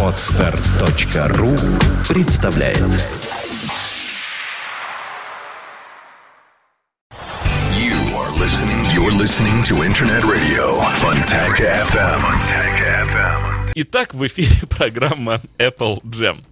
Отстар.ру 0.00 1.56
представляет 2.08 2.78
You 7.72 7.96
are 8.14 8.30
listening. 8.38 8.78
You're 8.94 9.10
listening 9.10 9.64
to 9.64 9.82
Internet 9.82 10.22
Radio 10.22 10.78
Funtank 11.02 11.56
FM. 11.58 12.22
FM. 12.70 13.72
Итак, 13.74 14.14
в 14.14 14.24
эфире 14.28 14.66
программа 14.68 15.40
Apple 15.58 16.00
Jam. 16.04 16.44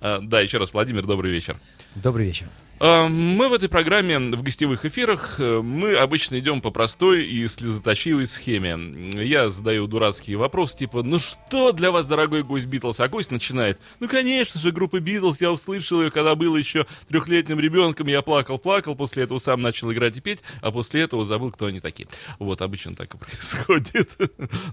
А, 0.00 0.20
Да, 0.22 0.40
еще 0.40 0.58
раз, 0.58 0.74
Владимир, 0.74 1.04
добрый 1.04 1.32
вечер. 1.32 1.56
Добрый 1.96 2.24
вечер. 2.26 2.46
А, 2.80 3.08
Мы 3.08 3.48
в 3.48 3.54
этой 3.54 3.68
программе, 3.68 4.18
в 4.18 4.42
гостевых 4.42 4.84
эфирах, 4.84 5.40
э, 5.40 5.60
мы 5.62 5.94
обычно 5.94 6.38
идем 6.38 6.60
по 6.60 6.70
простой 6.70 7.26
и 7.26 7.48
слезоточивой 7.48 8.26
схеме. 8.28 9.10
Я 9.14 9.50
задаю 9.50 9.88
дурацкие 9.88 10.36
вопросы, 10.36 10.78
типа, 10.78 11.02
ну 11.02 11.18
что 11.18 11.72
для 11.72 11.90
вас, 11.90 12.06
дорогой 12.06 12.44
гость 12.44 12.66
Битлз? 12.66 13.00
А 13.00 13.08
гость 13.08 13.32
начинает, 13.32 13.80
ну 13.98 14.08
конечно 14.08 14.60
же, 14.60 14.70
группа 14.70 15.00
Битлз, 15.00 15.40
я 15.40 15.50
услышал 15.50 16.02
ее, 16.02 16.12
когда 16.12 16.36
был 16.36 16.56
еще 16.56 16.86
трехлетним 17.08 17.58
ребенком, 17.58 18.06
я 18.06 18.22
плакал-плакал, 18.22 18.94
после 18.94 19.24
этого 19.24 19.38
сам 19.38 19.60
начал 19.60 19.92
играть 19.92 20.16
и 20.16 20.20
петь, 20.20 20.44
а 20.60 20.70
после 20.70 21.02
этого 21.02 21.24
забыл, 21.24 21.50
кто 21.50 21.66
они 21.66 21.80
такие. 21.80 22.08
Вот, 22.38 22.62
обычно 22.62 22.94
так 22.94 23.12
и 23.12 23.18
происходит. 23.18 24.10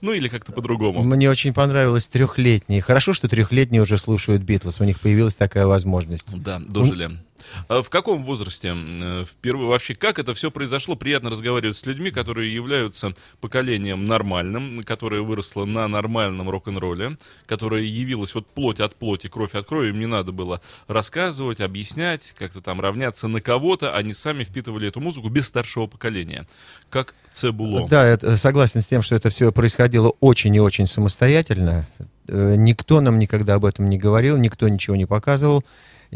Ну 0.04 0.12
или 0.12 0.28
как-то 0.28 0.52
по-другому. 0.52 1.02
Мне 1.02 1.28
очень 1.28 1.54
понравилось 1.54 2.08
трехлетние. 2.08 2.82
Хорошо, 2.82 3.14
что 3.14 3.28
трехлетние 3.28 3.82
уже 3.82 3.98
слушают 3.98 4.44
Битлз. 4.44 4.80
У 4.80 4.84
них 4.84 5.00
появилась 5.00 5.36
такая 5.36 5.66
возможность. 5.66 6.28
Да, 6.32 6.60
дожили. 6.60 7.20
А 7.68 7.82
в 7.82 7.90
каком 7.90 8.24
возрасте 8.24 8.74
э, 8.76 9.26
впервые 9.26 9.70
вообще 9.70 9.96
как 9.96 10.20
это 10.20 10.34
все 10.34 10.52
произошло? 10.52 10.96
Приятно 10.96 11.30
разговаривать 11.30 11.76
с 11.76 11.86
людьми, 11.86 12.12
которые 12.12 12.54
являются 12.54 13.14
поколением 13.42 14.06
нормальным, 14.06 14.84
которое 14.84 15.22
выросло 15.22 15.66
на 15.66 15.88
нормальном 15.88 16.50
рок-н-ролле, 16.50 17.18
которое 17.46 17.84
явилось 17.84 18.36
вот 18.36 18.48
плоть 18.48 18.80
от 18.80 18.96
плоти, 18.96 19.28
кровь 19.28 19.56
от 19.56 19.66
крови. 19.66 19.90
Им 19.90 20.00
не 20.00 20.08
надо 20.08 20.32
было 20.32 20.62
рассказывать, 20.88 21.62
объяснять, 21.62 22.34
как-то 22.38 22.62
там 22.62 22.82
равняться 22.82 23.28
на 23.28 23.42
кого-то. 23.42 23.96
Они 23.96 24.14
сами 24.14 24.44
впитывали 24.44 24.88
эту 24.88 25.00
музыку 25.00 25.30
без 25.30 25.48
старшего 25.48 25.88
поколения. 25.88 26.48
Как 26.90 27.14
Цебуло. 27.36 27.90
Да, 27.90 28.14
э, 28.14 28.38
согласен 28.38 28.82
с 28.82 28.88
тем, 28.88 29.02
что 29.02 29.14
это 29.14 29.30
все 29.30 29.52
происходило 29.52 30.14
очень 30.22 30.56
и 30.56 30.60
очень 30.62 30.88
самостоятельно. 30.88 31.86
Э, 32.30 32.56
Никто 32.56 33.02
нам 33.02 33.20
никогда 33.20 33.56
об 33.56 33.66
этом 33.66 33.90
не 33.90 33.98
говорил, 33.98 34.38
никто 34.38 34.70
ничего 34.70 34.96
не 34.96 35.06
показывал, 35.06 35.66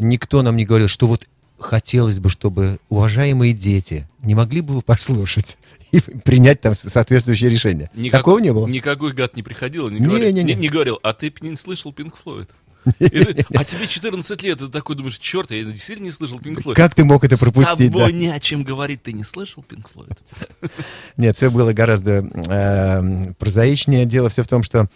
никто 0.00 0.42
нам 0.42 0.56
не 0.56 0.64
говорил, 0.64 0.88
что 0.88 1.06
вот 1.06 1.28
хотелось 1.58 2.18
бы, 2.18 2.30
чтобы 2.30 2.78
уважаемые 2.88 3.52
дети 3.52 4.08
не 4.22 4.34
могли 4.34 4.60
бы 4.62 4.74
вы 4.74 4.82
послушать 4.82 5.58
и 5.92 6.00
принять 6.00 6.60
там 6.60 6.74
соответствующее 6.74 7.50
решение. 7.50 7.90
Никак- 7.94 8.20
Такого 8.20 8.38
не 8.38 8.52
было? 8.52 8.66
Никакой 8.66 9.12
гад 9.12 9.36
не 9.36 9.42
приходил 9.42 9.88
не, 9.90 10.00
Не, 10.00 10.06
говорил, 10.06 10.32
не, 10.32 10.42
не. 10.42 10.54
не 10.54 10.68
говорил, 10.68 10.98
а 11.02 11.12
ты 11.12 11.32
не 11.42 11.56
слышал 11.56 11.92
Пинк 11.92 12.16
Флойд. 12.16 12.48
И 12.98 13.08
ты- 13.08 13.44
А 13.54 13.62
тебе 13.64 13.86
14 13.86 14.42
лет, 14.42 14.56
и 14.62 14.64
ты 14.64 14.68
такой 14.70 14.96
думаешь, 14.96 15.18
черт, 15.18 15.50
я 15.50 15.62
действительно 15.64 16.06
не 16.06 16.12
слышал 16.12 16.38
Пинк 16.38 16.62
Флойд. 16.62 16.76
Как 16.76 16.94
ты 16.94 17.04
мог 17.04 17.22
это 17.24 17.36
пропустить? 17.36 17.88
С 17.90 17.92
тобой 17.92 18.10
да? 18.10 18.18
не 18.18 18.28
о 18.28 18.40
чем 18.40 18.64
говорить, 18.64 19.02
ты 19.02 19.12
не 19.12 19.22
слышал 19.24 19.62
Пинк 19.62 19.90
Флойд? 19.90 20.18
Нет, 21.18 21.36
все 21.36 21.50
было 21.50 21.74
гораздо 21.74 22.24
э, 22.48 23.32
прозаичнее. 23.34 24.06
Дело 24.06 24.30
все 24.30 24.42
в 24.44 24.48
том, 24.48 24.62
что 24.62 24.88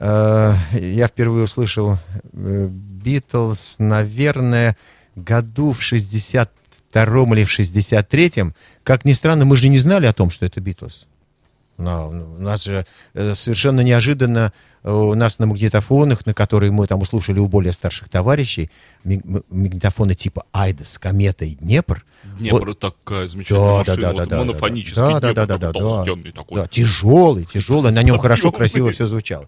я 0.00 1.06
впервые 1.08 1.44
услышал 1.44 1.98
Битлз, 2.32 3.76
наверное, 3.78 4.76
году 5.14 5.72
в 5.72 5.80
62-м 5.80 7.34
или 7.34 7.44
в 7.44 7.58
63-м. 7.58 8.54
Как 8.82 9.04
ни 9.04 9.12
странно, 9.12 9.44
мы 9.44 9.56
же 9.56 9.68
не 9.68 9.78
знали 9.78 10.06
о 10.06 10.12
том, 10.12 10.30
что 10.30 10.46
это 10.46 10.60
Битлз. 10.60 11.06
Но 11.80 12.08
У 12.08 12.42
нас 12.42 12.64
же 12.64 12.86
э, 13.14 13.34
совершенно 13.34 13.80
неожиданно 13.80 14.52
э, 14.82 14.92
у 14.92 15.14
нас 15.14 15.38
на 15.38 15.46
магнитофонах, 15.46 16.26
на 16.26 16.34
которые 16.34 16.70
мы 16.70 16.86
там 16.86 17.00
услышали 17.00 17.38
у 17.38 17.46
более 17.46 17.72
старших 17.72 18.08
товарищей, 18.08 18.70
магнитофоны 19.04 20.14
типа 20.14 20.44
Айдес, 20.52 20.98
Комета 20.98 21.44
и 21.44 21.54
Днепр. 21.54 22.04
Днепр 22.38 22.68
Вот- 22.68 22.78
такая 22.78 23.26
замечательная 23.26 23.84
да, 23.84 23.84
да, 23.84 23.92
машина, 23.92 23.96
да, 23.96 24.12
вот 24.12 24.16
да, 24.16 24.26
да, 24.26 24.38
монофонический 24.38 24.96
да, 24.96 25.20
да, 25.20 25.20
Днепр, 25.20 25.34
да, 25.34 25.46
да, 25.46 25.58
да, 25.58 25.72
толстенный 25.72 26.32
такой. 26.32 26.60
Да, 26.60 26.66
тяжелый, 26.68 27.44
тяжелый, 27.46 27.92
на 27.92 28.02
нем 28.02 28.18
хорошо, 28.18 28.52
красиво 28.52 28.92
все 28.92 29.06
звучало. 29.06 29.46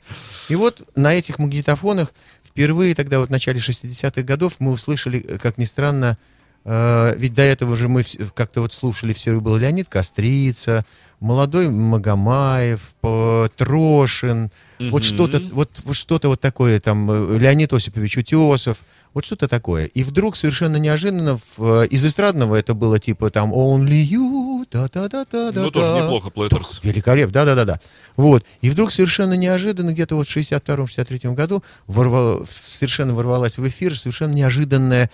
И 0.49 0.57
вот 0.57 0.83
на 0.97 1.15
этих 1.15 1.39
магнитофонах 1.39 2.13
впервые 2.45 2.95
тогда 2.95 3.19
вот 3.19 3.29
в 3.29 3.33
начале 3.33 3.61
60-х 3.61 4.23
годов 4.23 4.57
мы 4.59 4.73
услышали, 4.73 5.21
э, 5.21 5.39
как 5.39 5.59
ни 5.59 5.65
странно, 5.65 6.19
ведь 6.65 7.35
до 7.35 7.43
этого 7.43 7.77
же 7.77 7.89
мы 7.89 8.05
как-то 8.35 8.61
вот 8.61 8.73
слушали, 8.73 9.13
все 9.13 9.39
был 9.41 9.57
Леонид 9.57 9.89
Кострица, 9.89 10.85
молодой 11.21 11.69
Магомаев, 11.69 12.95
П- 13.01 13.49
Трошин, 13.57 14.51
вот 14.91 15.05
что-то 15.05 15.41
вот, 15.53 15.71
вот 15.85 15.97
что-то 15.97 16.29
вот 16.29 16.41
такое 16.41 16.81
там, 16.81 17.11
э, 17.11 17.39
Леонид 17.39 17.73
Осипович 17.73 18.19
Утесов, 18.19 18.79
вот 19.15 19.25
что-то 19.25 19.47
такое. 19.47 19.85
И 19.87 20.03
вдруг 20.03 20.37
совершенно 20.37 20.77
неожиданно 20.77 21.39
в, 21.57 21.83
э, 21.83 21.87
из 21.89 22.05
эстрадного 22.05 22.57
это 22.57 22.75
было 22.75 22.99
типа 22.99 23.31
там 23.31 23.53
Only 23.53 24.03
You, 24.03 24.65
та-та-та-та-та. 24.71 25.53
Ну, 25.61 25.71
тоже 25.71 25.93
неплохо, 26.03 26.31
Плейтерс. 26.31 26.81
Великолепно, 26.83 27.33
да-да-да-да. 27.33 27.81
Вот. 28.17 28.45
И 28.61 28.71
вдруг 28.71 28.91
совершенно 28.91 29.35
неожиданно, 29.35 29.93
где-то 29.93 30.17
вот 30.17 30.27
в 30.27 30.31
62-63 30.37 31.35
году, 31.35 31.63
ворва- 31.87 32.45
совершенно 32.69 33.15
ворвалась 33.15 33.59
в 33.59 33.69
эфир 33.69 33.97
совершенно 33.97 34.33
неожиданное, 34.33 35.11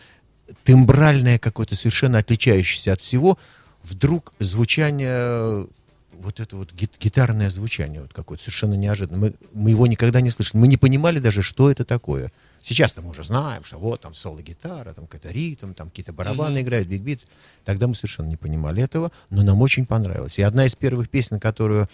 тембральное 0.64 1.38
какое-то, 1.38 1.76
совершенно 1.76 2.18
отличающееся 2.18 2.92
от 2.92 3.00
всего, 3.00 3.38
вдруг 3.82 4.34
звучание, 4.38 5.66
вот 6.12 6.40
это 6.40 6.56
вот 6.56 6.72
гит- 6.72 6.98
гитарное 6.98 7.50
звучание 7.50 8.00
вот 8.02 8.12
какое-то, 8.12 8.44
совершенно 8.44 8.74
неожиданно. 8.74 9.18
Мы, 9.18 9.34
мы 9.52 9.70
его 9.70 9.86
никогда 9.86 10.20
не 10.20 10.30
слышали. 10.30 10.60
Мы 10.60 10.68
не 10.68 10.76
понимали 10.76 11.18
даже, 11.18 11.42
что 11.42 11.70
это 11.70 11.84
такое. 11.84 12.32
Сейчас-то 12.60 13.02
мы 13.02 13.10
уже 13.10 13.22
знаем, 13.22 13.62
что 13.64 13.78
вот 13.78 14.00
там 14.00 14.14
соло-гитара, 14.14 14.92
там 14.92 15.06
какой-то 15.06 15.30
ритм, 15.30 15.74
там 15.74 15.90
какие-то 15.90 16.12
барабаны 16.12 16.60
играют, 16.60 16.88
биг-бит. 16.88 17.20
Тогда 17.64 17.86
мы 17.86 17.94
совершенно 17.94 18.26
не 18.26 18.36
понимали 18.36 18.82
этого, 18.82 19.12
но 19.30 19.42
нам 19.42 19.62
очень 19.62 19.86
понравилось. 19.86 20.38
И 20.38 20.42
одна 20.42 20.66
из 20.66 20.74
первых 20.74 21.08
песен, 21.08 21.38
которую 21.38 21.88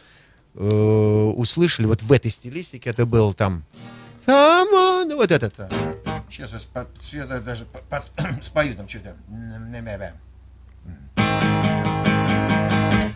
э, 0.54 1.32
услышали 1.36 1.86
вот 1.86 2.02
в 2.02 2.10
этой 2.10 2.30
стилистике, 2.30 2.90
это 2.90 3.04
был 3.04 3.34
там 3.34 3.64
Someone, 4.26 5.04
ну, 5.04 5.16
вот 5.16 5.30
этот. 5.30 5.54
Сейчас 6.30 6.52
я 6.52 6.58
спо- 6.58 6.86
я 7.12 7.26
даже 7.26 7.64
по- 7.66 7.78
по- 7.80 8.02
спою 8.42 8.74
там 8.74 8.88
что-то. 8.88 9.14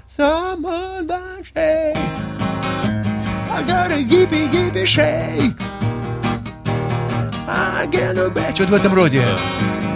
Someone 0.09 1.07
shake. 1.45 1.97
I 3.51 3.63
give 4.09 4.31
it, 4.33 4.51
give 4.53 4.77
it 4.77 4.87
shake. 4.87 5.57
I 7.47 7.87
get 7.91 8.17
a. 8.17 8.55
Что-то 8.55 8.73
в 8.73 8.75
этом 8.75 8.95
роде. 8.95 9.23
I 9.23 9.88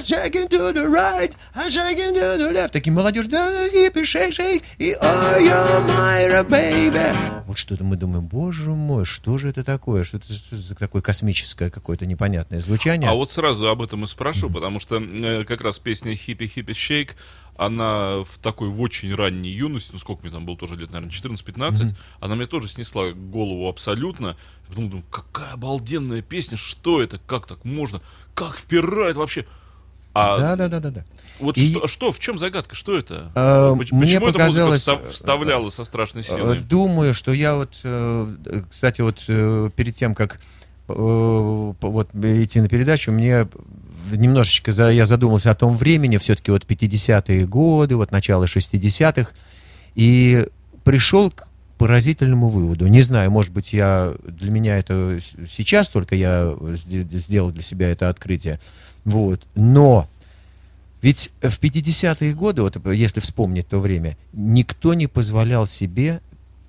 shake 0.00 0.36
it 0.36 0.50
to 0.50 0.72
the 0.72 0.86
right, 0.88 1.32
I 1.54 1.68
shake 1.68 1.98
it 1.98 2.14
to 2.14 2.38
the 2.38 2.52
left. 2.52 2.72
Такие 2.72 2.92
молодежь, 2.92 3.26
да, 3.26 3.68
хиппи, 3.68 4.04
шейк, 4.04 4.34
шейк, 4.34 4.62
и 4.78 4.92
oh, 4.92 5.38
you're 5.40 5.86
my 5.86 6.48
baby. 6.48 7.44
Вот 7.46 7.56
что-то 7.56 7.82
мы 7.82 7.96
думаем, 7.96 8.26
боже 8.26 8.70
мой, 8.70 9.06
что 9.06 9.38
же 9.38 9.48
это 9.48 9.64
такое? 9.64 10.04
Что 10.04 10.18
это, 10.18 10.32
что 10.34 10.54
за 10.54 10.74
такое 10.74 11.00
космическое 11.00 11.70
какое-то 11.70 12.04
непонятное 12.04 12.60
звучание? 12.60 13.08
А 13.08 13.14
вот 13.14 13.30
сразу 13.30 13.68
об 13.68 13.80
этом 13.80 14.04
и 14.04 14.06
спрошу, 14.06 14.50
потому 14.50 14.80
что 14.80 14.96
э, 15.00 15.44
как 15.44 15.62
раз 15.62 15.78
песня 15.78 16.14
«Хиппи 16.14 16.46
Хиппи 16.46 16.74
Шейк», 16.74 17.16
она 17.56 18.22
в 18.22 18.38
такой, 18.40 18.68
в 18.68 18.80
очень 18.80 19.14
ранней 19.14 19.50
юности, 19.50 19.90
ну 19.92 19.98
сколько 19.98 20.22
мне 20.22 20.30
там 20.30 20.46
было 20.46 20.56
тоже 20.56 20.76
лет, 20.76 20.92
наверное, 20.92 21.12
14-15, 21.12 21.94
она 22.20 22.34
мне 22.36 22.46
тоже 22.46 22.68
снесла 22.68 23.10
голову 23.10 23.68
абсолютно. 23.68 24.28
Я 24.28 24.68
потом 24.68 24.90
думаю, 24.90 25.06
какая 25.10 25.54
обалденная 25.54 26.22
песня, 26.22 26.56
что 26.56 27.02
это, 27.02 27.18
как 27.26 27.46
так 27.46 27.64
можно, 27.64 28.00
как 28.34 28.56
впирает 28.56 29.16
вообще. 29.16 29.46
А 30.18 30.38
Да, 30.38 30.56
да, 30.56 30.68
да, 30.68 30.80
да, 30.80 30.90
да. 30.90 31.04
вот 31.40 31.56
И- 31.56 31.70
что, 31.70 31.86
что, 31.86 32.12
в 32.12 32.18
чем 32.18 32.38
загадка, 32.38 32.74
что 32.74 32.96
это? 32.98 33.30
А, 33.34 33.74
Поч- 33.76 33.92
мне 33.92 34.02
Почему 34.16 34.28
эта 34.28 34.38
показалось, 34.38 34.86
музыка 34.86 35.02
встав- 35.04 35.12
вставляла 35.12 35.70
со 35.70 35.84
страшной 35.84 36.22
Э, 36.22 36.26
силой? 36.26 36.58
Думаю, 36.60 37.14
что 37.14 37.32
я 37.32 37.54
вот, 37.56 37.78
э, 37.84 38.34
кстати, 38.70 39.00
вот 39.00 39.22
э, 39.28 39.70
перед 39.76 39.94
тем, 39.94 40.14
как 40.14 40.40
э, 40.88 40.92
вот 41.80 42.08
идти 42.14 42.60
на 42.60 42.68
передачу, 42.68 43.12
мне 43.12 43.46
немножечко 44.12 44.72
за, 44.72 44.90
я 44.90 45.06
задумался 45.06 45.50
о 45.50 45.54
том 45.54 45.76
времени, 45.76 46.16
все-таки 46.16 46.50
вот 46.50 46.64
50-е 46.64 47.46
годы, 47.46 47.94
вот 47.96 48.10
начало 48.10 48.46
60-х, 48.46 49.30
и 49.94 50.46
пришел 50.84 51.30
к 51.30 51.46
поразительному 51.76 52.48
выводу. 52.48 52.86
Не 52.86 53.02
знаю, 53.02 53.30
может 53.30 53.52
быть, 53.52 53.72
я 53.72 54.12
для 54.26 54.50
меня 54.50 54.78
это 54.78 55.20
сейчас 55.48 55.88
только 55.88 56.14
я 56.16 56.54
сде- 56.76 57.06
сделал 57.18 57.50
для 57.50 57.62
себя 57.62 57.88
это 57.90 58.08
открытие. 58.08 58.58
Вот. 59.08 59.46
Но 59.54 60.06
ведь 61.00 61.30
в 61.40 61.58
50-е 61.58 62.34
годы, 62.34 62.62
вот 62.62 62.76
если 62.92 63.20
вспомнить 63.20 63.66
то 63.66 63.78
время, 63.80 64.18
никто 64.32 64.92
не 64.94 65.06
позволял 65.06 65.66
себе 65.66 66.20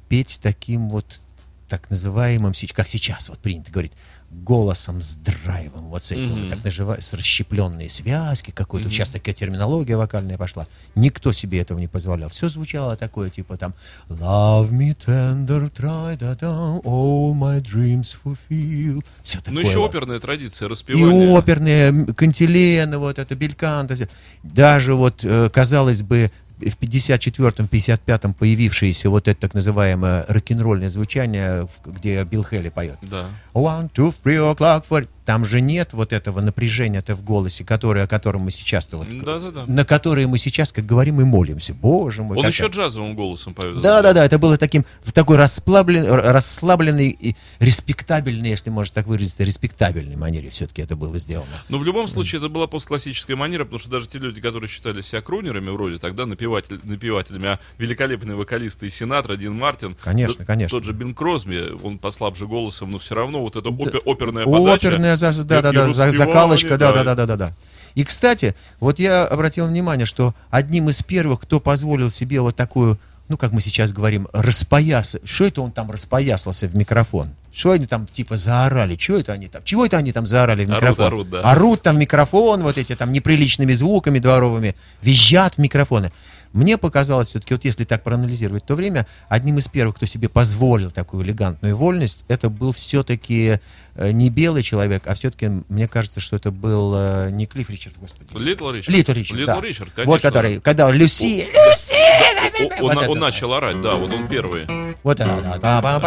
петь 0.07 0.39
таким 0.41 0.89
вот 0.89 1.19
так 1.67 1.89
называемым, 1.89 2.53
как 2.73 2.87
сейчас 2.87 3.29
вот 3.29 3.39
принято 3.39 3.71
говорить, 3.71 3.91
голосом 4.31 5.01
с 5.01 5.15
драйвом, 5.15 5.89
вот 5.89 6.03
с 6.03 6.11
этим, 6.11 6.41
вот 6.41 6.49
так 6.49 6.63
называют, 6.63 7.03
с 7.03 7.13
расщепленные 7.13 7.89
связки, 7.89 8.51
какой-то, 8.51 8.89
сейчас 8.89 9.09
такая 9.09 9.33
терминология 9.33 9.95
вокальная 9.97 10.37
пошла. 10.37 10.67
Никто 10.95 11.33
себе 11.33 11.59
этого 11.59 11.79
не 11.79 11.87
позволял. 11.87 12.29
Все 12.29 12.49
звучало 12.49 12.95
такое, 12.95 13.29
типа 13.29 13.57
там 13.57 13.73
Love 14.09 14.71
me 14.71 14.95
tender, 14.95 15.71
try 15.71 16.17
da 16.17 16.35
da, 16.37 16.81
all 16.83 17.33
my 17.33 17.61
dreams 17.61 18.15
fulfill. 18.23 19.03
Все 19.23 19.39
такое. 19.39 19.53
Ну, 19.53 19.59
еще 19.61 19.79
вот. 19.79 19.89
оперная 19.89 20.19
традиция 20.19 20.67
И 20.67 20.71
распевания. 20.71 21.31
оперные, 21.37 21.83
м, 21.89 22.13
Кантилены, 22.13 22.97
вот 22.97 23.19
это, 23.19 23.35
Бельканто, 23.35 23.95
даже 24.43 24.93
вот, 24.95 25.23
э, 25.23 25.49
казалось 25.49 26.01
бы, 26.03 26.31
в 26.59 26.77
54-м, 26.77 27.65
55-м 27.65 28.33
появившееся 28.33 29.09
вот 29.09 29.27
это 29.27 29.39
так 29.39 29.53
называемое 29.53 30.25
рок-н-ролльное 30.27 30.89
звучание, 30.89 31.67
где 31.85 32.23
Билл 32.23 32.43
Хелли 32.43 32.69
поет. 32.69 32.97
Да. 33.01 33.27
One, 33.53 33.89
two, 33.91 34.13
three 34.23 34.37
o'clock, 34.37 34.83
four. 34.89 35.07
Там 35.29 35.45
же 35.45 35.61
нет 35.61 35.89
вот 35.93 36.11
этого 36.11 36.41
напряжения-то 36.41 37.15
в 37.15 37.23
голосе, 37.23 37.63
которое, 37.63 38.05
о 38.05 38.07
котором 38.07 38.41
мы 38.41 38.49
сейчас-то 38.49 38.97
вот, 38.97 39.07
Да-да-да. 39.23 39.65
на 39.67 39.85
которое 39.85 40.25
мы 40.25 40.39
сейчас, 40.39 40.71
как 40.71 40.87
говорим, 40.87 41.21
и 41.21 41.23
молимся. 41.23 41.75
Боже 41.75 42.23
мой. 42.23 42.35
Он 42.35 42.47
еще 42.47 42.65
это- 42.65 42.73
джазовым 42.77 43.13
голосом 43.13 43.53
поет. 43.53 43.79
да, 43.79 44.01
да, 44.01 44.13
да, 44.13 44.25
это 44.25 44.39
было 44.39 44.57
таким, 44.57 44.85
в 45.03 45.11
такой 45.11 45.37
расслаблен, 45.37 46.03
р- 46.03 46.33
расслабленной 46.33 47.09
и 47.09 47.35
респектабельной, 47.59 48.49
если 48.49 48.71
можно 48.71 48.95
так 48.95 49.05
выразиться, 49.05 49.43
респектабельной 49.43 50.15
манере 50.15 50.49
все-таки 50.49 50.81
это 50.81 50.95
было 50.95 51.19
сделано. 51.19 51.63
Но 51.69 51.77
в 51.77 51.85
любом 51.85 52.07
случае 52.07 52.39
это 52.39 52.49
была 52.49 52.65
постклассическая 52.65 53.35
манера, 53.37 53.65
потому 53.65 53.77
что 53.77 53.91
даже 53.91 54.07
те 54.07 54.17
люди, 54.17 54.41
которые 54.41 54.67
считали 54.67 55.01
себя 55.01 55.21
крунерами 55.21 55.69
вроде 55.69 55.99
тогда, 55.99 56.25
напеватель, 56.25 56.79
напевателями, 56.81 57.49
а 57.49 57.59
великолепные 57.77 58.35
вокалисты 58.35 58.87
и 58.87 58.89
Синатра, 58.89 59.35
Дин 59.35 59.53
Мартин, 59.53 59.95
Конечно, 60.01 60.37
т- 60.39 60.45
конечно. 60.45 60.75
тот 60.75 60.85
же 60.85 60.93
Бин 60.93 61.13
Кросби, 61.13 61.69
он 61.83 61.99
послабже 61.99 62.47
голосом, 62.47 62.89
но 62.91 62.97
все 62.97 63.13
равно 63.13 63.41
вот 63.41 63.55
эта 63.55 63.69
опер- 63.69 64.01
оперная 64.07 64.45
подача. 64.45 64.87
Оперная, 64.87 65.18
за- 65.19 65.43
да, 65.43 65.61
да, 65.61 65.71
да, 65.71 65.91
за- 65.93 66.11
закалочка, 66.11 66.77
да, 66.77 66.91
да, 66.93 67.03
да, 67.03 67.15
да, 67.15 67.25
да, 67.25 67.35
да. 67.35 67.53
И, 67.95 68.03
кстати, 68.03 68.55
вот 68.79 68.99
я 68.99 69.25
обратил 69.25 69.67
внимание, 69.67 70.05
что 70.05 70.33
одним 70.49 70.89
из 70.89 71.01
первых, 71.03 71.41
кто 71.41 71.59
позволил 71.59 72.09
себе 72.11 72.39
вот 72.41 72.55
такую, 72.55 72.99
ну, 73.27 73.37
как 73.37 73.51
мы 73.51 73.61
сейчас 73.61 73.91
говорим, 73.91 74.27
распояса. 74.33 75.19
Что 75.23 75.45
это 75.45 75.61
он 75.61 75.71
там 75.71 75.91
распоясался 75.91 76.67
в 76.67 76.75
микрофон? 76.75 77.29
Что 77.51 77.71
они 77.71 77.87
там 77.87 78.05
типа 78.07 78.37
заорали? 78.37 78.95
Что 78.95 79.17
это 79.19 79.33
они 79.33 79.47
там? 79.47 79.63
Чего 79.63 79.85
это 79.85 79.97
они 79.97 80.11
там 80.11 80.27
заорали 80.27 80.65
в 80.65 80.69
Орут, 80.69 80.81
микрофон? 80.81 81.05
орут, 81.05 81.29
да. 81.29 81.41
Орут 81.41 81.81
там 81.81 81.95
в 81.95 81.99
микрофон, 81.99 82.61
вот 82.61 82.77
эти 82.77 82.95
там 82.95 83.11
неприличными 83.11 83.73
звуками 83.73 84.19
дворовыми, 84.19 84.75
визжат 85.01 85.55
в 85.55 85.57
микрофоны. 85.57 86.11
Мне 86.53 86.77
показалось, 86.77 87.27
все-таки, 87.29 87.53
вот 87.53 87.63
если 87.63 87.83
так 87.83 88.03
проанализировать 88.03 88.65
то 88.65 88.75
время, 88.75 89.05
одним 89.27 89.59
из 89.59 89.67
первых, 89.67 89.97
кто 89.97 90.05
себе 90.05 90.29
позволил 90.29 90.89
такую 90.91 91.23
элегантную 91.23 91.75
вольность, 91.75 92.25
это 92.27 92.49
был 92.49 92.71
все-таки 92.71 93.59
э, 93.95 94.11
не 94.11 94.29
белый 94.29 94.63
человек, 94.63 95.03
а 95.05 95.13
все-таки, 95.13 95.49
мне 95.69 95.87
кажется, 95.87 96.19
что 96.19 96.35
это 96.37 96.51
был 96.51 96.93
э, 96.95 97.29
не 97.31 97.45
Клифф 97.45 97.69
Ричард, 97.69 97.95
господи. 97.97 98.29
Литл 98.35 98.71
Ричард. 98.71 98.95
Литл 98.95 99.11
Ричард, 99.11 99.39
Литл 99.39 99.51
да. 99.51 99.61
Ричард, 99.61 99.89
конечно. 99.93 100.11
Вот 100.11 100.21
который, 100.21 100.59
когда 100.59 100.89
Люси, 100.91 101.47
Люси, 101.53 101.93
О- 101.93 102.83
Он, 102.83 102.93
вот 102.95 103.01
это. 103.03 103.11
он 103.11 103.19
начал 103.19 103.53
орать, 103.53 103.81
да, 103.81 103.95
вот 103.95 104.11
он 104.11 104.27
первый. 104.27 104.65
Вот 105.03 105.17
да, 105.17 105.57
да, 105.61 105.81
ба. 105.81 105.99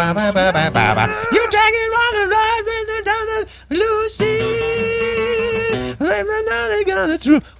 You 1.32 1.44
take 1.50 1.76
it 1.78 1.92
on 1.96 2.12
the 2.18 3.42
Lucy, 3.70 4.42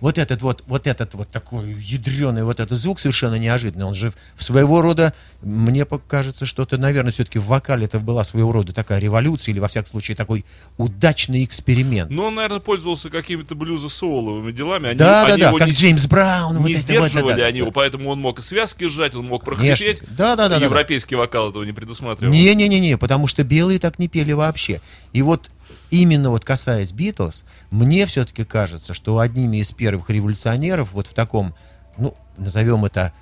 Вот 0.01 0.19
этот 0.19 0.43
вот, 0.43 0.63
вот 0.67 0.87
этот 0.87 1.15
вот 1.15 1.31
такой 1.31 1.73
ядреный 1.73 2.45
вот 2.45 2.61
этот 2.61 2.79
звук 2.79 3.01
совершенно 3.01 3.39
неожиданный. 3.39 3.85
Он 3.85 3.95
же 3.95 4.13
в 4.35 4.45
своего 4.45 4.83
рода, 4.83 5.15
мне 5.43 5.87
кажется, 5.87 6.47
что-то, 6.47 6.79
наверное, 6.79 7.13
все-таки 7.13 7.39
в 7.39 7.47
вокале 7.47 7.87
это 7.87 7.99
была 7.99 8.25
своего 8.25 8.53
рода 8.53 8.73
такая 8.73 8.99
революция 8.99 9.53
или, 9.53 9.61
во 9.61 9.69
всяком 9.69 9.91
случае, 9.91 10.17
такой 10.17 10.45
удачный 10.79 11.45
эксперимент. 11.45 12.11
Ну, 12.11 12.25
он, 12.25 12.35
наверное, 12.35 12.61
пользовался 12.61 13.11
какими-то 13.11 13.55
блюзо-соуловыми 13.55 14.53
делами. 14.53 14.91
Они, 14.91 14.99
да, 14.99 15.27
да, 15.27 15.33
они 15.33 15.43
да, 15.43 15.49
его 15.49 15.59
как 15.59 15.69
не, 15.69 15.75
Джеймс 15.75 16.07
Браун. 16.07 16.59
вот 16.59 16.69
не 16.69 16.75
это 16.75 16.81
вот, 16.83 16.87
да, 16.87 17.09
сдерживали 17.09 17.41
да, 17.41 17.47
они 17.47 17.59
да. 17.61 17.65
его, 17.65 17.71
поэтому 17.71 18.11
он 18.11 18.21
мог 18.21 18.39
и 18.39 18.43
связки 18.43 18.87
сжать, 18.87 19.15
он 19.15 19.27
мог 19.27 19.45
прохрипеть. 19.45 20.01
Да, 20.09 20.37
да, 20.37 20.37
да, 20.37 20.49
да, 20.49 20.59
да. 20.59 20.65
Европейский 20.65 21.17
вокал 21.17 21.51
этого 21.51 21.65
не 21.65 21.73
предусматривал. 21.73 22.33
Не-не-не, 22.33 22.99
потому 22.99 23.27
что 23.27 23.45
белые 23.45 23.79
так 23.79 23.99
не 23.99 24.09
пели 24.09 24.33
вообще. 24.33 24.81
И 25.13 25.23
вот 25.23 25.51
именно 25.93 26.31
вот 26.31 26.45
касаясь 26.45 26.91
Битлз, 26.93 27.45
мне 27.71 28.07
все-таки 28.07 28.45
кажется, 28.45 28.95
что 28.95 29.19
одними 29.19 29.59
из 29.59 29.71
первых 29.73 30.09
революционеров 30.11 30.93
вот 30.93 31.07
в 31.07 31.13
таком, 31.15 31.55
ну, 31.99 32.15
назовем 32.39 32.85
это 32.87 33.13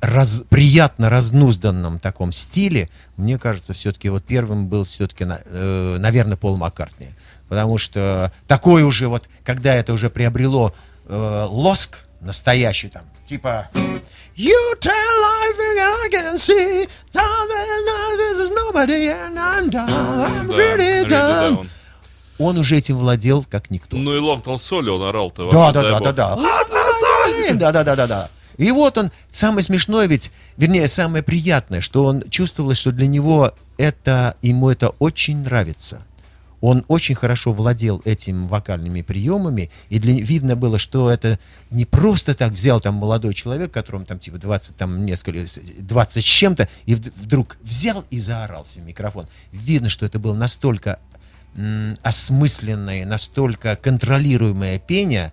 раз- 0.00 0.42
приятно 0.50 1.08
разнузданном 1.08 1.98
таком 1.98 2.30
стиле, 2.30 2.90
мне 3.16 3.38
кажется, 3.38 3.72
все-таки 3.72 4.10
вот 4.10 4.22
первым 4.24 4.68
был 4.68 4.84
все-таки, 4.84 5.24
наверное, 5.24 6.36
Пол 6.36 6.56
Маккартни. 6.58 7.08
Потому 7.48 7.78
что 7.78 8.30
такой 8.46 8.82
уже 8.82 9.08
вот, 9.08 9.28
когда 9.44 9.74
это 9.74 9.92
уже 9.92 10.10
приобрело 10.10 10.74
э, 11.06 11.46
лоск 11.48 12.04
настоящий 12.20 12.88
там, 12.88 13.04
типа 13.28 13.68
You 14.36 14.56
tell 14.80 15.14
life 15.30 15.58
and 15.58 15.78
I 15.80 16.08
can 16.10 16.34
see 16.36 16.88
now 17.14 17.46
that 17.50 18.16
this 18.18 18.36
is 18.44 18.50
nobody 18.50 19.08
and 19.08 19.38
I'm 19.38 19.70
done, 19.70 19.88
I'm 19.88 20.48
really 20.50 21.06
down. 21.08 21.68
Он 22.38 22.58
уже 22.58 22.76
этим 22.76 22.96
владел 22.96 23.44
как 23.48 23.70
никто. 23.70 23.96
Ну 23.96 24.14
и 24.14 24.18
Лонгтон 24.18 24.58
Соли 24.58 24.88
он 24.90 25.02
орал-то. 25.02 25.50
Да, 25.50 25.72
да, 25.72 25.82
да, 25.82 26.00
да, 26.00 26.12
да. 26.12 26.36
Да, 27.54 27.72
да, 27.72 27.84
да, 27.84 27.96
да, 27.96 28.06
да. 28.06 28.30
И 28.56 28.70
вот 28.70 28.96
он, 28.98 29.10
самое 29.28 29.64
смешное 29.64 30.06
ведь, 30.06 30.30
вернее, 30.56 30.86
самое 30.88 31.22
приятное, 31.24 31.80
что 31.80 32.04
он 32.04 32.22
чувствовал, 32.30 32.74
что 32.74 32.92
для 32.92 33.06
него 33.06 33.52
это, 33.78 34.36
ему 34.42 34.70
это 34.70 34.90
очень 35.00 35.38
нравится. 35.42 36.02
Он 36.60 36.82
очень 36.88 37.14
хорошо 37.14 37.52
владел 37.52 38.00
этими 38.06 38.46
вокальными 38.46 39.02
приемами, 39.02 39.70
и 39.90 39.98
для, 39.98 40.14
видно 40.14 40.56
было, 40.56 40.78
что 40.78 41.10
это 41.10 41.38
не 41.70 41.84
просто 41.84 42.34
так 42.34 42.52
взял 42.52 42.80
там 42.80 42.94
молодой 42.94 43.34
человек, 43.34 43.70
которому 43.70 44.06
там 44.06 44.18
типа 44.18 44.38
20, 44.38 44.76
там 44.76 45.04
несколько, 45.04 45.44
20 45.78 46.24
с 46.24 46.26
чем-то, 46.26 46.68
и 46.86 46.94
вд- 46.94 47.12
вдруг 47.16 47.58
взял 47.60 48.04
и 48.10 48.18
заорал 48.18 48.64
в 48.64 48.76
микрофон. 48.78 49.26
Видно, 49.52 49.90
что 49.90 50.06
это 50.06 50.18
было 50.18 50.32
настолько 50.34 51.00
осмысленное, 52.02 53.06
настолько 53.06 53.76
контролируемое 53.76 54.78
пение, 54.78 55.32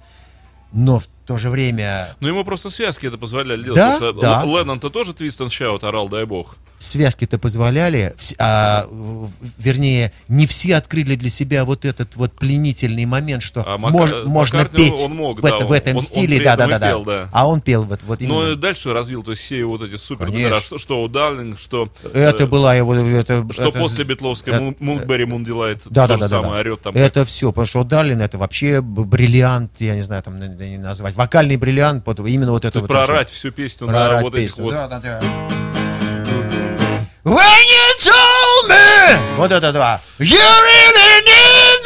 но 0.71 0.99
в 0.99 1.07
то 1.25 1.37
же 1.37 1.49
время 1.49 2.15
Ну 2.19 2.27
ему 2.27 2.43
просто 2.43 2.69
связки 2.69 3.07
это 3.07 3.17
позволяли 3.17 3.63
делать. 3.63 3.77
Да, 3.77 4.11
да. 4.11 4.43
Леннон-то 4.45 4.89
тоже 4.89 5.13
твист 5.13 5.41
and 5.41 5.47
shout 5.47 5.83
орал, 5.85 6.09
дай 6.09 6.25
бог. 6.25 6.57
Связки-то 6.81 7.37
позволяли, 7.37 8.13
а, 8.39 8.87
вернее, 9.57 10.11
не 10.27 10.47
все 10.47 10.75
открыли 10.75 11.15
для 11.15 11.29
себя 11.29 11.63
вот 11.65 11.85
этот 11.85 12.15
вот 12.15 12.33
пленительный 12.33 13.05
момент, 13.05 13.43
что 13.43 13.63
А 13.65 13.77
Мака- 13.77 13.93
мож- 13.97 14.23
можно 14.25 14.59
Маккартни, 14.59 14.89
петь 14.89 14.99
он 15.03 15.15
мог, 15.15 15.39
в, 15.39 15.41
да, 15.41 15.55
это- 15.57 15.65
в 15.65 15.71
этом 15.71 15.95
он- 15.97 16.01
стиле, 16.01 16.37
при 16.37 16.45
да, 16.45 16.53
этом 16.55 16.69
да, 16.69 16.75
и 16.75 16.79
да, 16.79 16.87
пел, 16.89 17.03
да. 17.03 17.11
да. 17.25 17.29
А 17.31 17.47
он 17.47 17.61
пел 17.61 17.83
вот, 17.83 18.01
вот 18.03 18.19
Ну 18.21 18.41
именно. 18.41 18.53
и 18.53 18.55
дальше 18.55 18.93
развил, 18.93 19.23
то 19.23 19.31
есть 19.31 19.43
все 19.43 19.63
вот 19.63 19.81
эти 19.83 19.95
супер 19.95 20.27
номера, 20.29 20.59
что, 20.59 20.77
что 20.77 21.03
у 21.03 21.07
Дарлинг, 21.07 21.59
что... 21.59 21.91
это 22.13 22.43
э, 22.43 22.47
была 22.47 22.73
его, 22.75 22.95
это, 22.95 23.47
Что 23.51 23.69
это- 23.69 23.79
после 23.79 24.03
Битловской 24.03 24.53
это- 24.53 24.61
Мун- 24.63 24.75
Мунберри 24.79 25.25
Мундилайт 25.25 25.81
да, 25.85 26.07
да, 26.07 26.17
да, 26.17 26.27
самое 26.27 26.51
да. 26.53 26.59
орет 26.59 26.81
там. 26.81 26.95
Это 26.95 27.25
все, 27.25 27.51
потому 27.51 27.67
что 27.67 27.83
Дарлин 27.83 28.21
это 28.21 28.37
вообще 28.37 28.81
бриллиант, 28.81 29.73
я 29.79 29.95
не 29.95 30.01
знаю, 30.01 30.23
там 30.23 30.39
не 30.39 30.77
назвать, 30.77 31.15
вокальный 31.15 31.57
бриллиант, 31.57 32.07
именно 32.27 32.51
вот 32.51 32.65
это 32.65 32.79
как 32.79 32.81
вот. 32.81 32.87
проорать 32.87 33.29
всю 33.29 33.51
песню 33.51 33.87
на 33.87 34.21
вот 34.21 34.33
этих 34.35 34.49
песню. 34.49 34.63
вот... 34.63 34.73
Да, 34.73 34.87
да, 34.87 34.99
да. 34.99 35.80
When 37.23 37.35
you 37.35 37.87
told 37.99 38.67
me, 38.67 39.35
вот 39.37 39.51
это 39.51 39.71
два, 39.71 40.01
you 40.17 40.39
really 40.39 41.21
need 41.23 41.80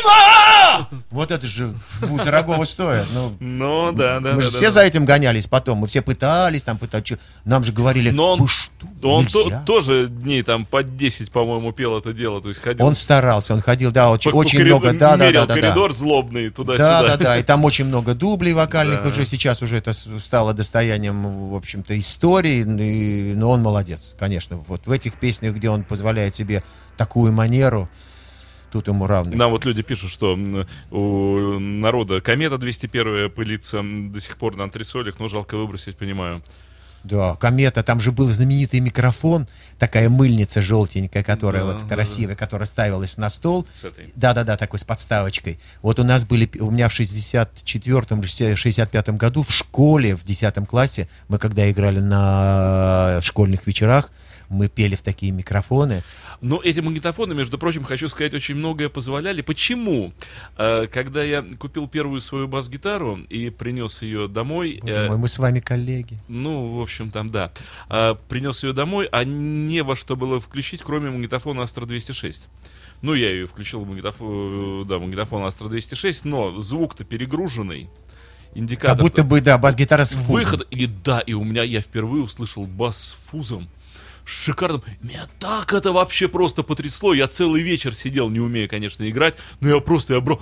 anymore. 0.00 0.86
Вот 1.10 1.30
это 1.30 1.46
же 1.46 1.74
у 2.08 2.16
дорогого 2.16 2.64
стоит. 2.64 3.06
Ну, 3.12 3.36
Ну, 3.40 3.92
да, 3.92 4.20
да, 4.20 4.32
мы 4.32 4.36
да. 4.36 4.40
же 4.42 4.50
да, 4.52 4.56
все 4.58 4.66
да. 4.66 4.72
за 4.72 4.80
этим 4.82 5.04
гонялись 5.04 5.46
потом. 5.46 5.78
Мы 5.78 5.86
все 5.88 6.02
пытались 6.02 6.62
там 6.64 6.78
пытать. 6.78 7.04
чё- 7.04 7.18
Нам 7.44 7.64
же 7.64 7.72
говорили, 7.72 8.10
Но 8.10 8.32
он, 8.32 8.40
вы 8.40 8.48
что, 8.48 8.86
он 9.02 9.26
то- 9.26 9.44
нельзя?» 9.44 9.62
тоже 9.66 10.06
дней 10.08 10.42
там 10.42 10.64
под 10.64 10.96
10, 10.96 11.30
по-моему, 11.32 11.72
пел 11.72 11.98
это 11.98 12.12
дело. 12.12 12.40
То 12.40 12.48
есть 12.48 12.62
ходил 12.62 12.86
Он 12.86 12.94
старался, 12.94 13.52
он 13.54 13.60
ходил, 13.60 13.90
да, 13.90 14.10
очень, 14.10 14.30
по- 14.30 14.36
очень 14.36 14.58
коридору- 14.58 14.80
много, 14.80 14.98
да, 14.98 15.16
да, 15.16 15.32
да, 15.32 15.32
да, 15.32 15.46
да. 15.46 15.54
коридор 15.54 15.92
злобный 15.92 16.48
Да, 16.48 16.54
туда-сюда. 16.54 17.02
да, 17.02 17.16
да, 17.16 17.36
и 17.38 17.42
там 17.42 17.64
очень 17.64 17.84
много 17.86 18.14
дублей 18.14 18.52
вокальных, 18.54 19.02
Да. 19.02 19.08
уже 19.08 19.24
сейчас 19.26 19.62
уже 19.62 19.76
это 19.76 19.92
стало 19.92 20.54
достоянием, 20.54 21.50
в 21.50 21.54
общем-то, 21.54 21.98
истории, 21.98 22.60
и- 22.60 23.34
но 23.34 23.50
он 23.50 23.62
молодец, 23.62 24.14
конечно. 24.18 24.56
Вот 24.68 24.86
в 24.86 24.90
этих 24.90 25.14
песнях, 25.18 25.54
где 25.54 25.68
он 25.70 25.82
позволяет 25.84 26.34
себе 26.34 26.62
такую 26.96 27.32
манеру, 27.32 27.88
тут 28.70 28.88
ему 28.88 29.06
равный. 29.06 29.36
Нам 29.36 29.50
вот 29.50 29.64
люди 29.64 29.82
пишут, 29.82 30.10
что 30.10 30.38
у 30.90 31.58
народа 31.58 32.20
комета 32.20 32.58
201 32.58 33.30
пылится 33.30 33.82
до 33.82 34.20
сих 34.20 34.36
пор 34.36 34.56
на 34.56 34.64
антресолях, 34.64 35.18
но 35.18 35.28
жалко 35.28 35.56
выбросить, 35.56 35.96
понимаю. 35.96 36.42
Да, 37.02 37.34
комета, 37.36 37.82
там 37.82 37.98
же 37.98 38.12
был 38.12 38.28
знаменитый 38.28 38.80
микрофон, 38.80 39.48
такая 39.78 40.10
мыльница 40.10 40.60
желтенькая, 40.60 41.22
которая 41.22 41.62
Да, 41.62 41.72
вот 41.72 41.86
да, 41.86 41.94
красивая, 41.94 42.36
которая 42.36 42.66
ставилась 42.66 43.16
на 43.16 43.30
стол. 43.30 43.66
Да-да-да, 44.16 44.58
такой 44.58 44.78
с 44.78 44.84
подставочкой. 44.84 45.58
Вот 45.80 45.98
у 45.98 46.04
нас 46.04 46.24
были, 46.24 46.50
у 46.60 46.70
меня 46.70 46.90
в 46.90 47.00
64-м, 47.00 48.20
или 48.20 48.52
65-м 48.54 49.16
году 49.16 49.42
в 49.42 49.50
школе, 49.50 50.14
в 50.14 50.24
10 50.24 50.68
классе, 50.68 51.08
мы 51.28 51.38
когда 51.38 51.70
играли 51.70 52.00
на 52.00 53.20
школьных 53.22 53.66
вечерах, 53.66 54.10
мы 54.50 54.68
пели 54.68 54.96
в 54.96 55.02
такие 55.02 55.32
микрофоны. 55.32 56.02
Но 56.40 56.60
эти 56.62 56.80
магнитофоны, 56.80 57.34
между 57.34 57.56
прочим, 57.56 57.84
хочу 57.84 58.08
сказать, 58.08 58.34
очень 58.34 58.56
многое 58.56 58.88
позволяли. 58.88 59.42
Почему? 59.42 60.12
Э, 60.58 60.86
Когда 60.92 61.22
я 61.22 61.42
купил 61.58 61.86
первую 61.86 62.20
свою 62.20 62.48
бас-гитару 62.48 63.20
и 63.28 63.48
принес 63.48 64.02
ее 64.02 64.26
домой... 64.26 64.80
Боже 64.82 64.94
э, 64.94 65.08
мой, 65.08 65.18
мы 65.18 65.28
с 65.28 65.38
вами 65.38 65.60
коллеги. 65.60 66.18
Ну, 66.28 66.78
в 66.78 66.82
общем, 66.82 67.10
там, 67.10 67.30
да. 67.30 67.52
А, 67.88 68.16
принес 68.28 68.64
ее 68.64 68.72
домой, 68.72 69.08
а 69.12 69.22
не 69.22 69.82
во 69.82 69.94
что 69.94 70.16
было 70.16 70.40
включить, 70.40 70.82
кроме 70.82 71.10
магнитофона 71.10 71.60
Astra 71.60 71.86
206. 71.86 72.48
Ну, 73.02 73.14
я 73.14 73.30
ее 73.30 73.46
включил 73.46 73.80
в 73.80 73.88
магнитофон, 73.88 74.84
да, 74.86 74.98
магнитофон 74.98 75.42
Astra 75.42 75.68
206, 75.68 76.24
но 76.24 76.60
звук-то 76.60 77.04
перегруженный. 77.04 77.88
Индикатор 78.54 78.96
Как 78.96 79.06
будто 79.06 79.22
бы, 79.22 79.40
да, 79.40 79.58
бас-гитара 79.58 80.02
с 80.02 80.14
фузом. 80.14 80.34
выход. 80.34 80.66
И 80.72 80.86
да, 80.86 81.20
и 81.20 81.34
у 81.34 81.44
меня 81.44 81.62
я 81.62 81.80
впервые 81.80 82.24
услышал 82.24 82.66
бас 82.66 82.98
с 83.00 83.12
фузом. 83.30 83.68
Шикарным. 84.24 84.82
Меня 85.00 85.26
так 85.38 85.72
это 85.72 85.92
вообще 85.92 86.28
просто 86.28 86.62
потрясло. 86.62 87.14
Я 87.14 87.28
целый 87.28 87.62
вечер 87.62 87.94
сидел, 87.94 88.28
не 88.28 88.40
умея, 88.40 88.68
конечно, 88.68 89.08
играть, 89.08 89.34
но 89.60 89.68
я 89.68 89.80
просто, 89.80 90.14
я 90.14 90.20
бро... 90.20 90.40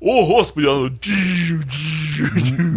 О, 0.00 0.26
господи, 0.26 0.66
оно... 0.66 0.96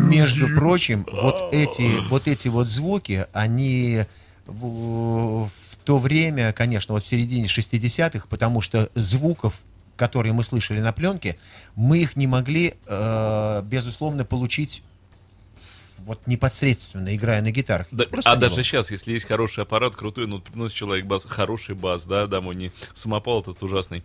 Между 0.09 0.47
прочим, 0.47 1.05
вот 1.11 1.53
эти 1.53 2.07
вот, 2.09 2.27
эти 2.27 2.47
вот 2.47 2.67
звуки, 2.67 3.27
они 3.31 4.05
в, 4.47 5.47
в 5.47 5.75
то 5.83 5.99
время, 5.99 6.51
конечно, 6.53 6.93
вот 6.95 7.03
в 7.03 7.07
середине 7.07 7.45
60-х, 7.45 8.25
потому 8.27 8.61
что 8.61 8.89
звуков, 8.95 9.59
которые 9.95 10.33
мы 10.33 10.43
слышали 10.43 10.79
на 10.79 10.91
пленке, 10.93 11.37
мы 11.75 11.99
их 11.99 12.15
не 12.15 12.25
могли, 12.25 12.73
э, 12.87 13.61
безусловно, 13.65 14.25
получить 14.25 14.81
вот 16.05 16.27
непосредственно, 16.27 17.15
играя 17.15 17.41
на 17.41 17.51
гитарах. 17.51 17.87
Да, 17.91 18.05
а 18.25 18.35
даже 18.35 18.55
было. 18.55 18.63
сейчас, 18.63 18.91
если 18.91 19.13
есть 19.13 19.25
хороший 19.25 19.63
аппарат, 19.63 19.95
крутой, 19.95 20.27
ну, 20.27 20.39
приносит 20.39 20.75
человек 20.75 21.05
бас, 21.05 21.25
хороший 21.25 21.75
бас, 21.75 22.05
да, 22.05 22.27
домой, 22.27 22.55
не 22.55 22.71
самопал 22.93 23.41
этот 23.41 23.61
ужасный, 23.63 24.03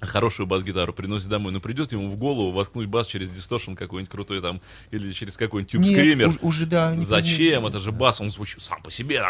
хорошую 0.00 0.46
бас-гитару 0.46 0.92
приносит 0.92 1.28
домой, 1.28 1.52
но 1.52 1.60
придет 1.60 1.92
ему 1.92 2.08
в 2.08 2.16
голову 2.16 2.50
воткнуть 2.52 2.86
бас 2.88 3.06
через 3.06 3.30
дисторшн 3.30 3.74
какой-нибудь 3.74 4.10
крутой 4.10 4.40
там, 4.40 4.60
или 4.90 5.12
через 5.12 5.36
какой-нибудь 5.36 5.72
тюб-скример. 5.72 6.28
уж- 6.28 6.38
уже, 6.42 6.66
да. 6.66 6.94
не- 6.94 7.02
Зачем? 7.04 7.62
не- 7.62 7.68
Это 7.68 7.80
же 7.80 7.92
бас, 7.92 8.20
он 8.20 8.30
звучит 8.30 8.62
сам 8.62 8.82
по 8.82 8.90
себе. 8.90 9.22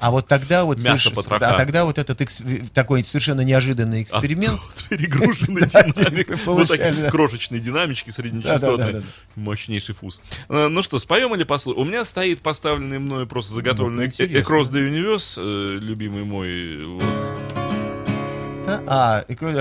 А 0.00 0.10
вот 0.10 0.26
тогда 0.26 0.64
вот, 0.64 0.82
Мясо 0.82 1.10
потроха. 1.10 1.38
да, 1.40 1.56
тогда 1.56 1.84
вот 1.84 1.98
этот 1.98 2.20
экс- 2.20 2.42
такой 2.74 3.04
совершенно 3.04 3.42
неожиданный 3.42 4.02
эксперимент. 4.02 4.60
А 4.60 4.72
тут 4.80 4.88
перегруженный 4.88 5.62
динамик. 5.68 6.38
Вот 6.46 6.68
такие 6.68 7.10
крошечные 7.10 7.60
динамички 7.60 8.10
среднечастотные. 8.10 9.02
Мощнейший 9.36 9.94
фуз. 9.94 10.20
Э, 10.48 10.68
Ну 10.68 10.82
что, 10.82 10.98
споем 10.98 11.34
или 11.34 11.44
послушаем? 11.44 11.86
У 11.86 11.88
меня 11.88 12.04
стоит 12.04 12.40
поставленный 12.40 12.98
мною 12.98 13.26
просто 13.26 13.54
заготовленный 13.54 14.06
Ну. 14.06 14.10
Across 14.12 14.70
the 14.72 14.88
Universe, 14.88 15.34
э, 15.38 15.78
любимый 15.78 16.24
мой. 16.24 16.84
вот. 16.86 17.61
А, 18.86 19.24
и 19.28 19.34
кроме 19.34 19.54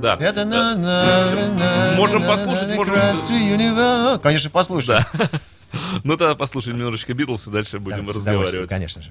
Да. 0.00 0.16
Это 0.20 0.44
на 0.44 0.76
на 0.76 1.94
Можем 1.96 2.22
послушать, 2.24 2.74
можем... 2.76 2.94
Конечно, 4.22 4.50
послушать. 4.50 5.04
Ну 6.02 6.16
тогда 6.16 6.34
послушаем 6.34 6.78
немножечко 6.78 7.12
Битлз 7.12 7.48
и 7.48 7.50
дальше 7.50 7.78
будем 7.78 8.08
разговаривать. 8.08 8.68
Конечно 8.68 9.02
же. 9.02 9.10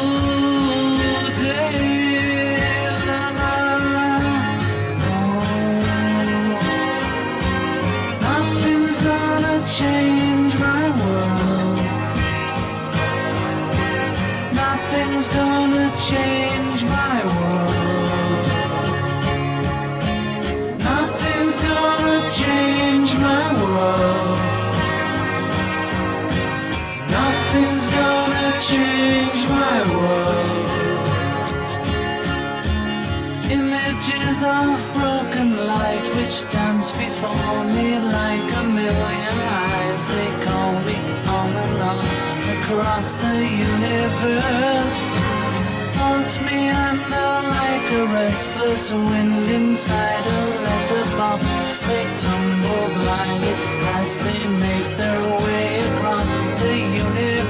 Of 34.43 34.81
broken 34.95 35.55
light 35.67 36.01
which 36.15 36.41
dance 36.49 36.91
before 36.93 37.63
me 37.75 37.99
like 37.99 38.51
a 38.55 38.63
million 38.63 39.37
eyes. 39.37 40.07
They 40.07 40.29
call 40.43 40.73
me 40.81 40.95
on 41.29 41.49
and 41.63 41.81
on 41.89 41.99
across 42.57 43.13
the 43.17 43.37
universe. 43.37 44.97
Thoughts 45.93 46.39
meander 46.41 47.33
like 47.55 47.91
a 47.91 48.07
restless 48.07 48.91
wind 48.91 49.47
inside 49.51 50.25
a 50.25 50.41
letterbox. 50.65 51.43
They 51.85 52.05
tumble 52.25 52.87
blindly 52.97 53.53
as 53.93 54.17
they 54.25 54.47
make 54.47 54.97
their 54.97 55.21
way 55.45 55.81
across 55.93 56.31
the 56.31 56.75
universe. 57.05 57.40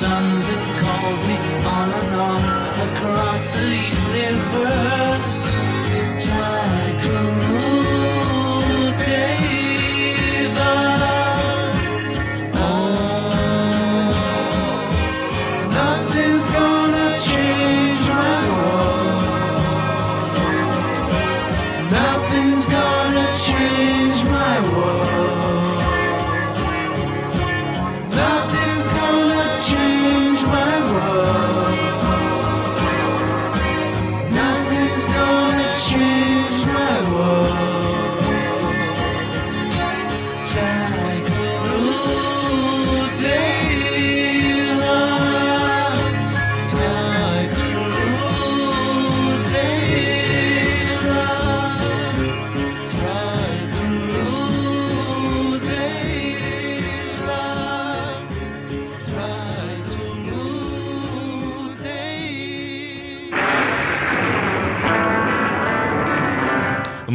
Suns. 0.00 0.48
It 0.48 0.62
calls 0.80 1.22
me 1.26 1.36
on 1.76 1.88
and 2.00 2.14
on 2.14 2.42
across 2.88 3.50
the 3.50 3.68
universe. 4.16 4.49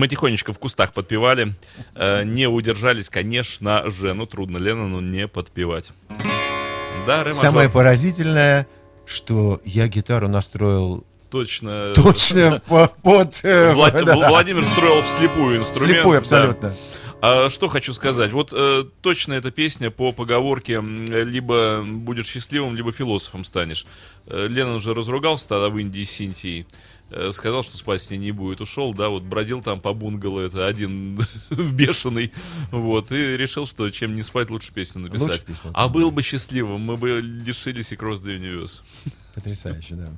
Мы 0.06 0.10
тихонечко 0.10 0.54
в 0.54 0.60
кустах 0.60 0.94
подпевали. 0.94 1.56
Э, 1.96 2.22
Не 2.24 2.48
удержались, 2.48 3.10
конечно 3.10 3.90
же. 3.90 4.14
Ну, 4.14 4.28
трудно 4.28 4.58
Леннону 4.60 5.00
не 5.00 5.28
подпевать. 5.28 5.94
Да, 7.08 7.24
ре 7.24 7.34
Самое 7.34 7.68
мажор. 7.68 7.72
поразительное, 7.72 8.68
что 9.08 9.62
я 9.66 9.88
гитару 9.88 10.28
настроил 10.28 11.04
Точно. 11.32 11.94
точно 11.96 12.62
по- 12.68 12.88
под... 13.02 13.44
э, 13.44 13.74
Влад- 13.74 14.04
да, 14.04 14.30
Владимир 14.30 14.64
строил 14.68 15.02
вслепую 15.02 15.58
инструмент. 15.58 15.96
Слепой 15.98 16.12
да. 16.12 16.18
абсолютно. 16.20 16.76
А 17.22 17.50
что 17.50 17.68
хочу 17.68 17.92
сказать. 17.92 18.32
Вот 18.32 18.54
э, 18.54 18.84
точно 19.02 19.34
эта 19.34 19.50
песня 19.50 19.90
по 19.90 20.12
поговорке 20.12 20.84
либо 20.84 21.84
будешь 21.84 22.28
счастливым, 22.28 22.76
либо 22.76 22.92
философом 22.92 23.44
станешь. 23.44 23.88
Э, 24.28 24.46
Леннон 24.48 24.82
же 24.82 24.94
разругался 24.94 25.48
тогда 25.48 25.70
в 25.70 25.80
Индии 25.80 26.04
с 26.04 26.12
Синтией. 26.12 26.68
Э, 27.10 27.32
Сказал, 27.34 27.64
что 27.64 27.78
спать 27.78 28.02
с 28.02 28.10
ней 28.10 28.18
не 28.18 28.32
будет. 28.32 28.62
Ушел, 28.62 28.94
да, 28.94 29.10
вот 29.10 29.24
бродил 29.24 29.62
там 29.62 29.80
по 29.80 29.94
бунгало, 29.94 30.42
это 30.42 30.68
один 30.68 31.20
бешеный. 31.50 32.32
Вот, 32.72 33.12
и 33.12 33.38
решил, 33.38 33.66
что 33.66 33.90
чем 33.90 34.16
не 34.16 34.24
спать, 34.24 34.50
лучше 34.50 34.72
песню 34.74 35.02
написать. 35.02 35.28
Лучше 35.28 35.46
песню, 35.46 35.72
а 35.74 35.88
был 35.88 36.12
бы 36.12 36.22
счастливым, 36.24 36.82
мы 36.82 36.98
бы 36.98 37.20
лишились 37.22 37.92
и 37.92 37.96
Cross 37.96 38.24
the 38.24 38.40
Universe. 38.40 38.82
Потрясающе, 39.34 39.96
да. 39.96 40.12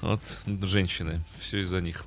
Вот, 0.00 0.22
женщины, 0.62 1.22
все 1.38 1.60
из-за 1.62 1.80
них. 1.80 2.04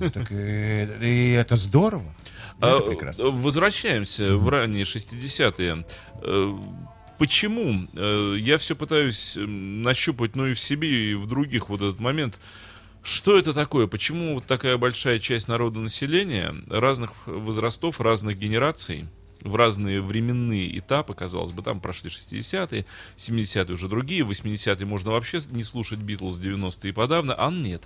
Ну, 0.00 0.10
так, 0.10 0.30
э, 0.32 0.98
и 1.02 1.32
это 1.32 1.56
здорово. 1.56 2.14
А, 2.60 2.76
Это 2.76 2.86
прекрасно. 2.88 3.26
Возвращаемся 3.26 4.36
в 4.36 4.48
ранние 4.48 4.84
60-е. 4.84 5.86
Э, 6.22 6.58
Почему? 7.18 7.88
Я 8.36 8.58
все 8.58 8.76
пытаюсь 8.76 9.34
нащупать, 9.36 10.36
ну 10.36 10.46
и 10.46 10.52
в 10.54 10.60
себе, 10.60 11.10
и 11.10 11.14
в 11.14 11.26
других 11.26 11.68
вот 11.68 11.80
этот 11.80 11.98
момент. 11.98 12.38
Что 13.08 13.38
это 13.38 13.54
такое? 13.54 13.86
Почему 13.86 14.34
вот 14.34 14.44
такая 14.44 14.76
большая 14.76 15.18
часть 15.18 15.48
народа 15.48 15.80
населения 15.80 16.54
разных 16.68 17.12
возрастов, 17.26 18.02
разных 18.02 18.38
генераций, 18.38 19.06
в 19.40 19.56
разные 19.56 20.02
временные 20.02 20.78
этапы, 20.78 21.14
казалось 21.14 21.52
бы, 21.52 21.62
там 21.62 21.80
прошли 21.80 22.10
60-е, 22.10 22.84
70-е 23.16 23.74
уже 23.74 23.88
другие, 23.88 24.24
80-е 24.24 24.84
можно 24.84 25.12
вообще 25.12 25.40
не 25.50 25.64
слушать 25.64 26.00
Битлз, 26.00 26.38
90-е 26.38 26.90
и 26.90 26.92
подавно, 26.92 27.34
а 27.34 27.50
нет. 27.50 27.84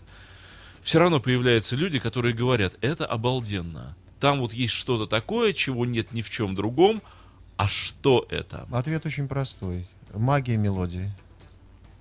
Все 0.82 0.98
равно 0.98 1.20
появляются 1.20 1.76
люди, 1.76 2.00
которые 2.00 2.34
говорят, 2.34 2.74
это 2.80 3.06
обалденно. 3.06 3.96
Там 4.18 4.40
вот 4.40 4.52
есть 4.52 4.74
что-то 4.74 5.06
такое, 5.06 5.52
чего 5.52 5.86
нет 5.86 6.10
ни 6.10 6.22
в 6.22 6.30
чем 6.30 6.56
другом. 6.56 7.00
А 7.56 7.68
что 7.68 8.26
это? 8.28 8.66
Ответ 8.72 9.06
очень 9.06 9.28
простой. 9.28 9.86
Магия 10.12 10.56
мелодии. 10.56 11.12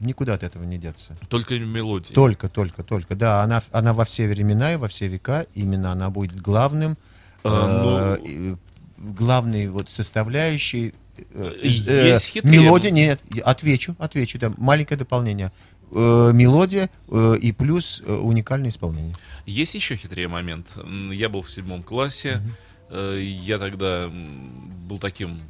Никуда 0.01 0.33
от 0.33 0.43
этого 0.43 0.63
не 0.63 0.77
деться. 0.77 1.15
Только 1.29 1.57
мелодии. 1.59 2.13
Только, 2.13 2.49
только, 2.49 2.83
только. 2.83 3.15
Да, 3.15 3.43
она, 3.43 3.61
она 3.71 3.93
во 3.93 4.03
все 4.03 4.27
времена 4.27 4.73
и 4.73 4.77
во 4.77 4.87
все 4.87 5.07
века, 5.07 5.45
именно 5.53 5.91
она 5.91 6.09
будет 6.09 6.35
главным, 6.41 6.97
А, 7.43 8.17
э, 8.17 8.27
и, 8.27 8.55
главной 8.97 9.67
вот 9.67 9.89
составляющей. 9.89 10.93
э, 11.17 11.51
э, 11.63 12.19
хитрее. 12.19 12.51
мелодия, 12.61 12.91
нет, 12.91 13.21
отвечу, 13.43 13.95
отвечу, 13.99 14.39
да, 14.39 14.51
маленькое 14.57 14.97
дополнение. 14.97 15.51
Э, 15.91 16.31
мелодия 16.33 16.89
э, 17.09 17.35
и 17.41 17.51
плюс 17.51 18.01
э, 18.05 18.11
уникальное 18.11 18.69
исполнение. 18.69 19.13
Есть 19.45 19.75
еще 19.75 19.95
хитрее 19.97 20.27
момент. 20.27 20.77
Я 21.11 21.29
был 21.29 21.41
в 21.41 21.49
седьмом 21.49 21.83
классе. 21.83 22.41
Э, 22.89 23.19
Я 23.21 23.57
тогда 23.59 24.09
был 24.09 24.97
таким, 24.99 25.41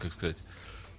как 0.00 0.12
сказать, 0.12 0.36
э, 0.38 0.42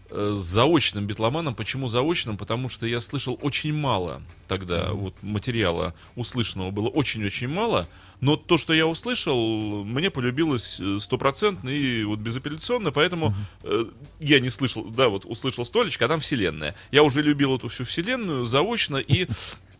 заочным 0.09 1.07
битломаном. 1.07 1.55
Почему 1.55 1.87
заочным? 1.87 2.37
Потому 2.37 2.69
что 2.69 2.85
я 2.85 3.01
слышал 3.01 3.37
очень 3.41 3.73
мало 3.73 4.21
тогда 4.53 4.91
вот 4.91 5.15
материала 5.23 5.95
услышанного 6.15 6.69
было 6.69 6.87
очень-очень 6.87 7.47
мало. 7.47 7.87
Но 8.21 8.35
то, 8.35 8.59
что 8.59 8.71
я 8.73 8.85
услышал, 8.85 9.83
мне 9.83 10.11
полюбилось 10.11 10.77
э, 10.79 10.99
стопроцентно 10.99 11.69
и 11.69 12.03
вот 12.03 12.19
безапелляционно, 12.19 12.91
поэтому 12.91 13.33
э, 13.63 13.85
я 14.19 14.39
не 14.39 14.49
слышал, 14.49 14.83
да, 14.85 15.09
вот 15.09 15.25
услышал 15.25 15.65
столечко, 15.65 16.05
а 16.05 16.07
там 16.07 16.19
вселенная. 16.19 16.75
Я 16.91 17.01
уже 17.01 17.23
любил 17.23 17.55
эту 17.55 17.67
всю 17.67 17.83
вселенную 17.83 18.45
заочно, 18.45 18.97
и 18.97 19.27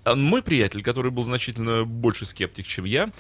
а, 0.03 0.15
мой 0.15 0.41
приятель, 0.41 0.81
который 0.81 1.11
был 1.11 1.23
значительно 1.23 1.85
больше 1.85 2.25
скептик, 2.25 2.67
чем 2.67 2.85
я, 2.85 3.11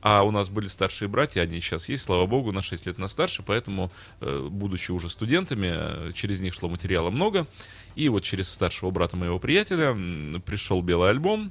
а 0.00 0.22
у 0.22 0.30
нас 0.30 0.48
были 0.48 0.66
старшие 0.66 1.08
братья, 1.08 1.40
они 1.42 1.60
сейчас 1.60 1.88
есть, 1.88 2.04
слава 2.04 2.26
богу, 2.26 2.52
на 2.52 2.62
6 2.62 2.86
лет 2.86 2.98
на 2.98 3.08
старше, 3.08 3.42
поэтому, 3.44 3.90
э, 4.20 4.48
будучи 4.50 4.90
уже 4.90 5.08
студентами, 5.08 5.70
э, 5.72 6.12
через 6.14 6.40
них 6.40 6.54
шло 6.54 6.68
материала 6.68 7.10
много. 7.10 7.46
И 7.96 8.08
вот 8.08 8.22
через 8.22 8.48
старшего 8.48 8.90
брата 8.90 9.16
моего 9.16 9.38
приятеля 9.38 9.94
пришел 10.40 10.82
белый 10.82 11.10
альбом. 11.10 11.50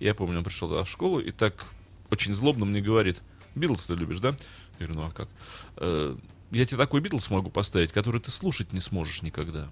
Я 0.00 0.14
помню, 0.14 0.38
он 0.38 0.44
пришел 0.44 0.68
туда 0.68 0.84
в 0.84 0.90
школу 0.90 1.20
и 1.20 1.30
так 1.30 1.66
очень 2.10 2.34
злобно 2.34 2.64
мне 2.64 2.80
говорит, 2.80 3.22
Битлз 3.54 3.86
ты 3.86 3.94
любишь, 3.94 4.20
да? 4.20 4.34
Я 4.78 4.86
говорю, 4.86 4.94
ну 5.00 5.06
а 5.06 5.10
как? 5.10 5.28
«Э, 5.76 6.16
Я 6.50 6.66
тебе 6.66 6.78
такой 6.78 7.00
Битлз 7.00 7.30
могу 7.30 7.50
поставить, 7.50 7.92
который 7.92 8.20
ты 8.20 8.30
слушать 8.30 8.72
не 8.72 8.80
сможешь 8.80 9.22
никогда. 9.22 9.68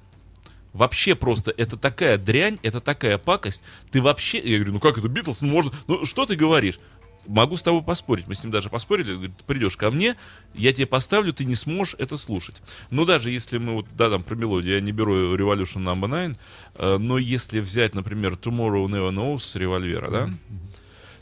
Вообще 0.73 1.15
просто, 1.15 1.53
это 1.57 1.77
такая 1.77 2.17
дрянь, 2.17 2.59
это 2.63 2.81
такая 2.81 3.19
пакость. 3.19 3.63
Ты 3.91 4.01
вообще... 4.01 4.39
Я 4.39 4.59
говорю, 4.59 4.75
ну 4.75 4.81
как 4.81 4.99
это 4.99 5.09
Битлз? 5.09 5.41
Ну 5.41 5.49
можно... 5.49 5.73
Ну 5.89 6.05
что 6.05 6.27
ты 6.27 6.37
говоришь? 6.37 6.79
Могу 7.27 7.57
с 7.57 7.63
тобой 7.63 7.83
поспорить. 7.83 8.27
Мы 8.27 8.35
с 8.35 8.43
ним 8.43 8.51
даже 8.51 8.71
поспорили. 8.71 9.13
Говорит, 9.13 9.33
придешь 9.47 9.77
ко 9.77 9.91
мне, 9.91 10.17
я 10.55 10.73
тебе 10.73 10.87
поставлю, 10.87 11.33
ты 11.33 11.45
не 11.45 11.55
сможешь 11.55 11.95
это 11.99 12.17
слушать. 12.17 12.63
Но 12.91 13.05
даже 13.05 13.31
если 13.31 13.59
мы 13.59 13.75
вот, 13.75 13.87
да, 13.97 14.11
там 14.11 14.23
про 14.23 14.35
мелодию, 14.35 14.75
я 14.75 14.81
не 14.81 14.93
беру 14.93 15.37
Revolution 15.37 15.83
Number 15.83 16.09
9, 16.09 16.39
э, 16.75 16.99
но 16.99 17.19
если 17.19 17.61
взять, 17.61 17.95
например, 17.95 18.33
Tomorrow 18.33 18.87
Never 18.87 19.11
Knows 19.13 19.41
с 19.41 19.55
револьвера, 19.57 20.11
да, 20.11 20.31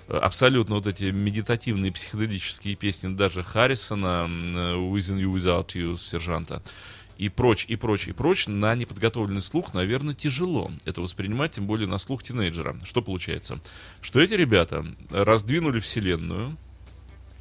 э, 0.09 0.17
абсолютно 0.17 0.77
вот 0.77 0.87
эти 0.87 1.05
медитативные 1.05 1.93
психоделические 1.93 2.77
песни 2.77 3.15
даже 3.15 3.43
Харрисона, 3.43 4.27
э, 4.29 4.75
Within 4.77 5.21
You 5.21 5.33
Without 5.33 5.75
You, 5.75 5.99
сержанта, 5.99 6.63
и 7.19 7.29
прочь, 7.29 7.67
и 7.69 7.77
прочь, 7.77 8.09
и 8.09 8.13
прочь, 8.13 8.47
на 8.47 8.75
неподготовленный 8.75 9.43
слух, 9.43 9.75
наверное, 9.75 10.15
тяжело 10.15 10.71
это 10.85 11.01
воспринимать, 11.03 11.51
тем 11.53 11.67
более 11.67 11.89
на 11.89 11.99
слух 11.99 12.23
тинейджера. 12.23 12.77
Что 12.85 13.03
получается? 13.03 13.59
Что 14.01 14.21
эти 14.21 14.35
ребята 14.35 14.87
раздвинули 15.11 15.81
вселенную, 15.81 16.57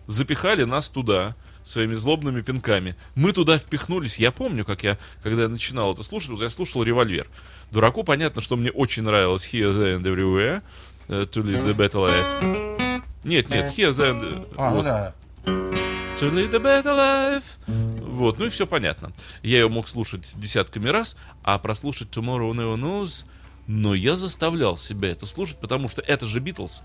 запихали 0.08 0.64
нас 0.64 0.90
туда 0.90 1.36
своими 1.64 1.94
злобными 1.94 2.42
пинками. 2.42 2.96
Мы 3.16 3.34
туда 3.34 3.58
впихнулись. 3.58 4.18
Я 4.18 4.32
помню, 4.32 4.66
как 4.66 4.84
я, 4.84 4.98
когда 5.22 5.44
я 5.44 5.50
начинал 5.50 5.94
это 5.94 6.02
слушать, 6.02 6.30
вот 6.30 6.42
я 6.42 6.50
слушал 6.50 6.82
«Револьвер». 6.82 7.28
Дураку 7.72 8.04
понятно, 8.04 8.42
что 8.42 8.56
мне 8.56 8.72
очень 8.72 9.04
нравилось 9.04 9.48
«Here, 9.52 9.72
There 9.72 10.02
and 10.02 10.04
Everywhere», 10.04 10.64
э, 11.10 11.28
«To 11.30 11.44
Live 11.44 11.66
the 11.66 11.76
Better 11.76 12.08
Life». 12.08 13.12
Нет, 13.24 13.50
нет, 13.50 13.68
«Here, 13.78 13.94
There 13.94 14.18
and...» 14.18 14.48
А, 14.58 14.72
вот. 14.72 14.78
ну 14.78 14.84
да. 14.84 15.87
To 16.20 16.34
lead 16.34 16.52
a 16.56 16.60
better 16.60 16.96
life. 16.96 17.44
Вот, 17.68 18.40
ну 18.40 18.46
и 18.48 18.50
все 18.50 18.66
понятно. 18.66 19.12
Я 19.44 19.60
ее 19.60 19.70
мог 19.70 19.88
слушать 19.88 20.28
десятками 20.36 20.90
раз, 20.90 21.16
а 21.44 21.60
прослушать 21.60 22.08
Tomorrow 22.10 22.54
Never 22.54 22.76
Knows, 22.76 23.26
но 23.68 23.94
я 23.94 24.16
заставлял 24.16 24.78
себя 24.78 25.12
это 25.12 25.28
слушать, 25.28 25.60
потому 25.60 25.90
что 25.90 26.02
это 26.02 26.26
же 26.26 26.40
Битлз. 26.40 26.82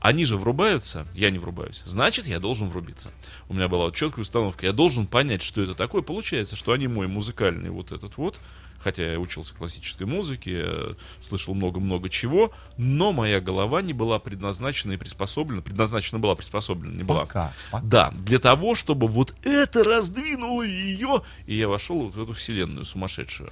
Они 0.00 0.26
же 0.26 0.36
врубаются, 0.36 1.06
я 1.14 1.30
не 1.30 1.38
врубаюсь. 1.38 1.80
Значит, 1.86 2.26
я 2.26 2.40
должен 2.40 2.68
врубиться. 2.68 3.10
У 3.48 3.54
меня 3.54 3.68
была 3.68 3.86
вот 3.86 3.96
четкая 3.96 4.20
установка. 4.20 4.66
Я 4.66 4.72
должен 4.72 5.06
понять, 5.06 5.40
что 5.40 5.62
это 5.62 5.74
такое. 5.74 6.02
Получается, 6.02 6.54
что 6.54 6.72
они 6.72 6.88
мой 6.88 7.06
музыкальный 7.06 7.70
вот 7.70 7.90
этот 7.90 8.18
вот. 8.18 8.38
Хотя 8.80 9.12
я 9.12 9.18
учился 9.18 9.54
классической 9.54 10.06
музыке, 10.06 10.60
я 10.60 10.96
слышал 11.20 11.54
много-много 11.54 12.08
чего, 12.08 12.52
но 12.76 13.12
моя 13.12 13.40
голова 13.40 13.82
не 13.82 13.92
была 13.92 14.18
предназначена 14.18 14.92
и 14.92 14.96
приспособлена. 14.96 15.62
Предназначена 15.62 16.18
была, 16.18 16.34
приспособлена 16.36 16.94
не 16.94 17.02
была. 17.02 17.20
Пока, 17.20 17.52
пока. 17.70 17.84
Да, 17.84 18.14
для 18.16 18.38
того, 18.38 18.74
чтобы 18.74 19.08
вот 19.08 19.34
это 19.42 19.82
раздвинуло 19.82 20.62
ее, 20.62 21.22
и 21.46 21.56
я 21.56 21.68
вошел 21.68 22.02
вот 22.02 22.14
в 22.14 22.22
эту 22.22 22.32
вселенную 22.32 22.84
сумасшедшую. 22.84 23.50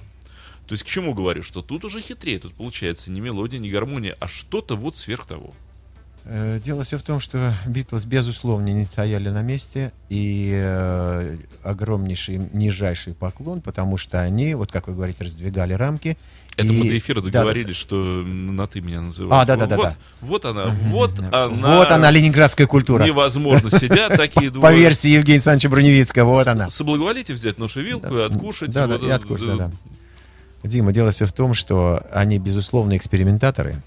То 0.67 0.73
есть 0.73 0.83
к 0.83 0.87
чему 0.87 1.13
говорю, 1.13 1.43
что 1.43 1.61
тут 1.61 1.85
уже 1.85 2.01
хитрее, 2.01 2.39
тут 2.39 2.53
получается 2.53 3.09
не 3.11 3.21
мелодия, 3.21 3.59
не 3.59 3.69
гармония, 3.69 4.17
а 4.19 4.27
что-то 4.27 4.75
вот 4.75 4.97
сверх 4.97 5.25
того. 5.25 5.53
Э, 6.29 6.59
Дело 6.61 6.83
все 6.83 6.97
в 6.97 7.03
том, 7.03 7.19
что 7.21 7.53
Битлз, 7.65 8.03
безусловно, 8.05 8.65
не 8.67 8.83
стояли 8.83 9.29
на 9.29 9.41
месте, 9.41 9.93
и 10.09 10.51
э, 10.53 11.37
огромнейший, 11.63 12.49
нижайший 12.51 13.13
поклон, 13.13 13.61
потому 13.61 13.97
что 13.97 14.19
они, 14.21 14.53
вот 14.55 14.69
как 14.71 14.87
вы 14.87 14.93
говорите, 14.95 15.23
раздвигали 15.23 15.73
рамки. 15.73 16.17
Это 16.57 16.67
и- 16.67 16.77
мы 16.77 16.89
до 16.89 16.97
эфира 16.97 17.21
да, 17.21 17.27
договорились, 17.29 17.75
что 17.77 17.95
на 17.95 18.67
ты 18.67 18.81
меня 18.81 18.99
называешь. 19.01 19.41
А, 19.43 19.45
да-да-да-да. 19.45 19.95
Вот, 20.21 20.43
вот 20.43 20.45
она, 20.45 20.65
вот 20.65 21.15
да. 21.15 21.45
она. 21.45 21.77
Вот 21.77 21.91
она, 21.91 22.11
ленинградская 22.11 22.67
культура. 22.67 23.05
Невозможно 23.05 23.69
сидят 23.69 24.17
такие 24.17 24.49
По 24.51 24.55
двое. 24.59 24.79
версии 24.79 25.11
Евгения 25.11 25.35
Александровича 25.35 25.69
Броневицкого, 25.69 26.29
вот 26.31 26.47
она. 26.47 26.67
Соблаговолите 26.69 27.33
взять 27.33 27.57
нашу 27.57 27.81
вилку 27.81 28.17
и 28.17 28.21
откушать. 28.21 28.73
Да, 28.73 28.87
да, 28.87 28.95
и 28.95 29.09
откушать, 29.09 29.47
да, 29.47 29.55
да. 29.67 29.71
Дима, 30.63 30.91
дело 30.91 31.11
все 31.11 31.25
в 31.25 31.31
том, 31.31 31.53
что 31.53 32.01
они, 32.11 32.39
безусловно, 32.39 32.97
экспериментаторы, 32.97 33.81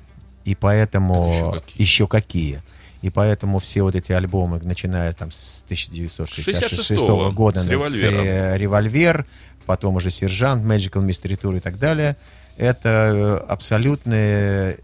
и 0.44 0.54
поэтому 0.54 1.32
Еще 1.32 1.52
какие. 1.52 1.82
еще 1.82 2.06
какие. 2.06 2.62
И 3.02 3.10
поэтому 3.10 3.58
все 3.58 3.82
вот 3.82 3.94
эти 3.96 4.12
альбомы, 4.12 4.60
начиная 4.62 5.12
там 5.12 5.30
с 5.30 5.62
1966 5.64 7.00
66-го, 7.00 7.32
года, 7.32 7.60
с 7.60 7.66
«Револьвером». 7.66 8.24
э, 8.24 8.58
«Револьвер», 8.58 9.26
потом 9.64 9.96
уже 9.96 10.10
«Сержант», 10.10 10.64
«Magical 10.64 11.06
Mystery 11.06 11.40
Tour» 11.40 11.56
и 11.56 11.60
так 11.60 11.78
далее, 11.78 12.16
это 12.58 12.88
э, 12.88 13.36
абсолютные 13.48 14.78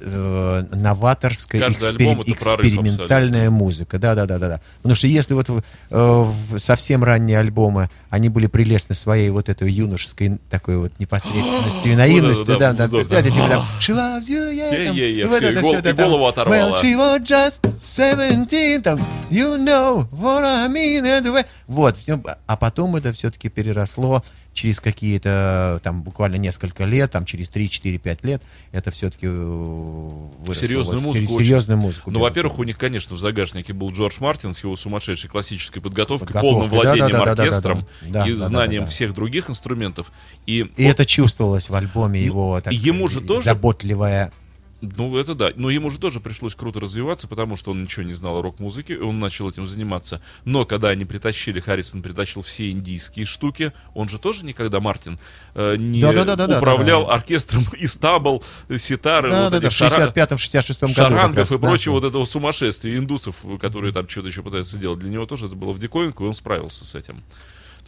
э, 0.00 0.64
новаторская, 0.72 1.60
Каждый 1.60 1.76
экспери- 1.76 2.08
альбом 2.08 2.20
это 2.22 2.34
прорыв 2.44 2.66
экспериментальная 2.66 3.50
музыка. 3.50 3.98
Да, 3.98 4.14
да, 4.14 4.26
да, 4.26 4.38
да, 4.38 4.48
да. 4.48 4.60
Потому 4.78 4.94
что 4.94 5.06
если 5.06 5.34
вот 5.34 5.48
в, 5.48 5.58
э, 5.58 5.62
в 5.90 6.58
совсем 6.58 7.04
ранние 7.04 7.38
альбомы 7.38 7.90
они 8.10 8.28
были 8.28 8.46
прелестны 8.46 8.94
своей 8.94 9.30
вот 9.30 9.48
этой 9.48 9.70
юношеской 9.70 10.38
такой 10.50 10.76
вот 10.78 10.92
непосредственностью 10.98 11.92
и 11.92 11.96
наивностью, 11.96 12.58
да, 12.58 12.72
да, 12.72 12.72
да, 12.72 12.76
да, 12.78 12.84
вздох, 12.86 13.08
да, 13.08 13.22
да. 13.22 13.28
типа 13.28 13.48
там, 13.48 13.66
She 13.80 13.94
loves 13.94 14.22
you, 14.28 14.52
yeah, 14.52 14.70
Yeah, 14.72 14.86
там, 14.86 14.96
yeah, 14.96 14.98
yeah, 14.98 15.10
и 15.10 15.24
вот 15.24 15.36
всё, 15.36 15.48
и 15.48 15.52
это 15.52 15.60
гол- 15.60 15.72
всё, 15.72 15.82
да, 15.82 15.90
и 15.90 15.92
там, 15.92 16.06
голову 16.06 16.26
оторвала. 16.26 16.56
Well, 16.70 16.82
she 16.82 16.96
was 16.96 17.22
just 17.22 17.82
17, 17.82 18.82
там, 18.82 18.98
you 19.30 19.56
know 19.58 20.08
what 20.10 20.42
I 20.44 20.68
mean, 20.68 21.02
and 21.04 21.22
the 21.22 21.32
way. 21.34 21.44
Вот, 21.66 21.96
всё, 21.96 22.20
а 22.46 22.56
потом 22.56 22.96
это 22.96 23.12
все-таки 23.12 23.48
переросло 23.48 24.22
через 24.58 24.80
какие-то, 24.80 25.80
там, 25.84 26.02
буквально 26.02 26.34
несколько 26.36 26.84
лет, 26.84 27.12
там, 27.12 27.24
через 27.24 27.48
3-4-5 27.48 28.18
лет, 28.22 28.42
это 28.72 28.90
все-таки 28.90 29.28
выросло. 29.28 30.54
Серьезную 30.66 30.98
вот, 31.00 31.06
музыку. 31.14 31.38
серьезную 31.40 31.78
музыку. 31.78 32.10
Ну, 32.10 32.18
да. 32.18 32.24
во-первых, 32.24 32.58
у 32.58 32.64
них, 32.64 32.76
конечно, 32.76 33.14
в 33.14 33.20
загашнике 33.20 33.72
был 33.72 33.92
Джордж 33.92 34.16
Мартин 34.18 34.54
с 34.54 34.64
его 34.64 34.74
сумасшедшей 34.74 35.30
классической 35.30 35.80
подготовкой, 35.80 36.26
Подготовкой, 36.26 36.50
полным 36.50 36.70
владением 36.70 37.12
да-да-да-да-да-да. 37.12 37.42
оркестром 37.42 37.78
Да, 38.02 38.08
и 38.08 38.10
да-да-да-да. 38.12 38.46
знанием 38.46 38.86
всех 38.86 39.14
других 39.14 39.48
инструментов. 39.48 40.10
И, 40.46 40.66
И 40.76 40.82
это 40.84 41.06
чувствовалось 41.06 41.70
в 41.70 41.74
альбоме 41.76 42.20
его 42.20 42.60
так, 42.60 42.72
Ну, 42.72 42.78
ему 42.78 43.08
же 43.08 43.20
тоже- 43.20 43.44
заботливая. 43.44 44.32
Ну, 44.80 45.16
это 45.16 45.34
да. 45.34 45.50
Но 45.56 45.70
ему 45.70 45.90
же 45.90 45.98
тоже 45.98 46.20
пришлось 46.20 46.54
круто 46.54 46.78
развиваться, 46.78 47.26
потому 47.26 47.56
что 47.56 47.72
он 47.72 47.82
ничего 47.82 48.04
не 48.04 48.12
знал 48.12 48.38
о 48.38 48.42
рок-музыке, 48.42 48.94
и 48.94 48.98
он 48.98 49.18
начал 49.18 49.48
этим 49.50 49.66
заниматься. 49.66 50.20
Но 50.44 50.64
когда 50.64 50.90
они 50.90 51.04
притащили, 51.04 51.58
Харрисон 51.58 52.00
притащил 52.02 52.42
все 52.42 52.70
индийские 52.70 53.26
штуки, 53.26 53.72
он 53.94 54.08
же 54.08 54.18
тоже 54.18 54.44
никогда, 54.44 54.78
Мартин, 54.78 55.18
э, 55.54 55.74
не 55.76 56.00
Да-да-да-да-да, 56.00 56.58
управлял 56.58 57.02
да-да. 57.02 57.14
оркестром 57.14 57.64
из 57.78 57.96
табл, 57.96 58.44
ситары, 58.76 59.30
Да, 59.30 59.44
вот 59.44 59.50
да, 59.50 59.60
да, 59.60 59.70
в 59.70 59.72
шара- 59.72 60.12
65-66 60.12 60.80
году. 60.80 60.94
как 60.94 61.10
шарангов 61.10 61.36
раз, 61.38 61.50
и 61.50 61.58
да. 61.58 61.68
прочего 61.68 61.92
вот 61.94 62.04
этого 62.04 62.24
сумасшествия 62.24 62.96
индусов, 62.96 63.36
которые 63.60 63.92
там 63.92 64.08
что-то 64.08 64.28
еще 64.28 64.42
пытаются 64.42 64.78
делать. 64.78 65.00
Для 65.00 65.10
него 65.10 65.26
тоже 65.26 65.46
это 65.46 65.56
было 65.56 65.72
в 65.72 65.78
диковинку, 65.80 66.24
и 66.24 66.28
он 66.28 66.34
справился 66.34 66.84
с 66.84 66.94
этим. 66.94 67.22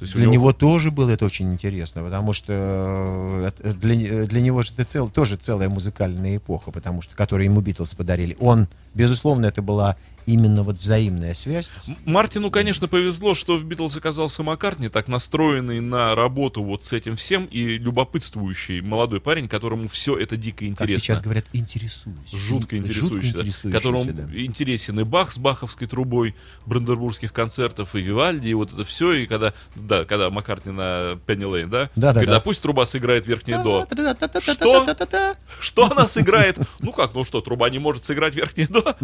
То 0.00 0.04
есть 0.04 0.14
Для 0.14 0.24
него 0.24 0.54
тоже 0.54 0.90
было 0.90 1.10
это 1.10 1.26
очень 1.26 1.52
интересно, 1.52 2.02
потому 2.02 2.32
что 2.32 2.54
э, 2.56 3.48
это- 3.48 3.76
для, 3.76 4.24
для 4.24 4.40
него 4.40 4.62
это 4.62 4.82
цел, 4.86 5.10
тоже 5.10 5.36
целая 5.36 5.68
музыкальная 5.68 6.38
эпоха, 6.38 6.70
потому 6.70 7.02
что, 7.02 7.14
которую 7.14 7.44
ему 7.44 7.60
Битлз 7.60 7.94
подарили. 7.94 8.34
Он, 8.40 8.66
безусловно, 8.94 9.44
это 9.44 9.60
была 9.60 9.96
именно 10.26 10.62
вот 10.62 10.76
взаимная 10.76 11.34
связь. 11.34 11.72
Мартину, 12.04 12.50
конечно, 12.50 12.88
повезло, 12.88 13.34
что 13.34 13.56
в 13.56 13.64
Битлз 13.64 13.96
оказался 13.96 14.42
Маккартни, 14.42 14.88
так 14.88 15.08
настроенный 15.08 15.80
на 15.80 16.14
работу 16.14 16.62
вот 16.62 16.84
с 16.84 16.92
этим 16.92 17.16
всем 17.16 17.46
и 17.46 17.78
любопытствующий 17.78 18.80
молодой 18.80 19.20
парень, 19.20 19.48
которому 19.48 19.88
все 19.88 20.18
это 20.18 20.36
дико 20.36 20.58
Как 20.58 20.68
интересно. 20.68 20.98
сейчас 21.00 21.22
говорят, 21.22 21.44
интересуюсь. 21.52 22.30
Жутко 22.32 22.76
интересующийся, 22.76 23.40
интересующийся, 23.40 23.70
которому 23.70 24.04
да. 24.04 24.22
интересен 24.36 25.00
и 25.00 25.04
Бах 25.04 25.32
с 25.32 25.38
баховской 25.38 25.86
трубой 25.86 26.34
брандербургских 26.66 27.32
концертов, 27.32 27.94
и 27.94 28.00
Вивальди, 28.00 28.48
и 28.48 28.54
вот 28.54 28.72
это 28.72 28.84
все, 28.84 29.12
и 29.12 29.26
когда, 29.26 29.52
да, 29.74 30.04
когда 30.04 30.30
Маккартни 30.30 30.72
на 30.72 31.18
Пенни 31.26 31.44
Лейн, 31.44 31.70
да, 31.70 31.90
Да-да-да. 31.96 32.12
говорит, 32.12 32.34
а 32.34 32.40
пусть 32.40 32.62
труба 32.62 32.86
сыграет 32.86 33.26
верхнее 33.26 33.58
до. 33.62 33.86
Что? 34.40 34.84
Что 35.60 35.90
она 35.90 36.06
сыграет? 36.06 36.56
Ну 36.80 36.92
как, 36.92 37.14
ну 37.14 37.24
что, 37.24 37.40
труба 37.40 37.70
не 37.70 37.78
может 37.78 38.04
сыграть 38.04 38.34
верхнее 38.34 38.68
до? 38.68 38.96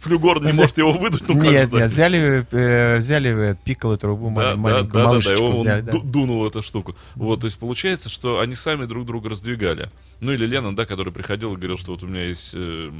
Флюгор 0.00 0.40
не 0.44 0.52
может 0.54 0.78
его 0.78 0.92
выдуть? 0.92 1.28
Ну 1.28 1.34
Нет, 1.34 1.72
нет, 1.72 1.90
взяли, 1.90 2.46
э, 2.50 2.98
взяли 2.98 3.50
э, 3.50 3.56
пикколо 3.64 3.96
трубу, 3.96 4.28
Да, 4.28 4.30
мал- 4.30 4.42
да, 4.44 4.56
маленькую 4.56 4.92
да, 4.92 5.12
да, 5.12 5.36
да, 5.36 5.50
взяли, 5.50 6.00
дунул 6.02 6.46
эту 6.46 6.62
штуку. 6.62 6.96
Вот, 7.14 7.40
то 7.40 7.46
есть 7.46 7.58
получается, 7.58 8.08
что 8.08 8.40
они 8.40 8.54
сами 8.54 8.86
друг 8.86 9.06
друга 9.06 9.30
раздвигали. 9.30 9.90
Ну 10.20 10.32
или 10.32 10.46
Леннон, 10.46 10.74
да, 10.74 10.86
который 10.86 11.12
приходил 11.12 11.52
и 11.54 11.56
говорил, 11.56 11.76
что 11.76 11.92
вот 11.92 12.02
у 12.02 12.06
меня 12.06 12.24
есть 12.24 12.52
э, 12.54 12.90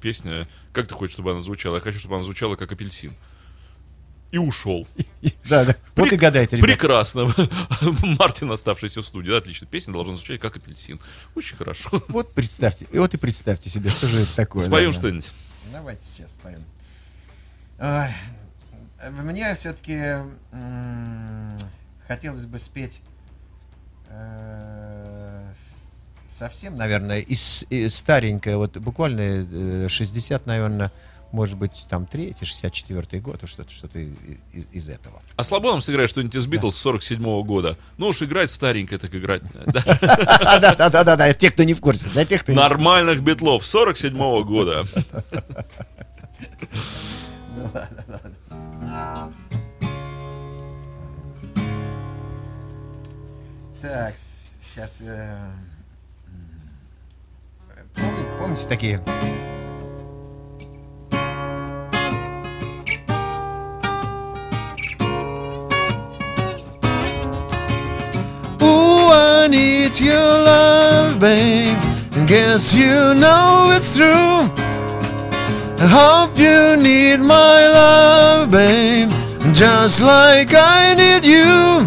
песня, 0.00 0.46
как 0.72 0.88
ты 0.88 0.94
хочешь, 0.94 1.14
чтобы 1.14 1.32
она 1.32 1.40
звучала? 1.40 1.76
Я 1.76 1.80
хочу, 1.80 1.98
чтобы 1.98 2.16
она 2.16 2.24
звучала 2.24 2.56
как 2.56 2.72
апельсин. 2.72 3.12
И 4.32 4.38
ушел. 4.38 4.88
Да, 5.48 5.64
да. 5.64 5.76
Вот 5.94 6.10
и 6.10 6.16
гадайте, 6.16 6.56
ребята. 6.56 6.72
Прекрасно. 6.72 7.32
Мартин, 8.18 8.50
оставшийся 8.50 9.02
в 9.02 9.06
студии. 9.06 9.36
Отлично. 9.36 9.66
Песня 9.66 9.92
должна 9.92 10.16
звучать 10.16 10.40
как 10.40 10.56
апельсин. 10.56 10.98
Очень 11.34 11.56
хорошо. 11.56 12.02
Вот 12.08 12.32
представьте, 12.32 12.86
и 12.90 12.98
вот 12.98 13.12
и 13.12 13.18
представьте 13.18 13.68
себе, 13.68 13.90
что 13.90 14.06
же 14.08 14.20
это 14.20 14.34
такое. 14.34 14.62
Споем 14.62 14.92
да. 14.92 14.98
что-нибудь. 14.98 15.28
Давайте 15.70 16.04
сейчас 16.04 16.32
споем. 16.32 16.64
Ой, 17.78 18.08
мне 19.10 19.54
все-таки 19.54 19.98
хотелось 22.06 22.46
бы 22.46 22.58
спеть 22.58 23.00
э, 24.08 25.52
совсем, 26.28 26.76
наверное, 26.76 27.20
из, 27.20 27.64
из 27.70 27.94
старенькое, 27.94 28.56
вот 28.56 28.76
буквально 28.78 29.20
э, 29.20 29.86
60, 29.88 30.46
наверное, 30.46 30.90
может 31.32 31.56
быть, 31.56 31.86
там 31.88 32.06
третий, 32.06 32.44
64 32.44 33.20
год, 33.20 33.40
что-то 33.46 33.72
что 33.72 33.88
из, 33.98 34.66
из 34.70 34.88
этого. 34.88 35.22
А 35.36 35.42
слабо 35.42 35.70
нам 35.72 35.80
сыграть 35.80 36.10
что-нибудь 36.10 36.34
из 36.36 36.46
Битлз 36.46 36.76
47 36.76 37.42
года. 37.42 37.76
Ну 37.96 38.08
уж 38.08 38.22
играть 38.22 38.50
старенько, 38.50 38.98
так 38.98 39.14
играть. 39.14 39.42
да. 39.52 39.82
Да, 39.82 40.58
да, 40.76 40.88
да, 40.90 41.04
да, 41.04 41.16
да, 41.16 41.32
те, 41.32 41.50
кто 41.50 41.64
не 41.64 41.74
в 41.74 41.80
курсе, 41.80 42.08
для 42.10 42.24
тех, 42.24 42.42
кто 42.42 42.52
Нормальных 42.52 43.22
битлов 43.22 43.66
47 43.66 44.16
года. 44.44 44.84
Так, 53.80 54.14
сейчас... 54.16 55.02
помните, 57.96 58.30
помните 58.38 58.66
такие? 58.68 59.02
I 69.44 69.48
need 69.48 69.98
your 69.98 70.14
love, 70.14 71.18
babe. 71.18 71.76
And 72.14 72.28
Guess 72.28 72.74
you 72.74 72.94
know 73.22 73.72
it's 73.74 73.90
true. 73.90 74.46
I 75.82 75.86
hope 75.98 76.38
you 76.38 76.76
need 76.80 77.18
my 77.18 77.58
love, 77.80 78.52
babe. 78.52 79.10
Just 79.52 80.00
like 80.00 80.54
I 80.54 80.94
need 80.94 81.24
you. 81.26 81.82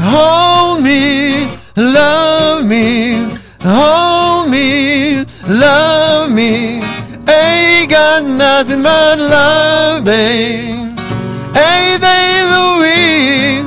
Hold 0.00 0.82
me, 0.82 1.46
love 1.76 2.64
me, 2.64 3.28
hold 3.60 4.48
me, 4.50 5.26
love 5.46 6.32
me. 6.32 6.80
Ain't 7.28 7.90
got 7.90 8.22
nothing 8.24 8.82
but 8.82 9.18
love, 9.18 10.04
babe. 10.06 10.96
Hey, 11.52 11.98
day 12.00 12.32
the 12.54 12.66
week, 12.80 13.63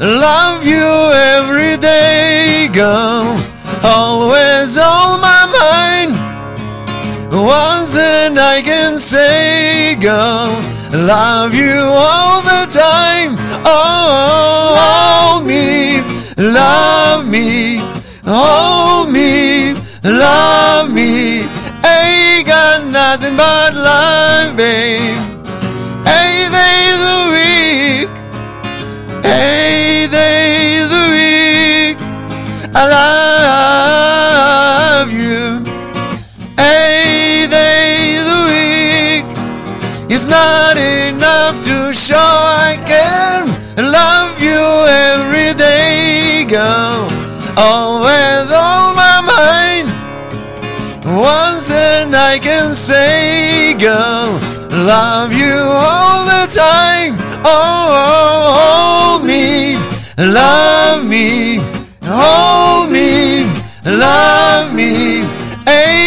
love 0.00 0.64
you 0.64 1.12
every 1.12 1.76
day, 1.76 2.68
girl. 2.72 3.38
Always 3.84 4.76
on 4.78 5.20
my 5.20 5.44
mind. 5.60 6.12
One 7.32 7.84
thing 7.86 8.38
I 8.38 8.60
can 8.64 8.98
say, 8.98 9.96
girl, 10.00 10.50
love 10.92 11.54
you 11.54 11.78
all 11.78 12.42
the 12.42 12.66
time. 12.72 13.36
Oh, 13.64 14.74
hold 14.80 15.46
me, 15.46 16.00
love 16.36 17.28
me, 17.28 17.78
hold 18.24 19.12
me, 19.12 19.74
love 20.02 20.92
me. 20.92 21.42
Ain't 21.86 22.46
got 22.46 22.84
nothing 22.90 23.36
but 23.36 23.74
love, 23.74 24.09
show 41.94 42.14
I 42.16 42.78
can 42.86 43.48
love 43.76 44.40
you 44.40 44.62
every 44.86 45.54
day, 45.58 46.44
girl. 46.48 47.08
Always 47.56 48.46
on 48.52 48.94
my 48.94 49.18
mind. 49.26 49.88
One 51.04 51.56
thing 51.58 52.14
I 52.14 52.38
can 52.40 52.74
say, 52.74 53.74
girl, 53.74 54.38
love 54.70 55.32
you 55.32 55.58
all 55.58 56.24
the 56.26 56.46
time. 56.52 57.14
Oh, 57.44 57.58
oh, 57.98 59.18
hold 59.18 59.26
me, 59.26 59.74
love 60.18 61.04
me, 61.04 61.58
hold 62.04 62.92
me, 62.92 63.50
love 63.84 64.72
me. 64.74 65.26
Ain't 65.66 65.99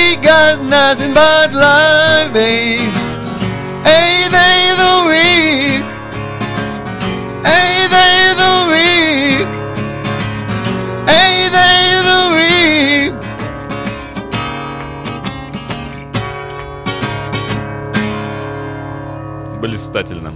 Блистательно. 19.83 20.33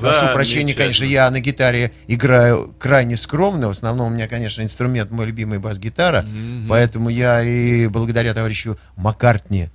Прошу 0.00 0.32
прощения, 0.32 0.74
конечно, 0.74 1.04
я 1.04 1.30
на 1.30 1.40
гитаре 1.40 1.90
играю 2.06 2.74
крайне 2.78 3.16
скромно. 3.16 3.68
В 3.68 3.70
основном 3.70 4.12
у 4.12 4.14
меня, 4.14 4.28
конечно, 4.28 4.62
инструмент 4.62 5.10
мой 5.10 5.26
любимый 5.26 5.58
бас-гитара. 5.58 6.24
Поэтому 6.68 7.08
я 7.08 7.42
и 7.42 7.86
благодаря 7.88 8.34
товарищу 8.34 8.78
Маккартни 8.96 9.68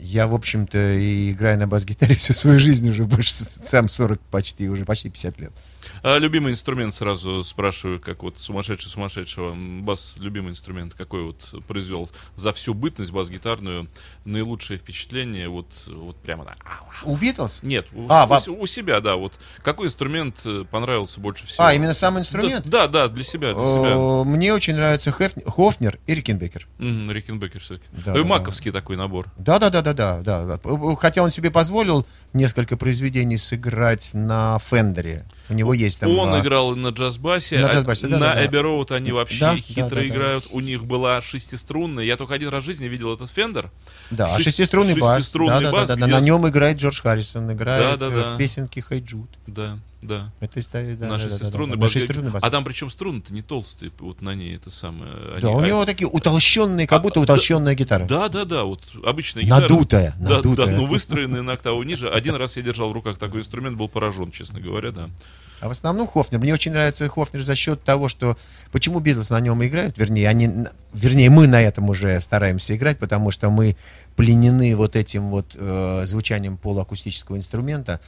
я, 0.00 0.26
в 0.26 0.34
общем-то, 0.34 0.78
и 0.94 1.32
играю 1.32 1.58
на 1.58 1.66
бас-гитаре 1.66 2.14
всю 2.14 2.32
свою 2.32 2.58
жизнь 2.58 2.88
уже 2.88 3.04
больше, 3.04 3.32
сам 3.32 3.88
40 3.88 4.20
почти, 4.30 4.68
уже 4.68 4.84
почти 4.84 5.10
50 5.10 5.40
лет. 5.40 5.52
А 6.02 6.18
любимый 6.18 6.52
инструмент 6.52 6.94
сразу 6.94 7.44
спрашиваю, 7.44 8.00
как 8.00 8.22
вот 8.22 8.38
сумасшедший 8.38 8.90
сумасшедшего. 8.90 9.54
Бас, 9.82 10.14
любимый 10.16 10.50
инструмент, 10.50 10.94
какой 10.94 11.22
вот 11.24 11.54
произвел 11.66 12.08
за 12.36 12.52
всю 12.52 12.72
бытность 12.74 13.12
бас-гитарную 13.12 13.88
наилучшее 14.24 14.78
впечатление, 14.78 15.48
вот, 15.48 15.66
вот 15.88 16.16
прямо 16.16 16.44
так. 16.44 16.56
У 17.04 17.16
Битлз? 17.16 17.62
Нет, 17.62 17.86
у, 17.92 18.06
А, 18.08 18.24
у- 18.24 18.28
вам- 18.28 18.42
у 18.48 18.66
себя, 18.66 19.00
да, 19.00 19.16
вот. 19.16 19.34
Какой 19.62 19.86
инструмент 19.88 20.36
э, 20.44 20.64
понравился 20.70 21.20
больше 21.20 21.46
всего? 21.46 21.64
А, 21.64 21.74
именно 21.74 21.92
сам 21.92 22.18
инструмент? 22.18 22.66
Да, 22.66 22.86
да, 22.88 23.08
для 23.08 23.24
себя, 23.24 23.52
для 23.52 23.62
себя. 23.66 23.90
Э, 23.90 24.24
Мне 24.24 24.54
очень 24.54 24.74
нравится 24.74 25.12
Хофнер 25.12 25.98
и 26.06 26.14
Рикенбекер. 26.14 26.66
Рикенбекер 26.78 27.60
всякий. 27.60 27.84
Да, 27.92 28.14
Ну 28.14 28.22
да, 28.22 28.28
маковский 28.28 28.70
такой 28.72 28.96
набор. 28.96 29.26
Да, 29.36 29.58
да, 29.58 29.68
да, 29.70 29.82
да, 29.82 29.92
да, 30.20 30.44
да. 30.46 30.60
Хотя 30.96 31.22
он 31.22 31.30
себе 31.30 31.50
позволил 31.50 32.06
несколько 32.32 32.76
произведений 32.76 33.36
сыграть 33.36 34.12
на 34.14 34.58
Фендере. 34.58 35.26
У 35.50 35.54
него 35.54 35.74
есть 35.74 35.98
там. 36.00 36.16
Он 36.16 36.32
а, 36.32 36.40
играл 36.40 36.74
на 36.76 36.88
джаз-басе, 36.88 37.58
На 37.58 37.68
а 37.68 37.72
джаз-басе, 37.74 38.06
да, 38.06 38.18
на 38.18 38.34
да. 38.34 38.46
Abbey 38.46 38.56
Road 38.56 38.92
они 38.92 39.10
вообще 39.12 39.40
Да, 39.40 39.56
хитро 39.56 39.82
да, 39.82 39.88
да, 39.90 39.96
да. 39.96 40.06
играют. 40.06 40.46
У 40.50 40.60
них 40.60 40.84
была 40.84 41.20
шестиструнная. 41.20 42.04
Я 42.04 42.16
только 42.16 42.34
один 42.34 42.48
раз 42.50 42.62
в 42.62 42.66
жизни 42.66 42.86
видел 42.86 43.12
этот 43.12 43.30
Фендер. 43.30 43.70
Да, 44.10 44.26
а 44.26 44.36
Шесть- 44.36 44.44
шестиструнный 44.50 44.94
бас. 44.98 45.16
шестиструнный 45.18 45.54
да, 45.58 45.60
да, 45.60 45.72
бас, 45.72 45.88
да, 45.88 45.96
да, 45.96 46.06
где- 46.06 46.12
На 46.14 46.20
нем 46.20 46.48
играет 46.48 46.78
Джордж 46.78 47.00
Харрисон, 47.02 47.52
играет 47.52 47.98
Да, 47.98 48.08
да, 48.08 48.14
э, 48.14 48.22
да. 48.22 48.34
в 48.34 48.38
песенке 48.38 48.80
Хайджут. 48.80 49.28
Да, 49.48 49.78
да. 50.02 50.32
Это 50.40 50.60
да, 50.72 50.80
на 50.80 50.94
да, 50.94 50.94
да, 50.96 51.08
да, 51.08 51.18
шестиструнный 51.18 51.76
да, 51.76 51.80
бас. 51.80 51.94
Бас. 52.32 52.42
А 52.44 52.50
там 52.50 52.64
причем 52.64 52.90
струны-то 52.90 53.32
не 53.32 53.42
толстые, 53.42 53.92
вот 53.98 54.22
на 54.22 54.34
ней 54.34 54.56
это 54.56 54.70
самое. 54.70 55.12
они- 55.32 55.42
Да, 55.42 55.50
у 55.50 55.58
а- 55.60 55.66
него 55.66 55.84
такие 55.84 56.08
утолщенные, 56.08 56.86
как 56.86 57.02
будто 57.02 57.20
А, 57.20 57.22
утолщенная 57.22 57.74
гитара. 57.74 58.06
Да, 58.06 58.28
да, 58.28 58.44
да, 58.44 58.64
вот 58.64 58.82
обычная 59.04 59.42
гитара. 59.44 59.60
Надутая, 59.62 60.14
Да, 60.18 60.30
надутая. 60.36 60.66
да, 60.66 60.72
ну 60.72 60.86
выстроенная 60.86 61.42
на 61.42 61.52
октаву 61.52 61.82
ниже. 61.82 62.08
Один 62.08 62.34
раз 62.36 62.56
я 62.56 62.62
держал 62.62 62.90
в 62.90 62.92
руках 62.92 63.18
такой 63.18 63.40
инструмент, 63.40 63.76
был 63.76 63.88
поражен, 63.88 64.30
честно 64.30 64.60
говоря, 64.60 64.90
да. 64.90 65.10
А 65.60 65.68
в 65.68 65.72
основном 65.72 66.06
Хофнер. 66.06 66.40
Мне 66.40 66.54
очень 66.54 66.72
нравится 66.72 67.06
Хофнер 67.06 67.42
за 67.42 67.54
счет 67.54 67.82
того, 67.84 68.08
что... 68.08 68.36
Почему 68.72 68.98
Битлз 69.00 69.28
на 69.28 69.40
нем 69.40 69.62
играют? 69.62 69.98
Вернее, 69.98 70.26
они, 70.26 70.48
вернее, 70.94 71.28
мы 71.28 71.46
на 71.46 71.60
этом 71.60 71.90
уже 71.90 72.18
стараемся 72.22 72.74
играть, 72.76 72.98
потому 72.98 73.30
что 73.30 73.50
мы 73.50 73.76
пленены 74.16 74.74
вот 74.74 74.96
этим 74.96 75.28
вот 75.28 75.54
э, 75.54 76.02
звучанием 76.06 76.56
полуакустического 76.56 77.36
инструмента. 77.36 78.00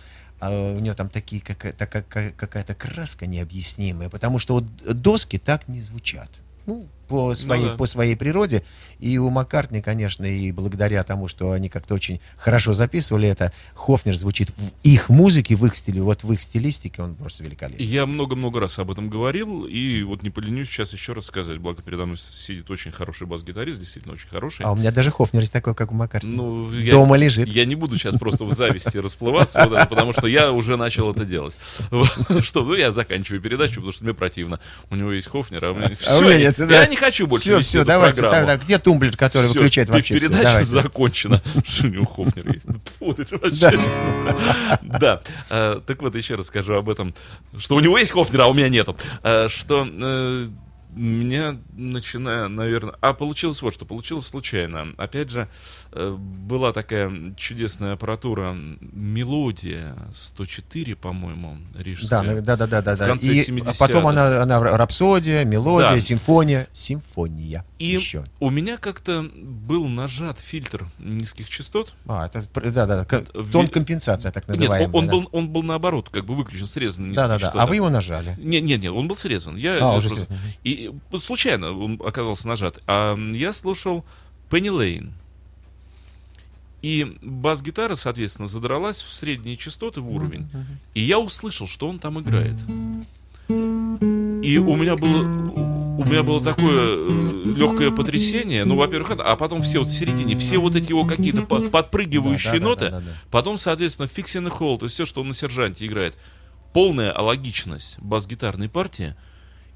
А 0.42 0.50
у 0.50 0.81
него 0.81 0.96
там 0.96 1.09
такие, 1.09 1.40
такая- 1.40 2.02
какая- 2.02 2.33
какая-то 2.33 2.74
краска 2.74 3.26
необъяснимая, 3.26 4.09
потому 4.09 4.40
что 4.40 4.55
вот 4.55 5.00
доски 5.00 5.38
так 5.38 5.68
не 5.68 5.81
звучат. 5.81 6.28
Ну, 6.66 6.88
по 7.12 7.35
своей, 7.35 7.66
да. 7.66 7.75
по 7.75 7.85
своей 7.85 8.16
природе. 8.16 8.64
И 8.98 9.18
у 9.18 9.29
Маккартни, 9.29 9.83
конечно, 9.83 10.25
и 10.25 10.51
благодаря 10.51 11.05
тому, 11.05 11.29
что 11.29 11.53
они 11.53 11.68
как-то 11.68 11.94
очень 11.94 12.20
хорошо 12.38 12.72
записывали 12.72 13.29
это, 13.29 13.53
Хофнер 13.75 14.16
звучит 14.16 14.48
в 14.51 14.70
их 14.83 15.11
музыке, 15.11 15.55
в 15.55 15.66
их 15.66 15.77
стиле, 15.77 16.01
вот 16.01 16.25
в 16.25 16.33
их 16.33 16.40
стилистике 16.40 17.03
он 17.03 17.14
просто 17.14 17.44
великолепен. 17.44 17.85
Я 17.85 18.07
много-много 18.07 18.61
раз 18.61 18.79
об 18.79 18.90
этом 18.90 19.11
говорил, 19.11 19.66
и 19.66 20.03
вот 20.05 20.22
не 20.22 20.31
поленюсь 20.31 20.70
сейчас 20.70 20.94
еще 20.94 21.12
раз 21.12 21.27
сказать. 21.27 21.59
Благо 21.59 21.83
передо 21.83 22.07
мной 22.07 22.16
сидит 22.16 22.70
очень 22.70 22.92
хороший 22.92 23.27
бас-гитарист, 23.27 23.79
действительно 23.79 24.14
очень 24.14 24.29
хороший. 24.29 24.64
А 24.64 24.72
у 24.72 24.77
меня 24.77 24.90
даже 24.90 25.11
Хофнер 25.11 25.42
есть 25.42 25.53
такой, 25.53 25.75
как 25.75 25.92
у 25.92 25.94
Маккартни. 25.94 26.35
Ну, 26.35 26.72
я, 26.72 26.92
Дома 26.92 27.16
лежит. 27.16 27.46
Я 27.46 27.66
не 27.66 27.75
буду 27.75 27.98
сейчас 27.98 28.16
просто 28.16 28.46
в 28.46 28.53
зависти 28.53 28.96
расплываться, 28.96 29.66
вот 29.68 29.75
это, 29.75 29.87
потому 29.87 30.14
что 30.14 30.27
я 30.27 30.51
уже 30.51 30.79
начал 30.79 31.11
это 31.11 31.27
делать. 31.27 31.55
Что, 32.42 32.64
ну 32.64 32.75
я 32.75 32.90
заканчиваю 32.90 33.42
передачу, 33.42 33.75
потому 33.75 33.92
что 33.92 34.05
мне 34.05 34.14
противно. 34.14 34.61
У 34.88 34.94
него 34.94 35.12
есть 35.12 35.29
Хофнер, 35.29 35.62
а 35.66 35.72
у 35.72 35.75
меня... 35.75 35.90
А 36.07 36.25
я, 36.25 36.55
я 36.57 36.87
не 36.87 36.96
хочу 37.02 37.26
больше 37.26 37.44
Все, 37.50 37.58
вести 37.58 37.78
все, 37.78 37.84
давайте. 37.84 38.20
программу. 38.22 38.46
так, 38.46 38.58
так, 38.58 38.64
где 38.66 38.78
тумблер, 38.78 39.16
который 39.16 39.48
Всё, 39.48 39.54
выключает 39.60 39.90
вообще 39.90 40.16
все? 40.18 40.26
Передача 40.28 40.44
Давайте. 40.44 40.68
закончена. 40.70 41.42
Что 41.66 41.86
у 41.86 41.90
него 41.90 42.04
Хофнер 42.04 42.52
есть? 42.52 42.66
Ну. 42.66 42.80
Да. 44.82 45.20
э, 45.50 45.80
Так 45.86 46.02
вот, 46.02 46.14
еще 46.16 46.34
раз 46.36 46.46
скажу 46.46 46.74
об 46.74 46.88
этом. 46.88 47.14
Что 47.58 47.76
у 47.76 47.80
него 47.80 47.98
есть 47.98 48.12
Хофнер, 48.12 48.42
а 48.42 48.46
у 48.46 48.54
меня 48.54 48.68
нету. 48.68 48.96
Э, 49.22 49.48
Что 49.48 49.86
э, 49.90 50.46
меня 50.94 51.56
начиная, 51.72 52.48
наверное... 52.48 52.94
А, 53.00 53.14
получилось 53.14 53.62
вот 53.62 53.74
что. 53.74 53.84
Получилось 53.84 54.26
случайно. 54.26 54.88
Опять 54.98 55.30
же, 55.30 55.48
была 55.94 56.72
такая 56.72 57.12
чудесная 57.37 57.92
аппаратура 57.94 58.57
«Мелодия» 58.81 59.94
104, 60.14 60.96
по-моему, 60.96 61.59
Да, 61.74 61.83
рижская. 61.83 62.22
ну, 62.22 62.40
да, 62.42 62.57
да, 62.57 62.66
да, 62.66 62.81
да, 62.83 62.94
В 62.94 62.98
да. 62.98 63.07
конце 63.09 63.33
И 63.33 63.42
70-х. 63.42 63.74
потом 63.78 64.07
она, 64.07 64.42
она 64.42 64.61
рапсодия, 64.61 65.44
мелодия, 65.44 65.90
Да. 65.92 66.00
симфония, 66.00 66.66
симфония. 66.72 67.64
И 67.78 67.87
еще. 67.87 68.24
у 68.40 68.50
меня 68.50 68.78
как-то 68.78 69.22
был 69.35 69.87
нажат 69.88 70.38
фильтр 70.38 70.87
низких 70.98 71.48
частот. 71.48 71.92
А, 72.07 72.26
это, 72.26 72.46
да, 72.70 72.87
да, 72.87 73.05
да, 73.05 73.22
тон 73.52 73.68
компенсация, 73.68 74.33
так 74.33 74.48
Нет, 74.48 74.59
называемая. 74.59 74.88
он, 74.88 74.94
он 74.94 75.07
да. 75.07 75.12
был, 75.12 75.28
он 75.33 75.48
был 75.50 75.62
наоборот, 75.62 76.09
как 76.11 76.24
бы 76.24 76.35
выключен, 76.35 76.66
срезан. 76.66 77.12
Да, 77.12 77.28
да, 77.28 77.35
да. 77.35 77.40
частоты. 77.40 77.59
А 77.59 77.66
вы 77.66 77.76
его 77.76 77.90
нажали. 77.90 78.35
Нет, 78.38 78.62
нет, 78.62 78.81
нет, 78.81 78.92
он 78.92 79.09
был 79.09 79.16
срезан. 79.16 79.57
Я, 79.57 79.74
А, 79.74 79.76
я 79.78 79.92
уже 79.92 80.09
просто- 80.09 80.26
срезан. 80.26 80.42
И 80.64 80.90
э, 81.12 81.18
случайно 81.18 81.72
он 81.76 82.00
оказался 82.05 82.48
нажат. 82.48 82.78
А 82.87 83.16
я 83.35 83.52
слушал 83.52 84.05
Пенни 84.50 84.68
Лейн. 84.68 85.12
И 86.83 87.16
бас-гитара, 87.23 87.95
соответственно, 87.95 88.49
задралась 88.49 89.03
в 89.03 89.12
средние 89.12 89.57
частоты, 89.57 90.01
в 90.01 90.11
уровень. 90.11 90.49
И 90.95 91.01
я 91.01 91.18
услышал, 91.21 91.68
что 91.68 91.88
он 91.88 91.99
там 92.01 92.21
играет. 92.21 92.57
И 93.49 94.59
у 94.59 94.77
меня 94.77 94.97
было, 94.97 95.23
у 95.23 96.05
меня 96.05 96.23
было 96.23 96.42
такое 96.42 96.97
легкое 97.55 97.90
потрясение. 97.90 98.64
Ну, 98.64 98.77
во-первых, 98.77 99.12
а 99.18 99.37
потом 99.37 99.62
все 99.62 99.79
вот 99.81 99.88
в 99.88 99.92
середине, 99.92 100.37
все 100.37 100.59
вот 100.59 100.75
эти 100.75 100.88
его 100.88 101.05
какие-то 101.05 101.42
по- 101.47 101.61
подпрыгивающие 101.61 102.55
Да, 102.55 102.59
да, 102.59 102.64
ноты. 102.64 102.90
да. 102.90 103.03
Потом, 103.31 103.59
соответственно, 103.59 104.09
фиксин 104.09 104.47
и 104.47 104.51
холл, 104.51 104.79
то 104.79 104.87
есть 104.87 104.95
все, 104.95 105.07
что 105.07 105.21
он 105.21 105.29
на 105.29 105.35
сержанте 105.35 105.87
играет. 105.87 106.16
Полная 106.73 107.12
алогичность 107.12 107.99
бас-гитарной 108.01 108.68
партии. 108.68 109.14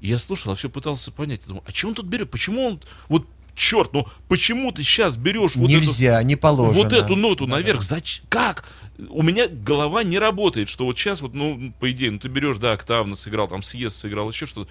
И 0.01 0.09
я 0.09 0.17
слушал, 0.19 0.51
а 0.51 0.55
все 0.55 0.69
пытался 0.69 1.11
понять. 1.11 1.41
Думаю, 1.45 1.63
а 1.65 1.71
чего 1.71 1.89
он 1.89 1.95
тут 1.95 2.05
берет? 2.07 2.29
Почему 2.31 2.65
он... 2.67 2.81
Вот, 3.09 3.25
черт, 3.57 3.91
ну 3.91 4.07
почему 4.29 4.71
ты 4.71 4.83
сейчас 4.83 5.17
берешь 5.17 5.55
вот 5.55 5.69
эту... 5.69 5.79
Нельзя, 5.79 6.21
не 6.23 6.35
положено. 6.35 6.83
Вот 6.83 6.93
эту 6.93 7.15
ноту 7.15 7.47
наверх, 7.47 7.81
зачем? 7.81 8.23
Как? 8.29 8.63
У 9.09 9.23
меня 9.23 9.47
голова 9.47 10.03
не 10.03 10.19
работает, 10.19 10.69
что 10.69 10.85
вот 10.85 10.97
сейчас 10.97 11.21
вот, 11.21 11.33
ну, 11.33 11.73
по 11.79 11.91
идее, 11.91 12.11
ну 12.11 12.19
ты 12.19 12.29
берешь, 12.29 12.57
да, 12.57 12.73
октавно 12.73 13.15
сыграл, 13.15 13.47
там 13.47 13.63
съезд 13.63 13.97
сыграл, 13.97 14.29
еще 14.29 14.45
что-то. 14.45 14.69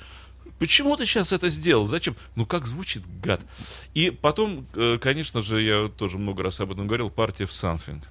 Почему 0.59 0.97
ты 0.97 1.05
сейчас 1.05 1.33
это 1.33 1.51
сделал? 1.51 1.87
Зачем? 1.87 2.17
Ну 2.35 2.47
как 2.47 2.67
звучит, 2.67 3.03
гад? 3.23 3.43
И 3.93 4.11
потом, 4.11 4.65
э, 4.75 4.99
конечно 5.01 5.43
же, 5.43 5.61
я 5.61 5.89
тоже 5.89 6.17
много 6.17 6.43
раз 6.45 6.61
об 6.61 6.73
этом 6.73 6.87
говорил, 6.87 7.11
партия 7.11 7.45
в 7.45 7.51
Something. 7.51 8.03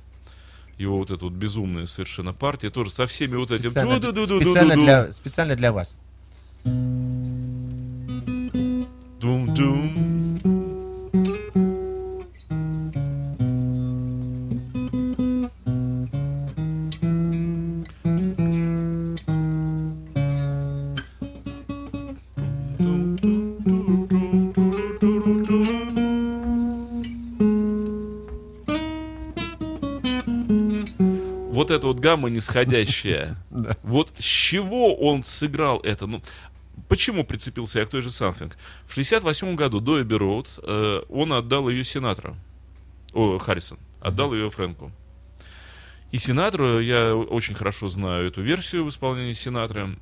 Его 0.77 0.97
вот 0.97 1.09
эта 1.09 1.23
вот 1.23 1.33
безумная 1.33 1.85
совершенно 1.85 2.33
партия, 2.33 2.69
тоже 2.69 2.91
со 2.91 3.07
всеми 3.07 3.35
вот 3.35 3.49
этим... 3.49 3.71
Специально, 3.71 3.95
специально 4.25 4.75
для, 4.75 5.11
специально 5.13 5.55
для 5.55 5.71
вас. 5.71 5.97
Дум-дум. 9.21 10.14
Эта 31.75 31.87
вот 31.87 31.99
гамма 31.99 32.29
нисходящая. 32.29 33.37
Вот 33.83 34.11
с 34.17 34.23
чего 34.23 34.95
он 34.95 35.23
сыграл 35.23 35.79
это? 35.79 36.07
Ну, 36.07 36.21
почему 36.89 37.23
прицепился 37.23 37.79
я 37.79 37.85
к 37.85 37.89
той 37.89 38.01
же 38.01 38.09
Something? 38.09 38.53
В 38.85 38.93
68 38.93 39.55
году 39.55 39.79
до 39.79 40.01
Эбби 40.01 40.15
Роуд 40.15 40.47
э, 40.63 41.01
он 41.09 41.33
отдал 41.33 41.69
ее 41.69 41.83
Синатра. 41.83 42.35
О, 43.13 43.37
Харрисон. 43.37 43.77
Отдал 44.01 44.33
ее 44.33 44.49
Фрэнку. 44.51 44.91
И 46.11 46.17
Синатру, 46.17 46.79
я 46.79 47.15
очень 47.15 47.55
хорошо 47.55 47.89
знаю 47.89 48.27
эту 48.27 48.41
версию 48.41 48.85
в 48.85 48.89
исполнении 48.89 49.33
Синатры. 49.33 49.97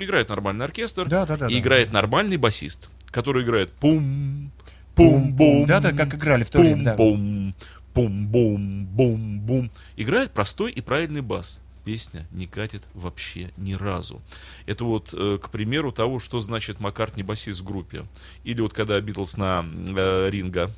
Играет 0.00 0.28
нормальный 0.28 0.64
оркестр. 0.64 1.06
Да, 1.06 1.24
да, 1.24 1.36
да, 1.36 1.46
И 1.46 1.52
да. 1.52 1.58
играет 1.58 1.92
нормальный 1.92 2.36
басист, 2.36 2.90
который 3.10 3.44
играет 3.44 3.70
пум, 3.72 4.50
пум-бум. 4.96 5.66
Да, 5.66 5.80
да, 5.80 5.92
как 5.92 6.14
играли 6.14 6.42
в 6.42 6.50
то 6.50 6.58
время, 6.58 6.84
да. 6.84 6.94
Пум-бум, 6.96 7.54
пум-бум, 7.94 8.86
бум-бум. 8.86 9.70
Играет 9.96 10.32
простой 10.32 10.72
и 10.72 10.80
правильный 10.80 11.20
бас. 11.20 11.60
Песня 11.84 12.26
не 12.30 12.46
катит 12.46 12.84
вообще 12.94 13.50
ни 13.56 13.74
разу. 13.74 14.22
Это 14.66 14.84
вот, 14.84 15.10
э, 15.12 15.38
к 15.42 15.50
примеру, 15.50 15.90
того, 15.90 16.20
что 16.20 16.38
значит 16.38 16.78
Маккартни 16.78 17.24
басист 17.24 17.60
в 17.60 17.64
группе. 17.64 18.06
Или 18.44 18.60
вот 18.60 18.72
когда 18.72 19.00
Битлз 19.00 19.36
на 19.36 19.64
э, 19.88 20.30
Ринга, 20.30 20.70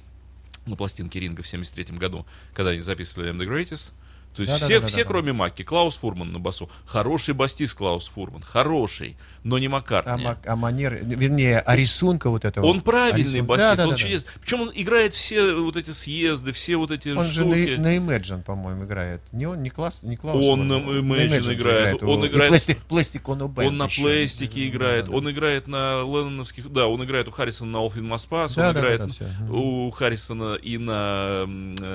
на 0.64 0.77
пластинке 0.77 1.20
Ринга 1.20 1.42
в 1.42 1.46
73 1.46 1.96
году, 1.96 2.24
когда 2.55 2.70
они 2.70 2.81
записывали 2.81 3.31
I'm 3.31 3.38
the 3.38 3.46
Greatest, 3.46 3.92
То 4.35 4.42
есть 4.42 4.53
Да, 4.53 4.59
да, 4.59 4.64
все, 4.66 4.75
да, 4.77 4.81
да, 4.81 4.87
все 4.88 5.03
да. 5.05 5.09
кроме 5.09 5.33
Маки. 5.33 5.62
Клаус 5.62 5.97
Фурман 5.99 6.33
на 6.33 6.38
басу. 6.40 6.68
Хороший 6.87 7.35
бастист 7.35 7.77
Клаус 7.77 8.09
Фурман. 8.09 8.42
Хороший, 8.42 9.16
но 9.44 9.59
не 9.59 9.66
А, 9.66 9.70
Маккартни. 9.70 10.25
ма- 10.25 10.38
а 10.44 10.57
манер, 10.57 10.99
вернее, 11.03 11.61
а 11.61 11.77
рисунка 11.77 12.31
вот 12.31 12.44
этого. 12.44 12.66
Он 12.66 12.81
правильный 12.81 13.23
рисунка- 13.40 13.44
басист, 13.44 13.70
Да, 13.70 13.77
да, 13.77 13.83
он 13.85 13.90
да, 13.90 13.97
да. 13.97 14.03
чудес. 14.03 14.27
Причем 14.40 14.61
он 14.62 14.73
играет 14.75 15.14
все 15.14 15.55
вот 15.55 15.77
эти 15.77 15.90
съезды, 15.92 16.53
все 16.53 16.77
вот 16.77 16.90
эти 16.90 17.11
Он 17.11 17.25
же 17.25 17.42
штуки. 17.42 17.77
на, 17.77 17.83
на 17.83 17.97
Imagine, 17.97 18.42
по-моему, 18.42 18.85
играет. 18.85 19.20
Не 19.33 19.47
он, 19.47 19.62
не 19.62 19.70
класс, 19.70 20.01
не 20.03 20.16
Клаус. 20.16 20.44
Он 20.44 20.66
на 20.66 20.81
Фурман. 20.81 21.01
Imagine 21.18 21.42
же 21.42 21.55
играет, 21.55 22.03
он 22.03 22.25
И 22.25 22.29
играет- 22.29 22.51
пласти- 22.53 22.77
пластикону 22.88 23.47
Band 23.49 23.66
Он 23.68 23.77
на 23.79 23.88
пластике 23.88 24.66
играет, 24.68 25.05
Да, 25.07 25.11
да, 25.12 25.16
он 25.18 25.31
играет 25.31 25.68
на 25.68 26.03
Ленноновских, 26.03 26.73
да, 26.73 26.87
он 26.87 27.05
играет 27.05 27.29
у 27.29 27.31
Харрисона 27.31 27.70
на 27.73 27.77
All 27.79 27.92
in 27.94 28.09
Да, 28.57 28.68
он 28.68 28.75
да, 28.75 28.81
играет 28.81 29.01
да, 29.07 29.07
да, 29.20 29.53
у 29.53 29.90
Харрисона 29.90 30.55
и 30.55 30.79
на 30.79 31.47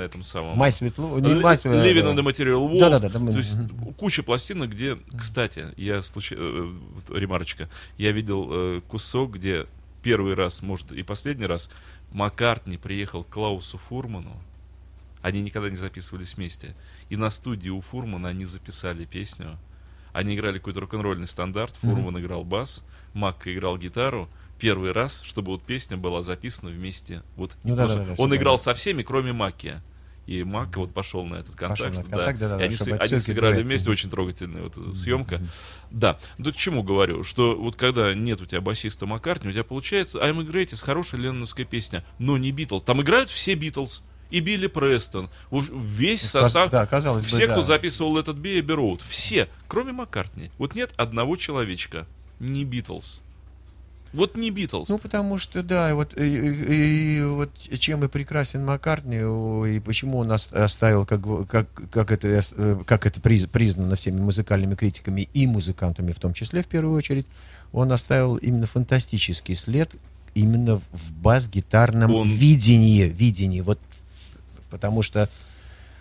этом 0.06 0.24
самом... 0.24 0.58
Май 0.58 0.72
Светло... 0.72 1.20
Не 1.20 1.36
Май 1.36 1.58
Светло... 1.58 1.80
Living 1.80 2.16
Material 2.30 2.70
Wall. 2.70 2.80
Да-да-да, 2.80 3.10
да, 3.10 3.20
мы- 3.20 3.32
То 3.32 3.38
есть 3.38 3.58
куча 3.98 4.24
пластинок, 4.24 4.70
где, 4.72 4.98
кстати, 5.18 5.68
я 5.78 6.02
случай... 6.02 6.36
э, 6.38 6.76
вот 6.94 7.18
ремарочка, 7.18 7.70
я 7.98 8.12
видел 8.12 8.48
э, 8.52 8.82
кусок, 8.88 9.34
где 9.36 9.66
первый 10.02 10.34
раз, 10.34 10.62
может 10.62 10.92
и 10.92 11.04
последний 11.04 11.46
раз, 11.46 11.70
Маккартни 12.12 12.78
приехал 12.78 13.24
к 13.24 13.30
Клаусу 13.30 13.78
Фурману. 13.78 14.36
Они 15.22 15.42
никогда 15.42 15.70
не 15.70 15.76
записывались 15.76 16.36
вместе. 16.36 16.76
И 17.10 17.18
на 17.18 17.30
студии 17.30 17.70
у 17.70 17.82
Фурмана 17.82 18.30
они 18.30 18.46
записали 18.46 19.04
песню. 19.06 19.58
Они 20.14 20.34
играли 20.36 20.58
какой-то 20.60 20.80
рок-н-ролльный 20.80 21.28
стандарт. 21.28 21.76
Фурман 21.82 22.18
играл 22.20 22.44
бас, 22.46 22.86
Макка 23.14 23.54
играл 23.54 23.78
гитару. 23.78 24.30
Первый 24.60 24.92
раз, 24.92 25.22
чтобы 25.24 25.52
вот 25.52 25.62
песня 25.64 25.98
была 25.98 26.22
записана 26.22 26.72
вместе. 26.72 27.22
Вот, 27.36 27.52
Ну 27.64 27.76
да, 27.76 27.88
да, 27.88 27.96
да, 27.96 28.02
он 28.02 28.16
всё 28.16 28.26
играл 28.38 28.56
понятно. 28.56 28.58
со 28.58 28.74
всеми, 28.74 29.04
кроме 29.04 29.34
Маки. 29.34 29.82
И 30.30 30.44
Макка 30.44 30.78
вот 30.80 30.94
пошел 30.94 31.26
на 31.26 31.38
этот 31.38 31.56
контакт. 31.56 31.82
Пошел 31.82 31.96
на 31.96 32.00
этот 32.02 32.12
да. 32.12 32.18
контакт, 32.18 32.40
да-да-да, 32.40 32.64
И 32.64 32.68
они, 32.68 32.76
с- 32.76 32.88
они 32.88 33.20
сыграли 33.20 33.56
дуэт. 33.56 33.66
вместе, 33.66 33.90
очень 33.90 34.12
трогательная 34.12 34.62
вот 34.62 34.78
эта 34.78 34.94
съемка. 34.96 35.42
Да. 35.90 36.20
Ну, 36.38 36.52
к 36.52 36.56
чему 36.56 36.84
говорю? 36.84 37.24
Что 37.24 37.56
вот 37.56 37.76
когда 37.76 38.14
нет 38.14 38.40
у 38.40 38.46
тебя 38.46 38.62
басиста 38.62 39.08
Маккартни, 39.08 39.50
у 39.50 39.52
тебя 39.52 39.64
получается 39.64 40.20
I'm 40.20 40.48
Greatest, 40.48 40.86
хорошая 40.86 41.20
ленноновская 41.22 41.66
песня, 41.66 42.06
но 42.20 42.38
не 42.38 42.52
Битлз. 42.52 42.84
Там 42.84 43.02
играют 43.02 43.32
все 43.32 43.56
Битлз. 43.56 44.04
И 44.30 44.40
Билли 44.40 44.68
Престон, 44.68 45.32
весь 45.50 46.22
состав, 46.22 46.70
да, 46.70 46.86
казалось 46.86 47.24
бы, 47.24 47.28
все, 47.28 47.46
кто 47.48 47.56
да. 47.56 47.62
записывал 47.64 48.20
этот 48.20 48.38
Би 48.38 48.62
Роуд, 48.62 49.02
все, 49.02 49.50
кроме 49.68 49.92
Маккартни. 49.94 50.52
Вот 50.60 50.76
нет 50.76 50.92
одного 50.98 51.38
человечка, 51.38 52.06
не 52.40 52.64
Битлз. 52.64 53.24
Вот 54.14 54.36
не 54.36 54.50
Битлз. 54.50 54.90
Ну, 54.90 54.98
потому 54.98 55.38
что, 55.38 55.62
да, 55.62 55.94
вот, 55.94 56.18
и, 56.18 56.24
и- 56.24 57.18
и 57.18 57.22
вот 57.24 57.52
чем 57.78 58.04
и 58.04 58.08
прекрасен 58.08 58.66
Маккартни, 58.66 59.18
и 59.18 59.80
почему 59.80 60.18
он 60.18 60.32
ос- 60.32 60.52
оставил, 60.52 61.06
как, 61.06 61.22
как, 61.48 61.68
как 61.92 62.12
это, 62.12 62.28
э, 62.28 62.80
как 62.88 63.06
это 63.06 63.20
приз- 63.22 63.48
признано 63.48 63.96
всеми 63.96 64.20
музыкальными 64.20 64.74
критиками 64.76 65.30
и 65.34 65.46
музыкантами 65.46 66.12
в 66.12 66.20
том 66.20 66.34
числе, 66.34 66.64
в 66.64 66.68
первую 66.68 66.98
очередь, 66.98 67.28
он 67.72 67.92
оставил 67.92 68.38
именно 68.38 68.66
фантастический 68.66 69.56
след 69.56 69.92
именно 70.34 70.78
в- 70.78 70.84
в 70.92 71.12
бас-гитарном 71.14 72.14
Он- 72.14 72.30
видении, 72.30 73.04
видении, 73.04 73.62
вот, 73.62 73.80
потому 74.72 75.04
что, 75.04 75.30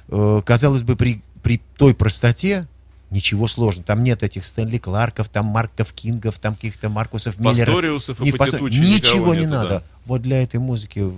э, 0.09 0.43
казалось 0.47 0.83
бы, 0.83 0.97
при, 0.97 1.21
при 1.43 1.61
той 1.77 1.95
простоте, 1.95 2.67
Ничего 3.11 3.49
сложного. 3.49 3.87
Там 3.87 4.05
нет 4.05 4.23
этих 4.23 4.45
Стэнли 4.45 4.77
Кларков, 4.79 5.29
там 5.31 5.47
Марков 5.47 5.93
Кингов, 5.95 6.39
там 6.39 6.55
каких-то 6.55 6.91
Маркусов 6.91 7.39
Миллеров. 7.39 7.67
Пасториусов 7.75 8.21
и 8.21 8.33
Патитучи 8.33 8.77
Ничего 8.79 9.35
не 9.35 9.41
нету, 9.41 9.51
надо. 9.53 9.69
да. 9.71 9.83
Вот 10.05 10.21
для 10.23 10.43
этой 10.43 10.61
музыки, 10.61 11.11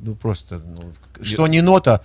ну 0.00 0.14
просто, 0.14 0.58
ну, 0.60 0.92
к- 1.12 1.24
что 1.24 1.46
не 1.48 1.60
нота, 1.60 2.04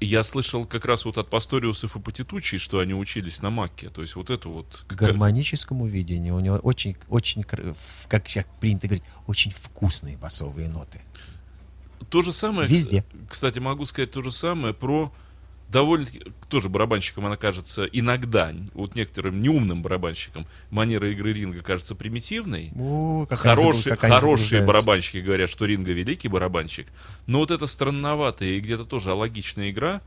Я 0.00 0.22
слышал 0.24 0.66
как 0.66 0.84
раз 0.84 1.04
вот 1.06 1.16
от 1.16 1.30
Пасториусов 1.30 1.96
и 1.96 2.00
Патитучи, 2.00 2.58
что 2.58 2.80
они 2.80 2.92
учились 2.92 3.40
на 3.40 3.50
Макке. 3.50 3.88
То 3.88 4.02
есть 4.02 4.14
вот 4.16 4.30
это 4.30 4.48
вот... 4.48 4.84
к 4.88 4.92
гармоническому 4.94 5.86
видению 5.86 6.34
у 6.34 6.40
него 6.40 6.56
очень, 6.56 6.96
очень, 7.08 7.44
как 7.44 8.28
сейчас 8.28 8.44
принято 8.60 8.88
говорить, 8.88 9.04
очень 9.26 9.52
вкусные 9.52 10.16
басовые 10.18 10.68
ноты. 10.68 11.00
То 12.10 12.22
же 12.22 12.32
самое, 12.32 12.68
Везде. 12.68 13.04
кстати, 13.28 13.58
могу 13.58 13.84
сказать 13.84 14.10
то 14.10 14.22
же 14.22 14.30
самое 14.30 14.74
про 14.74 15.12
довольно 15.68 16.06
тоже 16.48 16.68
барабанщикам 16.68 17.26
она 17.26 17.36
кажется 17.36 17.84
иногда, 17.84 18.54
вот 18.74 18.94
некоторым 18.94 19.42
неумным 19.42 19.82
барабанщикам, 19.82 20.46
манера 20.70 21.10
игры 21.10 21.32
ринга 21.32 21.60
кажется 21.60 21.94
примитивной. 21.94 22.72
О, 22.76 23.26
они 24.02 24.12
Хорошие, 24.14 24.64
барабанщики 24.64 25.18
говорят, 25.18 25.50
что 25.50 25.64
Ринга 25.64 25.92
великий 25.92 26.28
барабанщик, 26.28 26.86
но 27.26 27.38
вот 27.40 27.50
это 27.50 27.66
странноватая 27.66 28.50
и 28.50 28.60
где-то 28.60 28.84
тоже 28.84 29.10
алогичная 29.10 29.70
игра, 29.70 30.00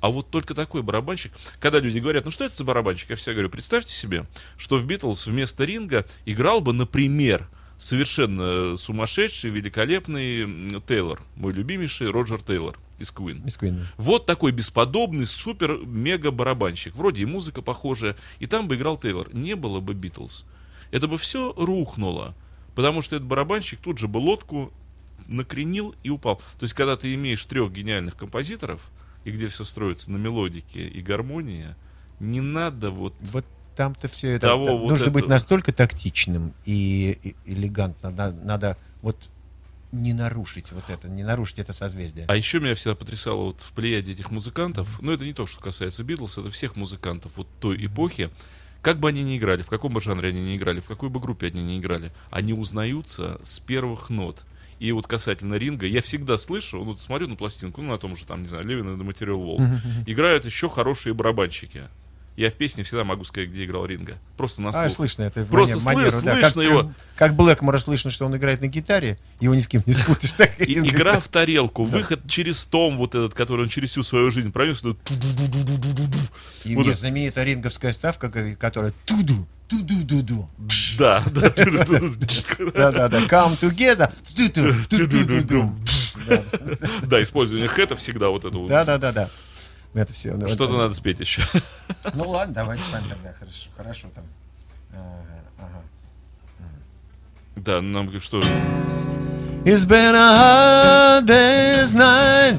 а 0.00 0.10
вот 0.10 0.30
только 0.30 0.54
такой 0.54 0.82
барабанщик, 0.82 1.32
когда 1.58 1.78
люди 1.78 1.98
говорят, 1.98 2.24
ну 2.24 2.30
что 2.30 2.44
это 2.44 2.56
за 2.56 2.64
барабанщик, 2.64 3.10
я 3.10 3.16
всегда 3.16 3.32
говорю, 3.34 3.50
представьте 3.50 3.92
себе, 3.92 4.26
что 4.56 4.78
в 4.78 4.86
Битлз 4.86 5.26
вместо 5.26 5.64
Ринга 5.64 6.06
играл 6.24 6.60
бы, 6.60 6.72
например, 6.72 7.48
совершенно 7.80 8.76
сумасшедший, 8.76 9.50
великолепный 9.50 10.80
Тейлор, 10.86 11.20
мой 11.34 11.52
любимейший 11.52 12.10
Роджер 12.10 12.40
Тейлор 12.40 12.78
из 12.98 13.10
Queen. 13.10 13.42
Мисс 13.42 13.56
Куин. 13.56 13.86
Вот 13.96 14.26
такой 14.26 14.52
бесподобный, 14.52 15.24
супер-мега 15.24 16.30
барабанщик. 16.30 16.94
Вроде 16.94 17.22
и 17.22 17.24
музыка 17.24 17.62
похожая. 17.62 18.16
И 18.38 18.46
там 18.46 18.68
бы 18.68 18.76
играл 18.76 18.98
Тейлор. 18.98 19.34
Не 19.34 19.56
было 19.56 19.80
бы 19.80 19.94
Битлз. 19.94 20.44
Это 20.90 21.08
бы 21.08 21.16
все 21.16 21.54
рухнуло. 21.56 22.34
Потому 22.74 23.00
что 23.00 23.16
этот 23.16 23.26
барабанщик 23.26 23.80
тут 23.80 23.98
же 23.98 24.06
бы 24.06 24.18
лодку 24.18 24.72
накренил 25.26 25.94
и 26.02 26.10
упал. 26.10 26.36
То 26.58 26.64
есть, 26.64 26.74
когда 26.74 26.96
ты 26.96 27.14
имеешь 27.14 27.44
трех 27.44 27.72
гениальных 27.72 28.16
композиторов, 28.16 28.90
и 29.24 29.30
где 29.30 29.48
все 29.48 29.64
строится 29.64 30.12
на 30.12 30.18
мелодике 30.18 30.86
и 30.86 31.00
гармонии, 31.00 31.74
не 32.20 32.42
надо 32.42 32.90
вот... 32.90 33.14
Вот 33.20 33.46
там-то 33.80 34.08
все 34.08 34.32
это... 34.32 34.48
Того 34.48 34.76
вот 34.76 34.90
нужно 34.90 35.06
быть 35.06 35.22
этого. 35.22 35.30
настолько 35.30 35.72
тактичным 35.72 36.52
и, 36.66 37.18
и- 37.22 37.34
элегантно. 37.46 38.10
Надо, 38.10 38.44
надо 38.44 38.76
вот 39.00 39.16
не 39.90 40.12
нарушить 40.12 40.70
вот 40.72 40.90
это, 40.90 41.08
не 41.08 41.22
нарушить 41.22 41.60
это 41.60 41.72
созвездие. 41.72 42.26
А 42.28 42.36
еще 42.36 42.60
меня 42.60 42.74
всегда 42.74 42.94
потрясало 42.94 43.44
вот 43.44 43.62
в 43.62 43.72
плеяде 43.72 44.12
этих 44.12 44.30
музыкантов, 44.30 45.00
ну 45.00 45.12
это 45.12 45.24
не 45.24 45.32
то, 45.32 45.46
что 45.46 45.62
касается 45.62 46.04
Битлз, 46.04 46.36
это 46.36 46.50
всех 46.50 46.76
музыкантов 46.76 47.32
вот 47.36 47.48
той 47.58 47.86
эпохи, 47.86 48.28
как 48.82 48.98
бы 48.98 49.08
они 49.08 49.22
ни 49.22 49.38
играли, 49.38 49.62
в 49.62 49.68
каком 49.68 49.94
бы 49.94 50.02
жанре 50.02 50.28
они 50.28 50.42
ни 50.42 50.58
играли, 50.58 50.80
в 50.80 50.86
какой 50.86 51.08
бы 51.08 51.18
группе 51.18 51.46
они 51.46 51.62
ни 51.62 51.78
играли, 51.78 52.12
они 52.30 52.52
узнаются 52.52 53.40
с 53.42 53.60
первых 53.60 54.10
нот. 54.10 54.44
И 54.78 54.92
вот 54.92 55.06
касательно 55.06 55.54
ринга, 55.54 55.86
я 55.86 56.02
всегда 56.02 56.36
слышу, 56.36 56.84
ну, 56.84 56.98
смотрю 56.98 57.28
на 57.28 57.36
пластинку, 57.36 57.80
ну, 57.80 57.88
на 57.92 57.98
том 57.98 58.14
же, 58.14 58.26
там, 58.26 58.42
не 58.42 58.48
знаю, 58.48 58.64
in 58.66 58.98
the 58.98 59.06
Material 59.06 59.42
World, 59.42 59.80
играют 60.06 60.44
еще 60.44 60.68
хорошие 60.68 61.14
барабанщики. 61.14 61.84
Я 62.40 62.50
в 62.50 62.54
песне 62.54 62.84
всегда 62.84 63.04
могу 63.04 63.22
сказать, 63.24 63.50
где 63.50 63.66
играл 63.66 63.84
ринга. 63.84 64.16
Просто 64.38 64.62
на 64.62 64.70
А, 64.70 64.72
слух. 64.72 64.92
слышно 64.92 65.24
это. 65.24 65.44
Просто 65.44 65.78
мане- 65.80 65.98
манеру, 65.98 66.16
слы- 66.16 66.24
да. 66.24 66.32
слышно 66.40 66.62
как, 66.62 66.72
его. 66.72 66.82
Как, 66.82 66.92
как 67.16 67.36
Блэкмора 67.36 67.78
слышно, 67.80 68.10
что 68.10 68.24
он 68.24 68.34
играет 68.34 68.62
на 68.62 68.66
гитаре, 68.66 69.18
его 69.40 69.54
ни 69.54 69.58
с 69.58 69.68
кем 69.68 69.82
не 69.84 69.92
спутаешь. 69.92 70.32
Так 70.32 70.58
и 70.58 70.64
Ринго. 70.64 70.88
игра 70.88 71.20
в 71.20 71.28
тарелку, 71.28 71.84
выход 71.84 72.20
через 72.26 72.64
том 72.64 72.96
вот 72.96 73.14
этот, 73.14 73.34
который 73.34 73.64
он 73.64 73.68
через 73.68 73.90
всю 73.90 74.02
свою 74.02 74.30
жизнь 74.30 74.52
пронес, 74.52 74.78
что 74.78 74.96
И 76.64 76.74
вот 76.76 76.86
нет, 76.86 76.98
знаменитая 76.98 77.44
ринговская 77.44 77.92
ставка, 77.92 78.30
ка- 78.30 78.54
которая 78.56 78.94
туду, 79.04 79.46
туду-ду-ду. 79.68 80.48
да, 80.98 81.22
да, 81.30 81.40
Да-да-да, 82.74 83.20
come 83.26 83.60
together, 83.60 84.10
ту-ту, 84.34 84.72
ту-ду-ду-ду. 84.88 85.74
Да, 87.02 87.22
использование 87.22 87.68
хэта 87.68 87.96
всегда 87.96 88.28
вот 88.28 88.44
это 88.44 88.56
вот. 88.58 88.68
Да-да-да-да. 88.68 89.28
Это 89.94 90.12
все. 90.14 90.36
Что-то 90.48 90.76
надо 90.76 90.94
спеть 90.94 91.20
еще. 91.20 91.42
Ну 92.14 92.28
ладно, 92.28 92.54
давайте 92.54 92.82
спать 92.84 93.08
тогда, 93.08 93.32
хорошо, 93.32 93.70
хорошо 93.76 94.08
там. 94.14 94.24
Ага, 94.92 95.42
ага. 95.58 95.82
Да, 97.56 97.80
нам 97.82 98.20
что... 98.20 98.40
It's 99.62 99.84
been 99.84 100.14
a 100.14 100.36
hard 100.36 101.26
day's 101.26 101.94
night, 101.94 102.58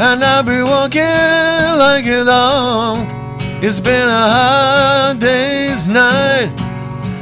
and 0.00 0.24
I've 0.24 0.44
been 0.44 0.66
walking 0.66 1.78
like 1.78 2.04
a 2.04 2.24
dog. 2.24 3.06
It's 3.62 3.80
been 3.80 4.08
a 4.08 4.28
hard 4.28 5.20
day's 5.20 5.86
night. 5.86 6.50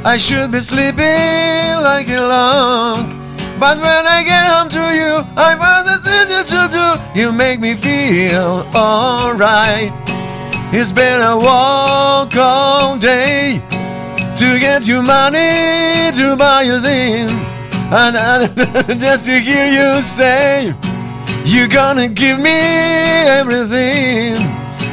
I 0.03 0.17
should 0.17 0.51
be 0.51 0.59
sleeping 0.59 1.83
like 1.83 2.09
a 2.09 2.19
log. 2.19 3.24
But 3.59 3.77
when 3.77 4.03
I 4.05 4.23
get 4.23 4.43
home 4.51 4.69
to 4.69 4.85
you, 4.99 5.23
I 5.37 5.55
find 5.55 5.87
the 5.87 5.97
thing 6.03 6.27
you 6.27 6.43
do. 6.67 6.87
You 7.15 7.31
make 7.31 7.59
me 7.59 7.73
feel 7.73 8.67
alright. 8.75 9.91
It's 10.73 10.91
been 10.91 11.21
a 11.21 11.37
walk 11.37 12.35
all 12.35 12.97
day 12.97 13.61
to 14.35 14.59
get 14.59 14.85
you 14.87 15.01
money 15.01 16.11
to 16.19 16.35
buy 16.37 16.63
a 16.67 16.79
thing. 16.83 17.31
And 17.95 18.99
just 18.99 19.25
to 19.27 19.39
hear 19.39 19.67
you 19.67 20.01
say, 20.01 20.73
you're 21.45 21.69
gonna 21.69 22.09
give 22.09 22.37
me 22.39 22.59
everything. 23.39 24.35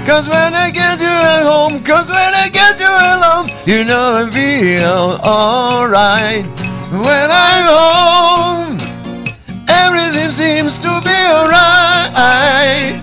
Cause 0.07 0.29
when 0.29 0.55
I 0.55 0.71
get 0.71 1.01
you 1.01 1.07
at 1.07 1.43
home, 1.43 1.83
cause 1.83 2.09
when 2.09 2.33
I 2.35 2.49
get 2.53 2.79
you 2.79 2.87
alone, 2.87 3.49
you 3.67 3.85
know 3.85 4.23
I 4.23 4.31
feel 4.31 5.19
alright. 5.27 6.72
When 6.93 7.31
I'm 7.31 7.65
home, 7.73 8.77
everything 9.67 10.31
seems 10.31 10.77
to 10.81 11.01
be 11.01 11.17
alright. 11.33 13.01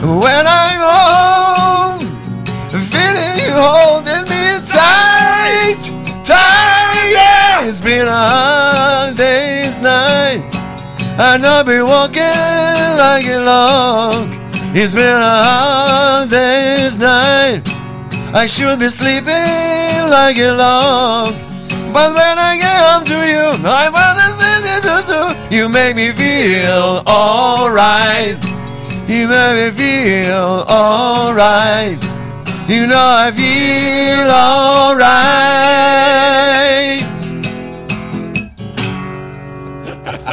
When 0.00 0.46
I'm 0.48 0.80
home, 0.80 2.00
feeling 2.72 3.36
you 3.36 3.52
holding 3.52 4.24
me 4.32 4.64
tight, 4.64 5.92
tight. 6.24 7.12
Yeah, 7.12 7.68
it's 7.68 7.82
been 7.82 8.06
a 8.06 8.10
hard 8.10 9.18
day's 9.18 9.78
night, 9.78 10.40
and 11.18 11.44
I'll 11.44 11.64
be 11.64 11.82
walking 11.82 12.96
like 12.96 13.26
a 13.26 13.44
log. 13.44 14.30
It's 14.74 14.94
been 14.94 15.04
a 15.04 15.42
hard 15.44 16.30
day's 16.30 16.98
night. 16.98 17.60
I 18.32 18.46
should 18.46 18.78
be 18.78 18.88
sleeping 18.88 20.08
like 20.08 20.38
a 20.38 20.52
log. 20.56 21.55
But 21.96 22.12
when 22.12 22.36
I 22.38 22.58
get 22.58 22.76
home 22.76 23.04
to 23.06 23.16
you, 23.24 23.56
I 23.64 23.88
want 23.88 24.20
to 24.20 24.28
do, 24.84 25.00
do. 25.08 25.56
You 25.56 25.64
make 25.70 25.96
me 25.96 26.12
feel 26.12 27.00
alright. 27.08 28.36
You 29.08 29.26
make 29.26 29.56
me 29.56 29.70
feel 29.80 30.66
alright. 30.68 31.96
You 32.68 32.86
know 32.86 33.00
I 33.00 33.32
feel 33.32 34.28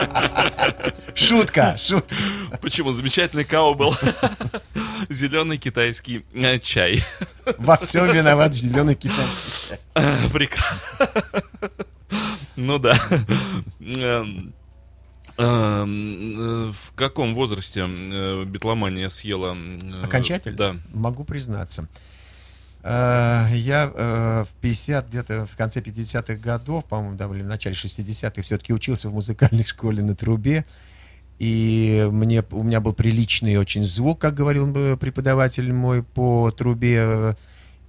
alright. 0.03 0.49
Шутка, 1.27 1.75
шутка. 1.79 2.15
Почему? 2.61 2.91
Замечательный 2.91 3.45
као 3.45 3.73
был. 3.73 3.95
Зеленый 5.09 5.57
китайский 5.57 6.25
э, 6.33 6.59
чай. 6.59 7.03
Во 7.57 7.77
всем 7.77 8.11
виноват 8.11 8.53
зеленый 8.53 8.95
китайский. 8.95 9.75
Прекрасно. 10.33 10.79
Ну 12.55 12.77
да. 12.77 12.97
Эм, 13.79 14.53
эм, 15.37 16.71
В 16.73 16.91
каком 16.95 17.33
возрасте 17.35 17.85
э, 17.87 18.43
битломания 18.45 19.09
съела? 19.09 19.55
э, 19.55 20.03
Окончательно? 20.03 20.57
Да. 20.57 20.75
Могу 20.93 21.23
признаться. 21.23 21.87
Э, 22.83 23.47
Я 23.53 23.91
э, 23.93 24.43
в 24.43 24.53
50, 24.61 25.07
где-то 25.09 25.45
в 25.47 25.55
конце 25.55 25.79
50-х 25.79 26.35
годов, 26.35 26.85
по-моему, 26.85 27.15
да, 27.15 27.25
или 27.33 27.41
в 27.43 27.47
начале 27.47 27.75
60-х, 27.75 28.41
все-таки 28.41 28.73
учился 28.73 29.09
в 29.09 29.13
музыкальной 29.13 29.65
школе 29.65 30.03
на 30.03 30.15
трубе. 30.15 30.65
И 31.43 32.07
мне, 32.09 32.41
у 32.51 32.63
меня 32.63 32.79
был 32.79 32.93
приличный 32.93 33.57
очень 33.57 33.83
звук, 33.83 34.17
как 34.19 34.33
говорил 34.33 34.73
э, 34.73 34.95
преподаватель 34.95 35.73
мой 35.73 36.01
по 36.01 36.51
трубе. 36.51 37.35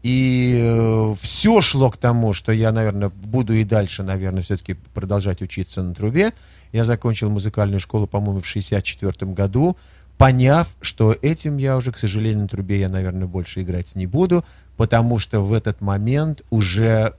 И 0.02 1.14
все 1.20 1.62
шло 1.62 1.88
к 1.92 1.96
тому, 1.96 2.32
что 2.32 2.50
я, 2.50 2.72
наверное, 2.72 3.10
буду 3.10 3.52
и 3.52 3.62
дальше, 3.62 4.02
наверное, 4.02 4.42
все-таки 4.42 4.74
продолжать 4.92 5.40
учиться 5.40 5.84
на 5.84 5.94
трубе. 5.94 6.32
Я 6.72 6.82
закончил 6.82 7.30
музыкальную 7.30 7.78
школу, 7.78 8.08
по-моему, 8.08 8.40
в 8.40 8.46
64 8.46 9.30
году, 9.30 9.76
поняв, 10.18 10.74
что 10.80 11.14
этим 11.22 11.58
я 11.58 11.76
уже, 11.76 11.92
к 11.92 11.98
сожалению, 11.98 12.40
на 12.40 12.48
трубе 12.48 12.80
я, 12.80 12.88
наверное, 12.88 13.28
больше 13.28 13.60
играть 13.60 13.94
не 13.94 14.06
буду, 14.06 14.44
потому 14.76 15.20
что 15.20 15.40
в 15.40 15.52
этот 15.52 15.80
момент 15.80 16.42
уже 16.50 17.14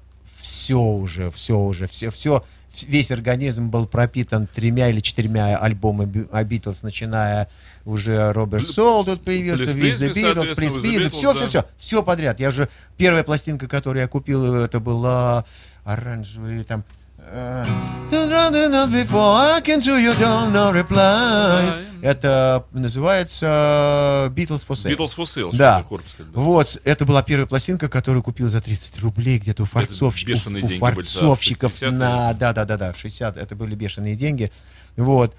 все 0.46 0.80
уже, 0.80 1.32
все 1.32 1.58
уже, 1.58 1.88
все, 1.88 2.12
все, 2.12 2.46
весь 2.88 3.10
организм 3.10 3.72
был 3.72 3.88
пропитан 3.88 4.46
тремя 4.46 4.90
или 4.90 5.00
четырьмя 5.00 5.58
альбомами 5.58 6.28
Битлз, 6.44 6.84
начиная 6.84 7.50
уже 7.84 8.32
Роберт 8.32 8.68
Сол 8.68 9.04
тут 9.04 9.24
появился, 9.24 9.64
With 9.64 9.76
the 9.76 10.12
Beatles, 10.14 10.56
Beatles, 10.84 11.10
все, 11.10 11.34
все, 11.34 11.48
все, 11.48 11.66
все 11.78 12.04
подряд. 12.04 12.40
Я 12.40 12.52
же 12.52 12.70
первая 12.96 13.24
пластинка, 13.24 13.68
которую 13.68 14.02
я 14.02 14.08
купил, 14.08 14.54
это 14.54 14.80
была 14.80 15.46
оранжевые 15.84 16.64
там. 16.64 16.84
Э, 17.32 17.66
«Don't 18.12 18.30
run 18.30 18.52
the 18.54 18.70
night 18.70 18.92
before 18.92 19.36
I 19.36 19.62
can 19.62 19.80
to 19.82 19.98
you 19.98 20.14
don't 20.20 20.52
no 20.52 20.72
reply». 20.74 21.82
Это 22.02 22.64
называется 22.72 24.32
Beatles 24.36 24.64
for 24.68 24.76
Sale. 24.76 24.96
Beatles 24.96 25.16
for 25.16 25.24
Sale. 25.26 25.56
Да. 25.56 25.84
корпус 25.90 26.16
да. 26.20 26.26
Вот, 26.34 26.80
это 26.84 27.04
была 27.06 27.24
первая 27.24 27.48
пластинка, 27.48 27.88
которую 27.90 28.22
купил 28.22 28.48
за 28.48 28.62
30 28.62 29.00
рублей 29.00 29.40
где-то 29.40 29.64
у, 29.64 29.66
фарцовщ- 29.66 30.24
у- 30.32 30.50
у 30.50 30.52
деньги 30.52 30.62
были, 30.62 30.68
да, 30.68 30.76
в 30.76 30.80
фарцовщиков 30.80 31.72
60-е. 31.72 31.92
на... 31.92 32.34
Да, 32.34 32.54
да, 32.54 32.66
да, 32.66 32.78
да, 32.78 32.94
в 32.94 32.98
60 32.98 33.38
это 33.38 33.56
были 33.56 33.74
бешеные 33.76 34.16
деньги. 34.16 34.52
Вот. 34.98 35.36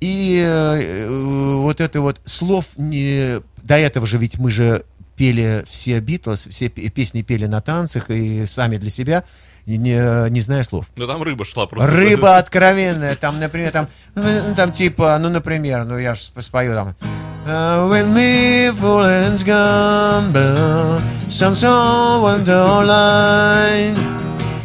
И 0.00 0.42
э, 0.44 1.08
вот 1.58 1.80
это 1.80 2.00
вот 2.00 2.20
слов 2.24 2.66
не... 2.76 3.40
До 3.62 3.76
этого 3.76 4.06
же 4.06 4.18
ведь 4.18 4.38
мы 4.38 4.50
же 4.50 4.84
пели 5.16 5.64
все 5.68 6.00
Битлз, 6.00 6.46
все 6.48 6.68
пе- 6.68 6.88
песни 6.90 7.22
пели 7.22 7.46
на 7.46 7.60
танцах 7.60 8.10
и 8.10 8.46
сами 8.46 8.76
для 8.76 8.90
себя, 8.90 9.24
не, 9.76 10.30
не 10.30 10.40
зная 10.40 10.62
слов. 10.62 10.86
Ну 10.96 11.06
там 11.06 11.22
рыба 11.22 11.44
шла 11.44 11.66
просто. 11.66 11.90
Рыба 11.90 12.38
откровенная, 12.38 13.16
там, 13.16 13.38
например, 13.38 13.70
там, 13.70 13.88
ну, 14.14 14.54
там 14.56 14.72
типа, 14.72 15.18
ну, 15.20 15.28
например, 15.28 15.84
ну, 15.84 15.98
я 15.98 16.14
же 16.14 16.22
спою 16.40 16.74
там. 16.74 16.94
Uh, 17.46 17.88
when 17.88 18.12
me 18.12 18.70
full 18.72 19.04
and 19.04 19.42
gone, 19.42 20.32
some 21.28 21.54
someone 21.54 22.44
don't 22.44 22.86
line. 22.86 23.96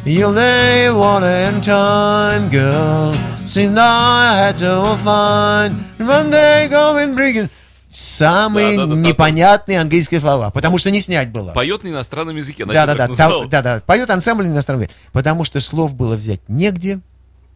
You'll 0.06 0.32
lay 0.32 0.91
water 0.91 1.26
and 1.26 1.64
time, 1.64 2.49
girl. 2.49 3.14
Since 3.45 3.78
I 3.80 4.36
had 4.36 4.56
to 4.58 4.97
find 5.01 5.76
one 5.97 6.30
day 6.30 6.68
going 6.70 7.16
bringing 7.16 7.49
самые 7.93 8.75
Да-да-да-да. 8.77 9.09
непонятные 9.09 9.79
английские 9.79 10.19
слова, 10.19 10.49
потому 10.49 10.77
что 10.77 10.89
не 10.91 11.01
снять 11.01 11.29
было. 11.31 11.51
Поет 11.51 11.83
на 11.83 11.89
иностранном 11.89 12.35
языке. 12.35 12.65
Да, 12.65 12.85
да, 12.85 12.95
да, 12.95 13.07
называла. 13.07 13.47
да, 13.47 13.61
да, 13.61 13.81
поет 13.85 14.09
ансамбль 14.09 14.45
на 14.47 14.53
иностранном 14.53 14.81
языке. 14.83 14.95
Потому 15.11 15.43
что 15.45 15.59
слов 15.59 15.93
было 15.95 16.15
взять 16.15 16.41
негде, 16.47 16.99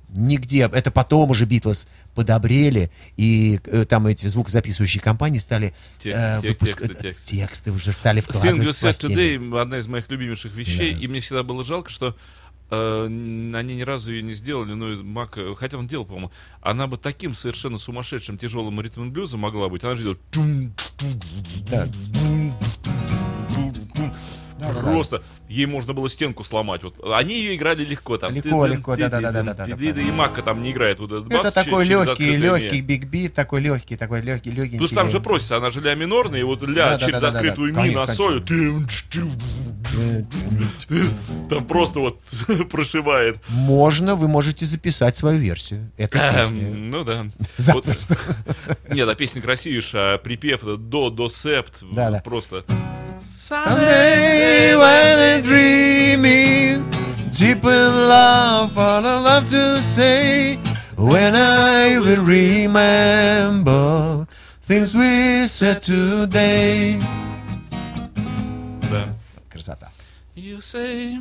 нигде. 0.10 0.70
Это 0.72 0.90
потом 0.92 1.30
уже 1.32 1.46
Битлз 1.46 1.88
подобрели, 2.16 2.90
и 3.18 3.60
э, 3.66 3.86
там 3.86 4.08
эти 4.08 4.28
звукозаписывающие 4.28 5.02
компании 5.02 5.40
стали 5.40 5.74
Текст, 6.00 6.18
э, 6.20 6.40
тек- 6.42 6.50
выпуск- 6.52 6.82
тексты, 6.82 6.94
э, 6.94 7.02
тексты. 7.12 7.36
тексты 7.38 7.72
уже 7.72 7.92
стали 7.92 8.22
Thing 8.22 8.30
вкладывать 8.30 8.68
You 8.68 8.72
в 8.72 8.84
Said. 8.84 9.10
Today 9.10 9.60
одна 9.62 9.78
из 9.80 9.88
моих 9.88 10.10
любимейших 10.10 10.54
вещей, 10.56 10.94
и 10.94 11.08
мне 11.08 11.20
всегда 11.20 11.44
было 11.44 11.64
жалко, 11.66 11.90
что 11.92 12.16
они 12.70 13.76
ни 13.76 13.82
разу 13.82 14.12
ее 14.12 14.22
не 14.22 14.34
сделали, 14.34 14.74
но 14.74 14.88
Мак, 15.04 15.38
э, 15.38 15.56
хотя 15.56 15.78
он 15.78 15.88
делал, 15.88 16.06
по-моему, 16.06 16.32
она 16.62 16.88
бы 16.88 16.98
таким 16.98 17.34
совершенно 17.34 17.78
сумасшедшим 17.78 18.38
тяжелым 18.38 18.82
ритм 18.82 19.10
блюза 19.10 19.38
могла 19.38 19.70
быть. 19.70 19.84
Она 19.84 19.96
же 19.96 20.04
делала 20.04 20.18
Да. 21.70 21.88
Просто 24.74 25.24
ей 25.50 25.66
можно 25.66 25.94
было 25.94 26.10
стенку 26.10 26.44
сломать. 26.44 26.84
Вот 26.84 26.96
они 27.14 27.36
ее 27.36 27.56
играли 27.56 27.84
легко 27.84 28.18
там. 28.18 28.34
Легко, 28.34 28.66
легко, 28.66 28.96
ты-ды-дым, 28.96 29.22
да-да-да-да-да-да, 29.22 29.66
ты-ды-ды, 29.66 30.02
И 30.04 30.12
Мака 30.12 30.42
там 30.42 30.62
не 30.62 30.72
играет 30.72 31.00
вот 31.00 31.12
этот 31.12 31.34
Это 31.34 31.52
такой 31.52 31.86
легкий, 31.86 32.38
легкий 32.38 32.82
биг 32.82 33.06
бит, 33.06 33.34
такой 33.34 33.62
легкий, 33.62 33.96
такой 33.96 34.22
легкий, 34.22 34.52
легенький. 34.52 34.78
Плюс 34.78 34.92
там 34.92 35.08
же 35.10 35.20
просится, 35.20 35.58
она 35.58 35.70
же 35.70 35.82
ля 35.82 35.96
минорная, 35.96 36.40
и 36.40 36.44
вот 36.44 36.62
ля 36.64 36.98
через 36.98 37.22
открытую 37.24 37.74
ми 37.76 37.92
на 37.92 38.08
соль. 38.08 38.44
Там 41.50 41.66
просто 41.66 42.00
вот 42.00 42.20
прошивает. 42.70 43.38
Можно, 43.50 44.16
вы 44.16 44.28
можете 44.28 44.66
записать 44.66 45.18
свою 45.18 45.40
версию. 45.40 45.92
Эм, 45.98 46.88
Ну 46.88 47.04
да. 47.04 47.28
Запросто. 47.58 48.18
Нет, 48.90 49.08
а 49.08 49.16
песня 49.16 49.42
красивейшая, 49.42 50.16
а 50.16 50.18
припев 50.18 50.64
это 50.64 50.78
до, 50.78 51.10
до, 51.10 51.30
септ. 51.30 51.84
Да-да. 51.92 52.22
Просто. 52.22 52.64
Someday 53.37 54.75
when 54.77 55.19
I'm 55.19 55.43
dreaming, 55.43 56.89
deep 57.31 57.65
in 57.65 57.93
love, 58.09 58.77
all 58.79 59.05
I 59.05 59.21
love 59.21 59.47
to 59.51 59.83
say, 59.83 60.57
when 60.97 61.35
I 61.35 61.99
will 61.99 62.25
remember 62.25 64.27
things 64.63 64.95
we 64.95 65.47
said 65.47 65.83
today. 65.83 66.99
Да. 68.91 69.15
Красота. 69.51 69.91
You 70.35 70.61
say 70.61 71.21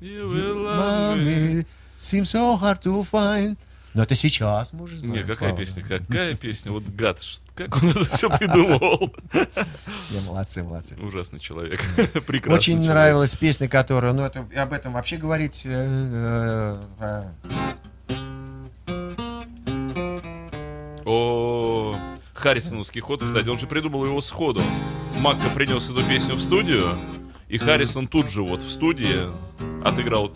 you 0.00 0.28
will 0.28 0.54
love 0.56 1.18
me. 1.18 1.24
Mommy, 1.24 1.64
seems 1.96 2.30
so 2.30 2.56
hard 2.56 2.80
to 2.82 3.02
find. 3.04 3.56
Но 3.93 4.03
это 4.03 4.15
сейчас, 4.15 4.71
мы 4.71 4.83
уже 4.83 4.97
знаем. 4.97 5.15
Нет, 5.15 5.23
какая 5.27 5.49
слава 5.49 5.57
песня, 5.57 5.83
какая 5.83 6.33
песня, 6.35 6.71
вот 6.71 6.83
гад, 6.83 7.19
как 7.55 7.75
он 7.83 7.89
это 7.89 8.05
все 8.15 8.29
придумывал. 8.29 9.13
Не, 10.11 10.19
молодцы, 10.25 10.63
молодцы. 10.63 10.95
Ужасный 10.95 11.39
человек, 11.39 11.81
прекрасный 12.25 12.53
Очень 12.57 12.73
человек. 12.75 12.91
нравилась 12.93 13.35
песня, 13.35 13.67
которая, 13.67 14.13
ну, 14.13 14.23
это, 14.23 14.47
об 14.55 14.73
этом 14.73 14.93
вообще 14.93 15.17
говорить... 15.17 15.63
э, 15.65 16.77
э, 16.99 17.23
О, 21.05 21.95
Харрисоновский 22.33 23.01
ход, 23.01 23.23
кстати, 23.23 23.47
он 23.49 23.59
же 23.59 23.67
придумал 23.67 24.05
его 24.05 24.21
сходу. 24.21 24.61
Макка 25.19 25.49
принес 25.49 25.89
эту 25.89 26.03
песню 26.03 26.35
в 26.35 26.41
студию, 26.41 26.97
и 27.51 27.57
Харрисон 27.57 28.07
тут 28.07 28.29
же 28.29 28.43
вот 28.43 28.63
в 28.63 28.71
студии 28.71 29.29
отыграл 29.83 30.31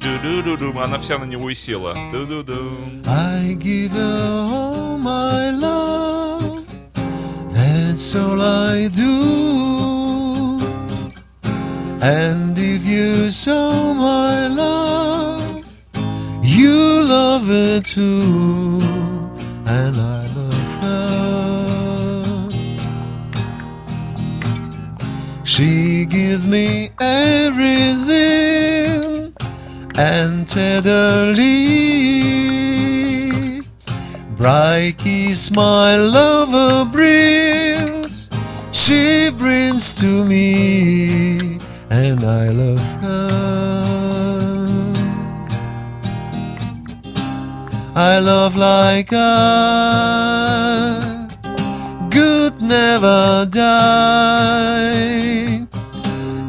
она 0.83 0.99
вся 0.99 1.17
на 1.17 1.23
него 1.23 1.49
и 1.49 1.53
села. 1.53 1.95
I 3.05 3.55
give 3.55 3.93
all 3.95 4.97
my 4.97 5.51
love. 5.51 6.65
That's 7.53 8.15
all 8.15 8.41
I 8.41 8.89
do. 8.89 10.59
And 12.01 12.57
if 12.57 12.85
you 12.85 13.31
saw 13.31 13.93
my 13.93 14.47
love, 14.49 15.63
you 16.43 17.01
love 17.01 17.49
it 17.49 17.85
too. 17.85 18.81
And 19.65 19.95
I 19.97 20.34
She 25.55 26.05
gives 26.05 26.45
me 26.45 26.89
everything 26.99 28.13
and 29.95 30.45
tenderly 30.45 31.41
bright 34.35 34.95
kiss 34.97 35.51
my 35.51 35.95
lover 35.95 36.83
brings, 36.91 38.29
she 38.73 39.31
brings 39.37 39.93
to 40.01 40.25
me, 40.25 41.61
and 41.89 42.19
I 42.25 42.49
love 42.49 42.85
her. 43.01 43.31
I 47.95 48.19
love 48.19 48.57
like 48.57 49.13
I 49.13 51.04
never 52.67 53.45
die. 53.49 54.45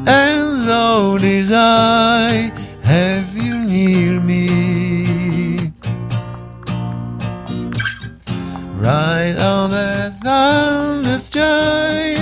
And 0.06 0.68
though 0.68 1.18
this 1.18 1.50
I 1.52 2.50
have 2.82 3.36
you 3.36 3.58
near 3.64 4.20
me, 4.20 5.72
right 8.74 9.36
on 9.40 9.70
the 9.70 10.12
thunder 10.22 11.18
sky, 11.18 12.16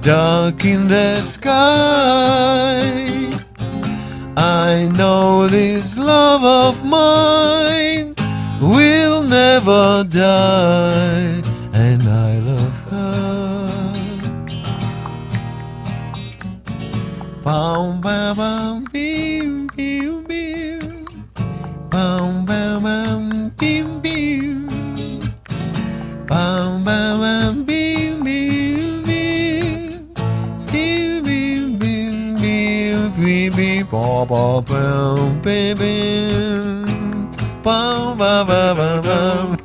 dark 0.00 0.64
in 0.64 0.88
the 0.88 1.16
sky. 1.16 1.52
I 4.36 4.88
know 4.96 5.46
this 5.46 5.96
love 5.96 6.42
of 6.44 6.84
mine 6.84 8.14
will 8.60 9.22
never 9.24 10.04
die, 10.08 11.41
Bom, 17.44 18.00
bom, 18.00 18.36
bom, 18.36 18.84
bim, 18.92 19.66
bim, 19.76 20.22
bim. 20.28 21.04
Bom, 21.90 22.46
bom, 22.46 22.82
bom, 22.84 23.50
bim, 23.58 24.00
bim. 24.00 24.68
Bom, 26.28 26.84
bom, 26.84 27.20
bom, 27.20 27.64
bim, 27.64 28.22
bim, 28.22 29.02
bim. 29.02 30.14
Bim, 30.70 31.24
bim, 31.24 31.78
bim, 31.78 32.36
bim, 32.36 33.12
bim, 33.12 33.52
bim. 33.56 33.86
Bom, 33.90 34.26
bom, 34.28 34.62
bom, 34.62 35.40
bim, 35.42 35.76
bim. 35.78 36.84
Bom, 37.64 38.16
bom, 38.18 38.46
bom, 38.46 38.76
bom, 38.76 39.02
bom. 39.02 39.56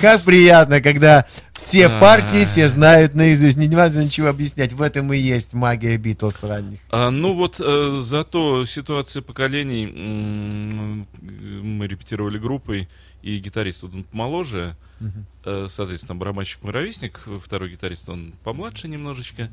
Как 0.00 0.22
приятно, 0.22 0.80
когда 0.80 1.26
все 1.52 1.88
партии 1.88 2.44
все 2.44 2.68
знают 2.68 3.14
наизусть, 3.14 3.56
не 3.56 3.68
надо 3.68 4.04
ничего 4.04 4.28
объяснять. 4.28 4.72
В 4.72 4.82
этом 4.82 5.12
и 5.12 5.18
есть 5.18 5.54
магия 5.54 5.96
Битлз 5.96 6.42
ранних. 6.42 6.80
А, 6.90 7.10
ну 7.10 7.34
вот 7.34 7.60
э, 7.60 7.98
зато 8.00 8.64
ситуация 8.64 9.22
поколений, 9.22 9.84
м, 9.84 11.06
мы 11.20 11.86
репетировали 11.86 12.38
группой, 12.38 12.88
и 13.22 13.38
гитарист 13.38 13.84
он 13.84 14.04
помоложе, 14.04 14.76
э, 15.44 15.66
соответственно, 15.68 16.16
барабанщик 16.16 16.62
мой 16.62 16.72
ровесник, 16.72 17.20
второй 17.42 17.70
гитарист 17.70 18.08
он 18.08 18.34
помладше 18.44 18.88
немножечко, 18.88 19.48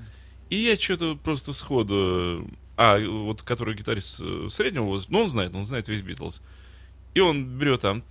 и 0.50 0.56
я 0.56 0.76
что-то 0.78 1.16
просто 1.16 1.54
сходу, 1.54 2.48
а 2.78 2.98
вот 3.00 3.44
который 3.44 3.76
гитарист 3.76 4.20
э, 4.22 4.48
среднего 4.50 4.86
возраста, 4.86 5.14
ну 5.14 5.20
он 5.22 5.28
знает, 5.28 5.56
он 5.56 5.66
знает 5.66 5.88
весь 5.88 6.02
Битлз, 6.02 6.42
и 7.14 7.20
он 7.20 7.46
берет 7.46 7.82
там, 7.82 8.04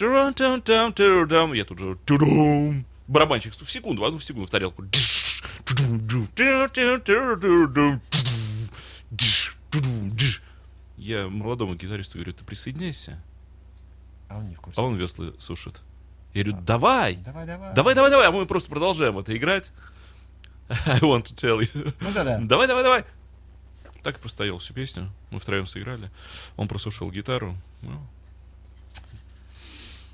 я 1.52 1.64
тут 1.64 1.78
же, 1.78 1.96
барабанщик 3.06 3.54
в 3.54 3.70
секунду, 3.70 4.02
в 4.02 4.04
одну 4.04 4.18
секунду 4.18 4.46
в 4.46 4.50
тарелку. 4.50 4.84
Я 10.96 11.28
молодому 11.28 11.74
гитаристу 11.74 12.18
говорю, 12.18 12.32
ты 12.32 12.44
присоединяйся. 12.44 13.22
А 14.28 14.38
он 14.38 14.48
не 14.48 14.54
в 14.56 14.60
курсе. 14.60 14.80
А 14.80 14.84
он 14.84 14.96
веслы 14.96 15.34
сушит. 15.38 15.80
Я 16.34 16.44
говорю, 16.44 16.62
давай, 16.62 17.16
Давай, 17.16 17.46
давай. 17.46 17.74
давай, 17.74 17.94
давай, 17.94 18.10
давай, 18.10 18.26
а 18.28 18.30
мы 18.32 18.46
просто 18.46 18.68
продолжаем 18.68 19.18
это 19.18 19.36
играть. 19.36 19.70
I 20.68 21.00
want 21.00 21.24
to 21.24 21.34
tell 21.34 21.60
you. 21.60 21.94
Ну 22.00 22.12
да, 22.12 22.24
да. 22.24 22.38
Давай, 22.40 22.66
давай, 22.66 22.82
давай. 22.82 23.04
Так 24.02 24.18
и 24.18 24.20
простоял 24.20 24.58
всю 24.58 24.74
песню. 24.74 25.10
Мы 25.30 25.38
втроем 25.38 25.66
сыграли. 25.66 26.10
Он 26.56 26.68
прослушал 26.68 27.10
гитару. 27.10 27.56
Ну, 27.82 28.06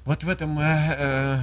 Вот 0.05 0.23
в 0.23 0.29
этом 0.29 0.59
э, 0.59 0.97
э, 0.99 1.39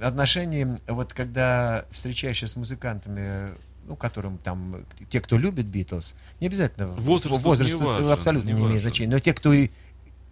отношении, 0.00 0.78
вот 0.86 1.12
когда 1.12 1.84
встречаешься 1.90 2.46
с 2.46 2.54
музыкантами, 2.54 3.52
ну, 3.86 3.96
которым 3.96 4.38
там, 4.38 4.84
те, 5.10 5.20
кто 5.20 5.36
любит 5.36 5.66
Битлз, 5.66 6.14
не 6.40 6.46
обязательно 6.46 6.86
Возраст 6.86 7.42
возраст 7.42 7.74
не 7.74 7.76
важен, 7.76 8.08
абсолютно 8.10 8.50
не 8.50 8.54
не, 8.54 8.62
имеет 8.66 8.80
значения, 8.80 9.10
но 9.10 9.18
те, 9.18 9.34
кто 9.34 9.52
и, 9.52 9.70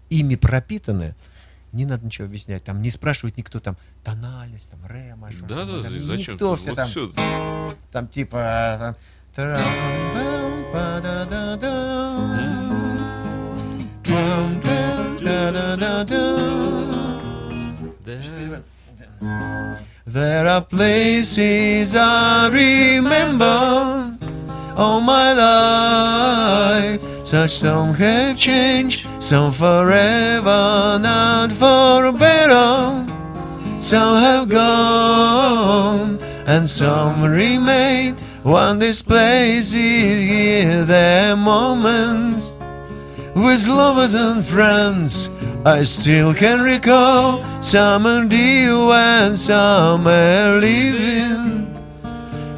ими 0.09 0.37
пропитаны, 0.37 1.17
не 1.73 1.85
надо 1.85 2.07
ничего 2.07 2.27
объяснять, 2.27 2.63
там 2.63 2.81
не 2.81 2.91
спрашивает 2.91 3.37
никто 3.37 3.59
там 3.59 3.77
тональность, 4.05 4.71
там 4.71 4.79
ре 4.87 5.17
мажор, 5.17 5.49
да, 5.49 5.67
там, 5.67 5.83
да, 5.83 5.89
там, 5.89 5.99
зачем? 5.99 6.35
никто, 6.35 6.55
все 6.55 6.69
Вот 6.71 6.77
там, 6.77 6.89
всё. 6.89 7.13
там 7.91 8.07
типа 8.07 8.97
там, 9.35 9.61
па-да-да-дам, 10.73 12.37
пам-пам-да-да-да-дам. 14.05 16.64
There 20.07 20.47
are 20.47 20.63
places 20.63 21.95
I 21.97 22.49
remember 22.53 24.19
all 24.77 25.01
my 25.01 25.33
life. 25.33 27.01
Such 27.25 27.53
some 27.53 27.95
have 27.95 28.37
changed, 28.37 29.07
some 29.23 29.51
forever, 29.51 30.99
not 31.01 31.51
for 31.53 32.13
better. 32.13 33.07
Some 33.79 34.17
have 34.17 34.49
gone, 34.49 36.19
and 36.47 36.69
some 36.69 37.23
remain. 37.23 38.17
One 38.43 38.79
these 38.79 39.03
places 39.03 39.73
here, 39.75 40.85
their 40.85 41.35
moments 41.35 42.54
with 43.35 43.67
lovers 43.67 44.15
and 44.15 44.45
friends. 44.45 45.31
I 45.67 45.83
still 45.83 46.35
can 46.35 46.63
recall 46.63 47.43
summer 47.63 48.27
dear 48.29 48.77
when 48.87 49.35
summer 49.35 50.59
living 50.61 51.67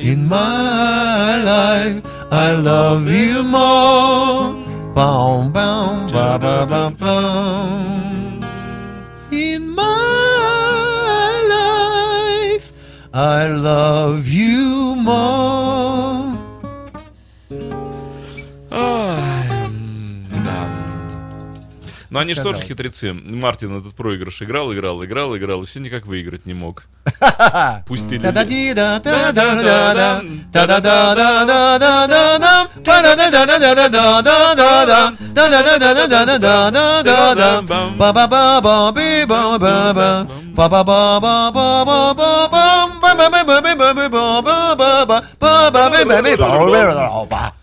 in 0.01 0.29
my 0.29 1.43
life. 1.43 2.03
I 2.33 2.53
love 2.53 3.09
you 3.11 3.43
more. 3.45 4.53
Boom, 4.97 5.53
boom, 5.53 6.07
ba 6.15 6.39
ba 6.39 6.67
ba 6.71 6.91
boom. 6.91 8.43
In 9.31 9.63
my 9.75 11.29
life, 11.57 12.73
I 13.13 13.47
love 13.49 14.27
you 14.27 14.97
more. 14.97 16.37
Ай, 18.73 19.06
Но 22.11 22.19
они 22.21 22.35
же 22.35 22.43
тоже 22.43 22.63
хитрецы. 22.63 23.13
Мартин 23.13 23.79
этот 23.79 23.95
проигрыш 23.95 24.43
играл, 24.43 24.73
играл, 24.73 25.05
играл, 25.05 25.37
играл, 25.37 25.63
и 25.63 25.67
все 25.67 25.81
никак 25.81 26.07
выиграть 26.07 26.47
не 26.47 26.55
мог. 26.55 26.85
Пустили... 27.87 28.23
Та-да-ди, 28.23 28.75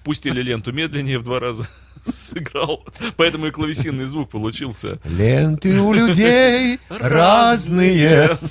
пустили 0.03 0.41
ленту 0.41 0.71
медленнее 0.71 1.19
в 1.19 1.23
два 1.23 1.39
раза, 1.39 1.67
сыграл. 2.05 2.85
Поэтому 3.17 3.47
и 3.47 3.51
клавесинный 3.51 4.05
звук 4.05 4.29
получился. 4.29 4.99
Ленты 5.03 5.79
у 5.81 5.93
людей 5.93 6.79
разные. 6.89 8.37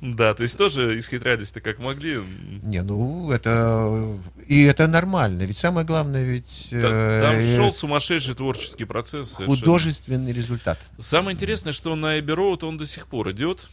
Да, 0.00 0.34
то 0.34 0.42
есть 0.42 0.58
тоже 0.58 0.98
исхитрялись-то 0.98 1.60
как 1.60 1.78
могли. 1.78 2.20
Не, 2.62 2.82
ну 2.82 3.30
это... 3.30 4.18
И 4.48 4.64
это 4.64 4.88
нормально, 4.88 5.42
ведь 5.42 5.58
самое 5.58 5.86
главное 5.86 6.24
ведь... 6.24 6.70
Там, 6.70 6.80
там 6.80 7.36
шел 7.54 7.72
сумасшедший 7.72 8.34
творческий 8.34 8.84
процесс. 8.84 9.36
Художественный 9.36 10.32
совершенно. 10.32 10.36
результат. 10.36 10.78
Самое 10.98 11.34
интересное, 11.34 11.72
что 11.72 11.94
на 11.94 12.18
Эбби 12.18 12.32
он 12.32 12.78
до 12.78 12.86
сих 12.86 13.06
пор 13.06 13.30
идет 13.30 13.68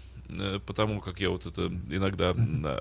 потому 0.66 1.02
как 1.02 1.20
я 1.20 1.30
вот 1.30 1.46
это 1.46 1.68
иногда 1.90 2.32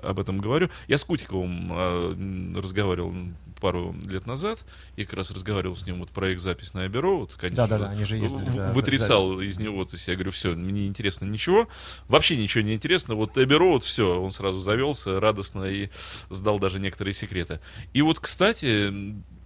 об 0.01 0.19
этом 0.19 0.39
говорю. 0.39 0.69
Я 0.87 0.97
с 0.97 1.03
Кутиковым 1.03 1.71
э, 1.73 2.11
м, 2.13 2.57
разговаривал 2.57 3.13
пару 3.59 3.93
лет 4.07 4.25
назад, 4.25 4.65
и 4.95 5.03
как 5.03 5.15
раз 5.15 5.31
разговаривал 5.31 5.75
с 5.75 5.85
ним 5.85 5.99
вот 5.99 6.09
про 6.11 6.31
их 6.31 6.39
запись 6.39 6.73
на 6.73 6.87
Эбби 6.87 6.97
Роуд, 6.97 7.33
конечно. 7.35 7.67
Да-да-да, 7.67 7.89
они 7.89 8.05
же 8.05 8.15
ездили, 8.17 8.49
в- 8.49 8.55
да, 8.55 8.71
Вытрясал 8.73 9.41
из 9.41 9.59
него, 9.59 9.83
то 9.83 9.95
есть 9.95 10.07
я 10.07 10.13
говорю, 10.15 10.31
все, 10.31 10.55
мне 10.55 10.71
не 10.83 10.87
интересно 10.87 11.25
ничего, 11.25 11.67
вообще 12.07 12.37
ничего 12.37 12.63
не 12.63 12.73
интересно, 12.73 13.15
вот 13.15 13.37
Эбби 13.37 13.55
Роуд, 13.55 13.83
все, 13.83 14.21
он 14.21 14.31
сразу 14.31 14.59
завелся 14.59 15.19
радостно 15.19 15.65
и 15.65 15.89
сдал 16.29 16.59
даже 16.59 16.79
некоторые 16.79 17.13
секреты. 17.13 17.59
И 17.93 18.01
вот, 18.01 18.19
кстати, 18.19 18.93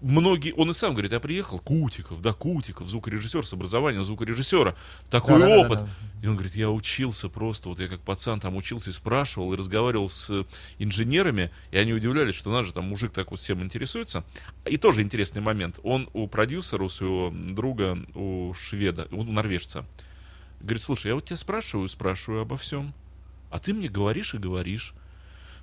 многие, 0.03 0.51
он 0.53 0.69
и 0.69 0.73
сам 0.73 0.93
говорит, 0.93 1.11
я 1.11 1.19
приехал, 1.19 1.59
Кутиков, 1.59 2.21
да, 2.21 2.33
Кутиков, 2.33 2.87
звукорежиссер 2.87 3.45
с 3.45 3.53
образованием 3.53 4.03
звукорежиссера, 4.03 4.75
такой 5.09 5.39
Да-да-да-да-да. 5.39 5.81
опыт. 5.81 5.89
И 6.21 6.27
он 6.27 6.35
говорит, 6.35 6.55
я 6.55 6.69
учился 6.69 7.29
просто, 7.29 7.69
вот 7.69 7.79
я 7.79 7.87
как 7.87 8.01
пацан 8.01 8.39
там 8.39 8.55
учился 8.55 8.89
и 8.89 8.93
спрашивал, 8.93 9.53
и 9.53 9.57
разговаривал 9.57 10.09
с 10.09 10.45
инженерами, 10.77 11.51
и 11.71 11.77
они 11.77 11.93
удивлялись, 11.93 12.35
что 12.35 12.51
наш 12.51 12.67
же 12.67 12.73
там 12.73 12.85
мужик 12.85 13.11
так 13.13 13.31
вот 13.31 13.39
всем 13.39 13.63
интересуется. 13.63 14.23
И 14.65 14.77
тоже 14.77 15.01
интересный 15.01 15.41
момент. 15.41 15.79
Он 15.83 16.09
у 16.13 16.27
продюсера, 16.27 16.83
у 16.83 16.89
своего 16.89 17.33
друга, 17.33 17.97
у 18.13 18.53
шведа, 18.53 19.07
у 19.11 19.23
норвежца, 19.23 19.85
говорит, 20.59 20.83
слушай, 20.83 21.07
я 21.07 21.15
вот 21.15 21.25
тебя 21.25 21.37
спрашиваю, 21.37 21.87
спрашиваю 21.89 22.41
обо 22.41 22.57
всем, 22.57 22.93
а 23.49 23.59
ты 23.59 23.73
мне 23.73 23.87
говоришь 23.87 24.33
и 24.33 24.37
говоришь. 24.37 24.93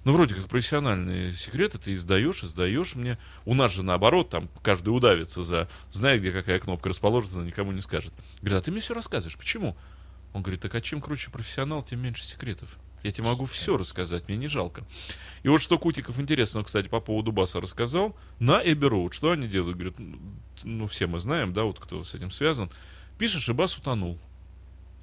Ну, 0.05 0.13
вроде 0.13 0.35
как 0.35 0.49
профессиональные 0.49 1.33
секреты 1.33 1.77
ты 1.79 1.93
издаешь, 1.93 2.43
издаешь 2.43 2.95
мне. 2.95 3.19
У 3.45 3.55
нас 3.55 3.73
же 3.73 3.83
наоборот, 3.83 4.31
там 4.31 4.49
каждый 4.63 4.91
удавится 4.91 5.43
за, 5.43 5.69
знает, 5.91 6.21
где 6.21 6.33
какая 6.33 6.59
кнопка 6.59 6.89
расположена, 6.89 7.43
никому 7.43 7.73
не 7.73 7.83
скажет. 7.83 8.13
Говорит, 8.41 8.59
а 8.59 8.63
ты 8.63 8.71
мне 8.71 8.81
все 8.81 8.95
рассказываешь, 8.95 9.37
почему? 9.37 9.77
Он 10.33 10.43
говорит, 10.43 10.63
так 10.63 10.75
а 10.75 10.81
чем 10.81 11.03
круче 11.03 11.31
профессионал, 11.31 11.83
тем 11.83 12.01
меньше 12.01 12.25
секретов. 12.25 12.79
Я 13.03 13.13
тебе 13.13 13.27
могу 13.27 13.45
все 13.47 13.77
рассказать, 13.77 14.29
мне 14.29 14.37
не 14.37 14.47
жалко. 14.47 14.85
И 15.43 15.49
вот 15.49 15.61
что 15.61 15.79
Кутиков 15.79 16.19
интересно, 16.19 16.63
кстати, 16.63 16.89
по 16.89 17.01
поводу 17.01 17.33
баса 17.33 17.61
рассказал. 17.61 18.17
На 18.39 18.61
Эбби 18.63 18.87
Роуд, 18.87 19.13
что 19.15 19.31
они 19.31 19.49
делают? 19.49 19.77
Говорят, 19.77 19.95
ну, 20.63 20.87
все 20.87 21.07
мы 21.07 21.19
знаем, 21.19 21.53
да, 21.53 21.65
вот 21.65 21.79
кто 21.79 22.05
с 22.05 22.15
этим 22.15 22.31
связан. 22.31 22.71
Пишешь, 23.19 23.49
и 23.49 23.53
бас 23.53 23.77
утонул. 23.77 24.19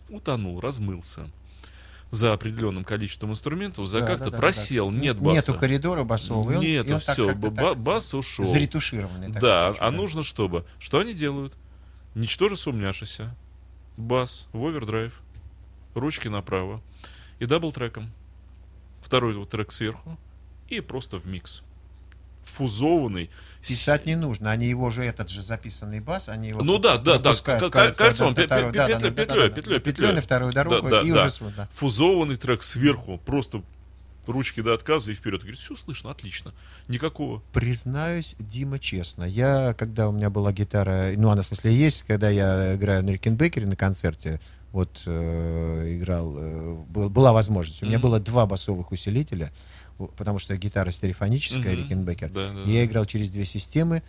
Утонул, 0.09 0.59
размылся. 0.59 1.29
За 2.09 2.33
определенным 2.33 2.83
количеством 2.85 3.31
инструментов, 3.31 3.85
за 3.87 3.99
Да, 3.99 4.07
как-то 4.07 4.25
да, 4.25 4.31
да, 4.31 4.37
да, 4.37 4.37
просел, 4.37 4.89
да. 4.91 4.97
нет 4.97 5.19
баса. 5.19 5.35
Нету 5.51 5.59
коридора 5.59 6.03
басового. 6.05 6.51
и 6.51 6.55
он- 6.55 6.63
и 6.63 6.71
Нету, 6.71 6.93
он 6.93 6.99
так 7.01 7.13
все, 7.13 7.27
так 7.27 7.39
бас 7.81 8.13
ушел. 8.13 8.45
Заретушированный. 8.45 9.27
такой 9.27 9.41
Да, 9.41 9.75
а 9.79 9.91
нужно 9.91 10.23
чтобы? 10.23 10.63
Что 10.79 10.99
они 10.99 11.13
делают? 11.13 11.53
Ничтоже 12.15 12.55
сумняшися. 12.55 13.35
Бас 13.97 14.47
в 14.53 14.65
овердрайв. 14.65 15.21
Ручки 15.95 16.29
направо. 16.29 16.81
И 17.39 17.45
double 17.45 17.71
треком. 17.71 18.11
Второй 19.01 19.35
вот 19.35 19.49
трек 19.49 19.71
сверху. 19.71 20.17
И 20.69 20.79
просто 20.81 21.17
в 21.19 21.25
микс. 21.25 21.61
Фузованный. 22.47 23.29
Писать 23.65 24.05
не 24.05 24.15
нужно, 24.15 24.51
они 24.51 24.67
его 24.67 24.89
же, 24.91 25.03
этот 25.03 25.29
же 25.29 25.41
записанный 25.41 25.99
бас, 25.99 26.29
они 26.29 26.49
его 26.49 26.63
Ну 26.63 26.77
да, 26.77 26.97
да, 26.97 27.17
да, 27.17 27.33
кольцом, 27.33 28.33
петлей, 28.33 29.49
петлей, 29.49 29.79
петлей 29.79 30.13
на 30.13 30.21
вторую 30.21 30.53
дорогу, 30.53 30.89
Да, 30.89 31.01
да, 31.01 31.07
и 31.07 31.11
да. 31.11 31.23
уже 31.25 31.29
с- 31.29 31.39
да. 31.55 31.67
Фузованный 31.73 32.37
трек 32.37 32.63
сверху. 32.63 33.17
Просто 33.25 33.61
ручки 34.25 34.61
до 34.61 34.73
отказа 34.73 35.11
и 35.11 35.15
вперед. 35.15 35.41
Говорит, 35.41 35.59
все 35.59 35.75
слышно, 35.75 36.11
отлично. 36.11 36.53
Никакого. 36.87 37.41
Признаюсь, 37.53 38.35
Дима, 38.39 38.79
честно, 38.79 39.23
я, 39.23 39.73
когда 39.77 40.07
у 40.07 40.11
меня 40.11 40.29
была 40.29 40.51
гитара, 40.53 41.11
ну, 41.15 41.29
она 41.29 41.41
в 41.41 41.47
смысле 41.47 41.73
есть, 41.73 42.03
когда 42.03 42.29
я 42.29 42.75
играю 42.75 43.03
на 43.03 43.09
Рикенбекере 43.11 43.65
на 43.65 43.75
концерте, 43.75 44.39
вот 44.71 45.03
э, 45.05 45.97
играл, 45.97 46.35
э, 46.37 46.73
был- 46.89 47.09
была 47.09 47.31
возможность. 47.33 47.81
У 47.83 47.85
меня 47.85 47.97
Мгм. 47.99 48.03
было 48.07 48.19
два 48.19 48.45
басовых 48.45 48.91
усилителя, 48.91 49.51
потому 50.17 50.39
что 50.39 50.55
гитара 50.57 50.91
стереофоническая, 50.91 51.73
Мгм. 51.73 51.83
Рикенбекер. 51.83 52.31
Да, 52.31 52.49
да, 52.53 52.69
я 52.69 52.85
играл 52.85 53.05
через 53.05 53.31
две 53.31 53.45
системы, 53.45 54.03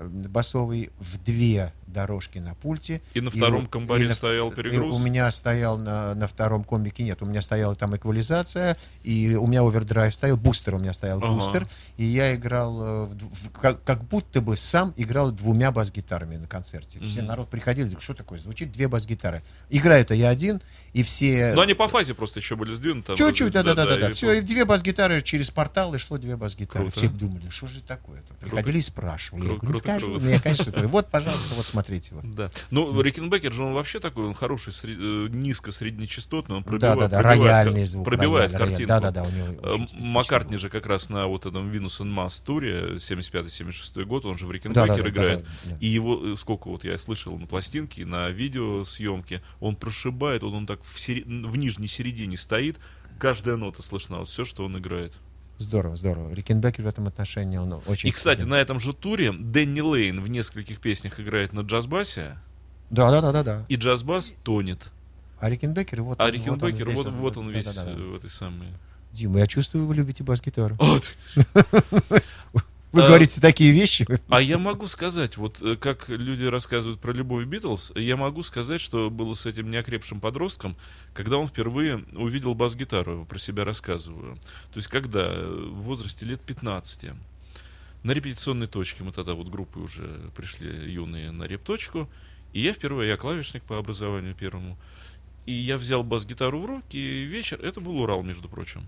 басовый 0.00 0.90
в 0.98 1.22
две 1.22 1.72
дорожки 1.86 2.38
на 2.38 2.54
пульте. 2.54 3.02
И 3.12 3.20
на 3.20 3.30
втором 3.30 3.62
вот- 3.62 3.70
комбике 3.70 4.04
и 4.04 4.08
на- 4.08 4.14
стоял 4.14 4.50
и 4.50 4.54
перегруз? 4.54 4.96
У 4.96 4.98
меня 5.00 5.30
стоял 5.30 5.76
на, 5.76 6.14
на 6.14 6.26
втором 6.26 6.64
комбике, 6.64 7.02
нет, 7.04 7.20
у 7.22 7.26
меня 7.26 7.42
стояла 7.42 7.74
там 7.74 7.94
эквализация, 7.94 8.78
и 9.02 9.34
у 9.34 9.46
меня 9.46 9.60
овердрайв 9.60 10.14
стоял, 10.14 10.38
бустер 10.38 10.76
у 10.76 10.78
меня 10.78 10.94
стоял, 10.94 11.18
Ага. 11.22 11.34
бустер, 11.34 11.66
и 11.98 12.04
я 12.04 12.34
играл, 12.34 12.82
э, 12.82 13.04
в 13.04 13.14
в- 13.14 13.50
как, 13.50 13.84
как 13.84 14.04
будто 14.04 14.40
бы 14.40 14.56
сам 14.56 14.94
играл 14.96 15.32
двумя 15.32 15.70
бас-гитарами 15.70 16.36
на 16.36 16.46
концерте. 16.46 16.98
Все 17.00 17.20
Мгм. 17.20 17.28
народ 17.28 17.50
приходили, 17.50 17.84
говорит, 17.84 18.02
что 18.02 18.14
такое, 18.14 18.38
звучит 18.38 18.72
две 18.72 18.88
бас-гитары. 18.88 19.42
Играю-то 19.68 20.14
я 20.14 20.30
один, 20.30 20.62
и 20.94 21.02
все... 21.02 21.52
Но 21.54 21.60
они 21.60 21.74
по 21.74 21.88
фазе 21.88 22.14
просто 22.14 22.40
еще 22.40 22.56
были 22.56 22.72
сдвинуты. 22.72 23.14
Чуть-чуть, 23.16 23.52
да-да-да. 23.52 24.08
и 24.08 24.12
Все, 24.14 24.32
и 24.32 24.40
две 24.40 24.64
бас-гитары 24.64 25.20
через 25.20 25.50
портал, 25.50 25.94
и 25.94 25.98
шло 25.98 26.16
две 26.16 26.36
бас-гитары. 26.38 26.84
Круто. 26.86 26.96
Все 26.98 27.08
думали, 27.08 27.50
что 27.50 27.66
же 27.66 27.82
такое-то? 27.82 28.32
Приходили 28.34 28.78
и 28.78 28.82
спрашивали. 28.82 29.46
Круто, 29.46 29.66
скажу. 29.82 30.18
я, 30.28 30.40
конечно, 30.40 30.72
вот, 30.88 31.08
пожалуйста, 31.08 31.54
вот 31.54 31.66
смотрите. 31.66 32.14
Вот. 32.14 32.34
Да. 32.34 32.50
Ну, 32.70 33.00
Рикенбекер 33.00 33.52
же 33.52 33.62
он 33.64 33.74
вообще 33.74 34.00
такой, 34.00 34.26
он 34.26 34.34
хороший, 34.34 34.72
сред- 34.72 34.98
э, 35.00 35.28
низкосреднечастотный, 35.30 36.56
он 36.56 36.62
Да, 36.62 36.68
пробивает, 36.70 36.98
да, 37.00 37.08
да, 37.08 37.18
пробивает 37.22 37.50
рояльный 37.66 37.84
звук. 37.84 38.04
пробивает 38.04 38.52
рояль, 38.52 38.68
картинку. 38.68 38.88
Да, 38.88 39.00
да, 39.00 39.10
да, 39.10 39.22
у 39.24 39.30
него 39.30 39.46
Э, 39.62 39.76
Маккартни 40.00 40.56
же 40.56 40.68
как 40.68 40.86
раз 40.86 41.10
на 41.10 41.26
вот 41.26 41.46
этом 41.46 41.70
Venus 41.70 42.00
and 42.00 42.14
Mars 42.14 42.42
туре 42.44 42.96
75-76 42.98 44.04
год, 44.04 44.24
он 44.24 44.38
же 44.38 44.46
в 44.46 44.48
Да, 44.48 44.54
Рикенбекер 44.54 44.86
да, 44.88 44.96
да, 44.96 45.02
да, 45.02 45.08
играет. 45.10 45.42
да, 45.64 45.70
да. 45.72 45.76
И 45.80 45.86
его, 45.86 46.20
э, 46.32 46.36
сколько 46.38 46.68
вот 46.68 46.84
я 46.84 46.96
слышал 46.98 47.38
на 47.38 47.46
пластинке, 47.46 48.04
на 48.06 48.28
видеосъемке, 48.30 49.42
он 49.60 49.76
прошибает, 49.76 50.42
он, 50.44 50.54
он 50.54 50.66
так 50.66 50.82
в, 50.82 50.98
сери- 50.98 51.24
в 51.24 51.56
нижней 51.56 51.88
середине 51.88 52.36
стоит, 52.36 52.76
каждая 53.18 53.56
нота 53.56 53.82
слышна, 53.82 54.18
вот 54.18 54.28
все, 54.28 54.44
что 54.44 54.64
он 54.64 54.78
играет. 54.78 55.12
Здорово, 55.58 55.96
здорово. 55.96 56.32
Рикенбекер 56.32 56.84
в 56.84 56.86
этом 56.88 57.06
отношении, 57.06 57.56
он 57.56 57.80
очень... 57.86 58.08
И, 58.08 58.12
кстати, 58.12 58.42
на 58.42 58.54
этом 58.54 58.80
же 58.80 58.92
туре 58.92 59.32
Дэнни 59.32 59.80
Лейн 59.80 60.20
в 60.22 60.28
нескольких 60.28 60.80
песнях 60.80 61.20
играет 61.20 61.52
на 61.52 61.60
джаз-басе, 61.60 62.36
Да, 62.90 63.10
да, 63.10 63.20
да, 63.20 63.32
да, 63.32 63.42
да. 63.42 63.64
и 63.68 63.76
джаз-бас 63.76 64.34
тонет. 64.42 64.90
А 65.38 65.48
Рикенбекер, 65.50 66.02
вот 66.02 66.20
А 66.20 66.24
он- 66.26 66.32
Рикенбекер, 66.32 66.86
здесь, 66.90 67.04
вот, 67.04 67.12
вот 67.12 67.36
он 67.36 67.52
да, 67.52 67.58
весь 67.58 67.74
да, 67.74 67.84
да. 67.84 67.90
э, 67.92 67.94
в 67.94 68.14
этой 68.16 68.30
самой... 68.30 68.68
Дима, 69.12 69.40
я 69.40 69.46
чувствую, 69.46 69.86
вы 69.86 69.94
любите 69.94 70.24
бас-гитару. 70.24 70.78
Вы 73.02 73.06
А- 73.06 73.08
говорите 73.08 73.40
такие 73.40 73.72
вещи. 73.72 74.06
А 74.28 74.40
я 74.40 74.58
могу 74.58 74.86
сказать, 74.86 75.36
вот 75.36 75.60
э, 75.60 75.76
как 75.76 76.08
люди 76.08 76.44
рассказывают 76.44 77.00
про 77.00 77.12
любовь 77.12 77.44
Битлз, 77.46 77.92
я 77.96 78.16
могу 78.16 78.42
сказать, 78.42 78.80
что 78.80 79.10
было 79.10 79.34
с 79.34 79.44
этим 79.44 79.70
неокрепшим 79.70 80.20
подростком, 80.20 80.76
когда 81.14 81.36
он 81.36 81.48
впервые 81.48 82.04
увидел 82.14 82.54
бас-гитару, 82.54 83.24
про 83.24 83.38
себя 83.38 83.64
рассказываю. 83.64 84.36
То 84.72 84.76
есть 84.76 84.88
когда 84.88 85.24
э, 85.26 85.68
в 85.72 85.82
возрасте 85.82 86.24
лет 86.26 86.40
15 86.40 87.10
на 88.04 88.12
репетиционной 88.12 88.66
точке, 88.68 89.02
мы 89.02 89.12
тогда 89.12 89.34
вот 89.34 89.48
группы 89.48 89.80
уже 89.80 90.30
пришли 90.36 90.68
юные 90.92 91.30
на 91.32 91.44
репточку, 91.44 92.08
и 92.52 92.60
я 92.60 92.72
впервые, 92.72 93.08
я 93.08 93.16
клавишник 93.16 93.62
по 93.64 93.78
образованию 93.78 94.34
первому, 94.34 94.78
и 95.46 95.52
я 95.52 95.76
взял 95.76 96.04
бас-гитару 96.04 96.60
в 96.60 96.66
руки, 96.66 96.96
и 96.96 97.24
вечер, 97.24 97.58
это 97.62 97.80
был 97.80 98.00
Урал, 98.00 98.22
между 98.22 98.48
прочим, 98.48 98.82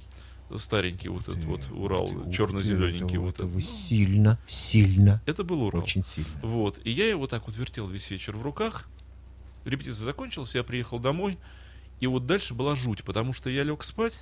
старенький 0.58 1.08
вот 1.08 1.22
этот 1.22 1.44
вот 1.44 1.60
Урал, 1.72 2.08
ты, 2.08 2.32
черно-зелененький 2.32 3.16
это 3.16 3.20
вот 3.20 3.34
это 3.34 3.42
этот. 3.42 3.54
Вы 3.54 3.62
сильно, 3.62 4.38
сильно, 4.46 5.22
Это 5.26 5.44
был 5.44 5.62
Урал. 5.62 5.82
очень 5.82 6.02
сильно. 6.02 6.30
Вот. 6.42 6.80
И 6.84 6.90
я 6.90 7.08
его 7.08 7.26
так 7.26 7.46
вот 7.46 7.56
вертел 7.56 7.88
весь 7.88 8.10
вечер 8.10 8.36
в 8.36 8.42
руках. 8.42 8.88
Репетиция 9.64 10.04
закончилась, 10.04 10.54
я 10.54 10.62
приехал 10.62 10.98
домой. 10.98 11.38
И 12.00 12.06
вот 12.06 12.26
дальше 12.26 12.54
была 12.54 12.74
жуть, 12.74 13.02
потому 13.04 13.32
что 13.32 13.48
я 13.50 13.62
лег 13.62 13.82
спать, 13.82 14.20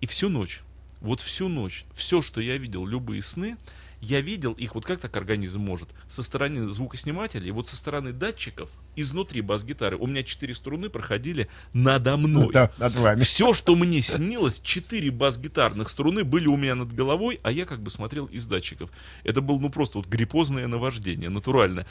и 0.00 0.06
всю 0.06 0.28
ночь, 0.28 0.60
вот 1.00 1.20
всю 1.20 1.48
ночь, 1.48 1.84
все, 1.92 2.20
что 2.20 2.40
я 2.40 2.56
видел, 2.56 2.86
любые 2.86 3.22
сны, 3.22 3.56
я 4.00 4.20
видел 4.20 4.52
их, 4.52 4.74
вот 4.74 4.84
как 4.84 5.00
так 5.00 5.16
организм 5.16 5.60
может, 5.60 5.90
со 6.08 6.22
стороны 6.22 6.68
звукоснимателей, 6.70 7.50
вот 7.50 7.68
со 7.68 7.76
стороны 7.76 8.12
датчиков, 8.12 8.70
изнутри 8.96 9.42
бас-гитары, 9.42 9.96
у 9.96 10.06
меня 10.06 10.22
четыре 10.22 10.54
струны 10.54 10.88
проходили 10.88 11.48
надо 11.72 12.16
мной. 12.16 12.52
Да, 12.52 12.70
над 12.78 12.96
вами. 12.96 13.22
Все, 13.22 13.52
что 13.52 13.76
мне 13.76 14.00
снилось, 14.00 14.60
четыре 14.60 15.10
бас-гитарных 15.10 15.90
струны 15.90 16.24
были 16.24 16.46
у 16.46 16.56
меня 16.56 16.74
над 16.74 16.94
головой, 16.94 17.40
а 17.42 17.52
я 17.52 17.66
как 17.66 17.80
бы 17.80 17.90
смотрел 17.90 18.26
из 18.26 18.46
датчиков. 18.46 18.90
Это 19.24 19.40
было, 19.40 19.58
ну, 19.58 19.70
просто 19.70 19.98
вот 19.98 20.06
гриппозное 20.06 20.66
наваждение, 20.66 21.28
натурально. 21.28 21.86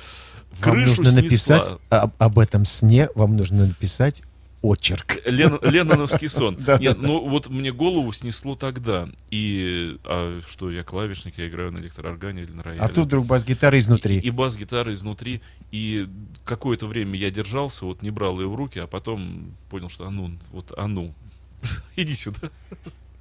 Вам 0.60 0.74
Крышу 0.74 0.88
нужно 0.88 1.12
снесла. 1.12 1.22
написать 1.22 1.70
об, 1.90 2.12
об 2.18 2.40
этом 2.40 2.66
сне, 2.66 3.10
вам 3.16 3.38
нужно 3.38 3.68
написать 3.68 4.24
очерк. 4.62 5.18
Лен- 5.26 5.60
Ленноновский 5.62 6.30
сон. 6.30 6.56
Да, 6.60 6.78
Нет, 6.78 6.98
ну 7.02 7.28
вот 7.28 7.50
мне 7.50 7.72
голову 7.72 8.12
снесло 8.12 8.56
тогда. 8.56 9.10
И 9.32 9.98
а 10.04 10.42
что, 10.48 10.70
я 10.70 10.84
клавишник, 10.84 11.38
я 11.38 11.48
играю 11.48 11.72
на 11.72 11.80
электрооргане 11.80 12.44
или 12.44 12.52
на 12.52 12.64
рояле. 12.64 12.82
А 12.82 12.88
тут 12.88 13.06
вдруг 13.06 13.26
бас-гитара 13.26 13.78
изнутри. 13.78 14.18
И, 14.18 14.28
и 14.28 14.30
бас-гитара 14.30 14.94
изнутри. 14.94 15.42
И 15.72 16.08
какое-то 16.46 16.88
время 16.88 17.18
я 17.18 17.32
держался, 17.32 17.86
вот 17.86 18.02
не 18.02 18.12
брал 18.12 18.40
ее 18.40 18.48
в 18.48 18.56
руки, 18.56 18.80
а 18.80 18.88
потом 18.88 19.54
понял, 19.70 19.90
что 19.90 20.06
а 20.08 20.12
ну, 20.12 20.38
вот 20.52 20.74
а 20.78 20.88
ну, 20.88 21.14
иди 21.96 22.16
сюда. 22.16 22.50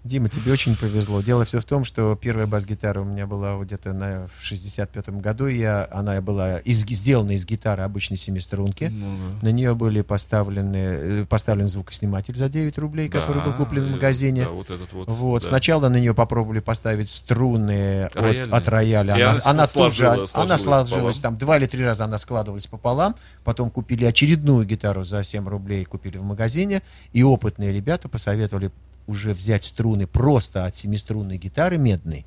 Дима, 0.08 0.28
тебе 0.28 0.52
очень 0.52 0.74
повезло. 0.74 1.20
Дело 1.20 1.44
все 1.44 1.60
в 1.60 1.64
том, 1.64 1.84
что 1.84 2.16
первая 2.20 2.46
бас-гитара 2.46 3.00
у 3.00 3.04
меня 3.04 3.26
была 3.26 3.56
вот 3.56 3.66
где-то 3.66 3.92
на, 3.92 4.26
в 4.26 4.42
65-м 4.42 5.20
году. 5.20 5.46
Я, 5.46 5.86
она 5.92 6.20
была 6.22 6.58
из, 6.60 6.80
сделана 6.86 7.32
из 7.32 7.44
гитары 7.44 7.82
обычной 7.82 8.16
семиструнки. 8.16 8.84
Ну, 8.84 9.06
да. 9.40 9.46
На 9.48 9.52
нее 9.52 9.74
были 9.74 10.00
поставлены, 10.00 10.76
э, 10.76 11.26
поставлен 11.28 11.68
звукосниматель 11.68 12.34
за 12.34 12.48
9 12.48 12.78
рублей, 12.78 13.08
который 13.10 13.42
был 13.42 13.50
Да, 13.52 13.56
куплен 13.58 13.84
в 13.84 13.90
магазине. 13.92 14.44
Да, 14.44 14.50
вот 14.50 14.70
этот 14.70 14.92
вот. 14.94 15.08
Вот, 15.08 15.42
да. 15.42 15.48
сначала 15.48 15.88
на 15.88 15.96
нее 16.00 16.14
попробовали 16.14 16.60
поставить 16.60 17.10
струны 17.10 18.04
от, 18.04 18.16
Рояльные. 18.16 18.56
от 18.56 18.68
рояля. 18.68 19.16
И 19.16 19.20
Она, 19.20 19.32
она 19.32 19.40
она 19.44 19.66
с- 19.66 19.72
тут 19.74 19.92
же, 19.94 20.04
сложила- 20.04 20.28
она 20.42 20.58
сложилась, 20.58 21.16
пополам. 21.16 21.22
там 21.22 21.38
два 21.38 21.58
или 21.58 21.66
три 21.66 21.84
раза 21.84 22.04
она 22.04 22.16
складывалась 22.18 22.66
пополам. 22.66 23.14
Потом 23.44 23.70
купили 23.70 24.04
очередную 24.06 24.64
гитару 24.64 25.04
за 25.04 25.22
7 25.22 25.46
рублей, 25.48 25.84
купили 25.84 26.16
в 26.16 26.24
магазине. 26.24 26.82
И 27.12 27.22
опытные 27.22 27.72
ребята 27.74 28.08
посоветовали 28.08 28.70
уже 29.08 29.32
взять 29.34 29.64
струны 29.64 30.06
просто 30.06 30.64
от 30.66 30.76
семиструнной 30.76 31.38
гитары 31.38 31.78
медной 31.78 32.24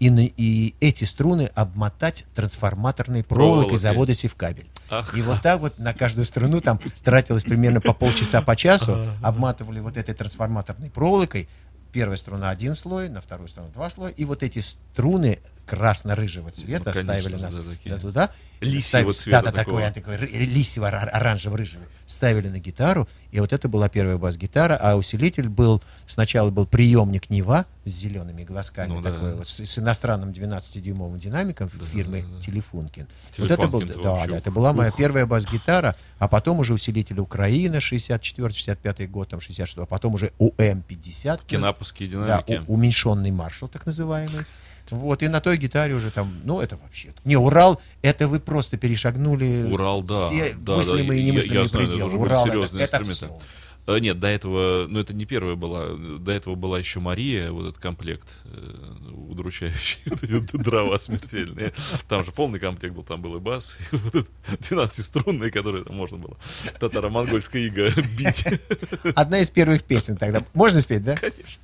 и, 0.00 0.10
на- 0.10 0.24
и 0.26 0.74
эти 0.80 1.04
струны 1.04 1.50
обмотать 1.54 2.24
трансформаторной 2.34 3.22
проволокой 3.22 3.52
Проволокой. 3.68 3.78
завода 3.78 4.14
Севкабель. 4.14 4.66
Ах. 4.90 5.16
И 5.16 5.22
вот 5.22 5.40
так 5.42 5.60
вот 5.60 5.78
на 5.78 5.94
каждую 5.94 6.24
струну 6.24 6.60
там 6.60 6.80
тратилось 7.04 7.44
примерно 7.44 7.80
по 7.80 7.92
полчаса 7.94 8.42
по 8.42 8.56
часу, 8.56 8.98
обматывали 9.22 9.78
вот 9.80 9.96
этой 9.96 10.14
трансформаторной 10.14 10.90
проволокой. 10.90 11.48
Первая 11.92 12.16
струна 12.16 12.48
один 12.50 12.74
слой, 12.74 13.08
на 13.10 13.20
вторую 13.20 13.48
струну 13.48 13.68
два 13.70 13.90
слоя, 13.90 14.12
и 14.12 14.24
вот 14.24 14.42
эти 14.42 14.60
струны 14.60 15.38
красно-рыжего 15.66 16.50
цвета 16.50 16.84
Ну, 16.86 16.92
конечно, 16.92 17.02
ставили 17.20 17.40
нас 17.40 17.54
да, 17.54 17.62
такие. 17.62 17.94
да, 17.94 18.00
туда. 18.00 18.30
Лисьего 18.60 18.80
Ставили- 18.82 19.12
цвета 19.12 19.42
Да, 19.42 19.50
да, 19.50 19.56
такого. 19.58 19.90
такой 19.90 20.14
р- 20.14 20.28
лисиво-оранжево-рыжий. 20.30 21.78
Ставили 22.06 22.48
на 22.48 22.58
гитару, 22.58 23.08
и 23.30 23.40
вот 23.40 23.52
это 23.52 23.68
была 23.68 23.88
первая 23.88 24.16
бас-гитара, 24.18 24.76
а 24.76 24.96
усилитель 24.96 25.48
был, 25.48 25.82
сначала 26.06 26.50
был 26.50 26.66
приемник 26.66 27.30
Нева 27.30 27.64
с 27.84 27.90
зелеными 27.90 28.44
глазками, 28.44 28.88
Ну 28.88 29.00
да. 29.00 29.12
такой 29.12 29.34
вот, 29.34 29.48
с, 29.48 29.60
с 29.64 29.78
иностранным 29.78 30.30
12-дюймовым 30.30 31.18
динамиком 31.18 31.68
фирмы 31.68 32.24
Телефункин. 32.44 33.06
Вот 33.38 33.50
это 33.50 33.68
был, 33.68 33.80
да, 33.80 34.26
да, 34.26 34.36
это 34.36 34.50
была 34.50 34.72
моя 34.72 34.90
ух. 34.90 34.96
первая 34.96 35.26
бас-гитара, 35.26 35.96
а 36.18 36.28
потом 36.28 36.58
уже 36.58 36.74
усилитель 36.74 37.18
Украина 37.20 37.76
64-65 37.76 39.06
год, 39.08 39.28
там 39.30 39.40
66, 39.40 39.78
а 39.78 39.86
потом 39.86 40.14
уже 40.14 40.32
УМ-50. 40.38 41.40
Кинаповские 41.82 42.08
Да, 42.08 42.42
динамики. 42.42 42.64
у- 42.68 42.74
уменьшенный 42.74 43.30
маршал, 43.30 43.68
так 43.68 43.86
называемый. 43.86 44.44
Вот, 44.90 45.22
и 45.22 45.28
на 45.28 45.40
той 45.40 45.56
гитаре 45.56 45.94
уже 45.94 46.10
там, 46.10 46.30
ну, 46.44 46.60
это 46.60 46.76
вообще... 46.76 47.14
Не, 47.24 47.36
Урал, 47.36 47.80
это 48.02 48.28
вы 48.28 48.40
просто 48.40 48.76
перешагнули 48.76 49.68
Урал, 49.72 50.02
да. 50.02 50.14
все 50.14 50.54
да, 50.58 50.76
мыслимые 50.76 51.06
да, 51.08 51.14
и 51.14 51.18
я- 51.20 51.24
немыслимые 51.32 51.62
я 51.62 51.68
знаю, 51.68 51.84
это 51.86 51.92
пределы. 51.92 52.08
уже 52.10 52.18
были 52.18 52.28
Урал, 52.28 52.46
это, 52.46 52.76
это 52.76 52.82
инструменты. 53.02 53.28
Э, 53.86 53.98
Нет, 53.98 54.20
до 54.20 54.28
этого, 54.28 54.86
ну 54.88 55.00
это 55.00 55.12
не 55.12 55.24
первая 55.24 55.56
была, 55.56 55.88
до 55.96 56.30
этого 56.30 56.54
была 56.54 56.78
еще 56.78 57.00
Мария, 57.00 57.50
вот 57.50 57.68
этот 57.68 57.82
комплект 57.82 58.28
э, 58.44 59.10
удручающий, 59.12 59.98
вот 60.06 60.22
эти 60.22 60.56
дрова 60.56 60.98
смертельные. 60.98 61.72
Там 62.08 62.24
же 62.24 62.30
полный 62.30 62.60
комплект 62.60 62.94
был, 62.94 63.02
там 63.02 63.20
был 63.20 63.36
и 63.36 63.40
бас, 63.40 63.76
и 63.92 63.96
вот 63.96 64.14
этот 64.14 64.30
12-струнный, 64.60 65.50
который 65.50 65.84
там 65.84 65.96
можно 65.96 66.18
было 66.18 66.36
татаро-монгольская 66.78 67.62
ига 67.62 67.90
бить. 68.16 68.44
Одна 69.16 69.40
из 69.40 69.50
первых 69.50 69.82
песен 69.82 70.16
тогда. 70.16 70.44
Можно 70.54 70.80
спеть, 70.80 71.02
да? 71.04 71.16
Конечно. 71.16 71.62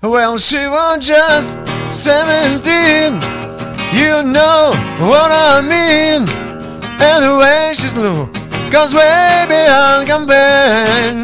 Well, 0.00 0.38
she 0.38 0.68
was 0.68 1.00
just 1.00 1.58
17 1.90 3.20
You 3.92 4.22
know 4.22 4.70
what 5.00 5.32
I 5.32 5.60
mean 5.60 6.28
And 7.00 7.24
the 7.24 7.36
way 7.36 7.72
she's 7.74 7.94
look 8.68 8.72
Goes 8.72 8.94
way 8.94 9.46
beyond 9.48 10.08
compare 10.08 11.14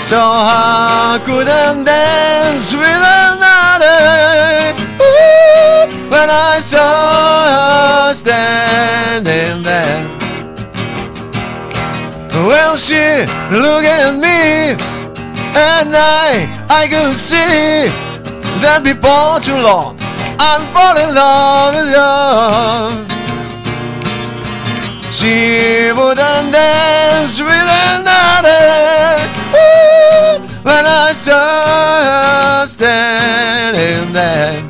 So 0.00 0.18
I 0.18 1.20
couldn't 1.24 1.84
dance 1.84 2.72
with 2.72 3.02
another. 3.24 4.74
When 6.08 6.28
I 6.30 6.58
saw 6.60 8.08
her 8.08 8.14
standing 8.14 9.62
there. 9.62 10.06
Well, 12.46 12.74
she 12.76 13.26
looked 13.50 13.86
at 13.86 14.14
me, 14.14 14.72
and 15.54 15.94
I, 15.94 16.48
I 16.70 16.88
could 16.88 17.14
see 17.14 17.86
that 18.62 18.82
before 18.82 19.40
too 19.40 19.60
long, 19.60 19.98
I'm 20.40 20.62
falling 20.72 21.10
in 21.10 21.14
love 21.14 21.74
with 21.74 23.06
you. 23.06 23.29
She 25.10 25.90
wouldn't 25.90 26.52
dance 26.52 27.40
with 27.40 27.68
another. 27.96 29.18
When 30.62 30.84
I 30.86 31.10
saw 31.12 32.60
her 32.62 32.66
standing 32.66 34.12
there. 34.12 34.62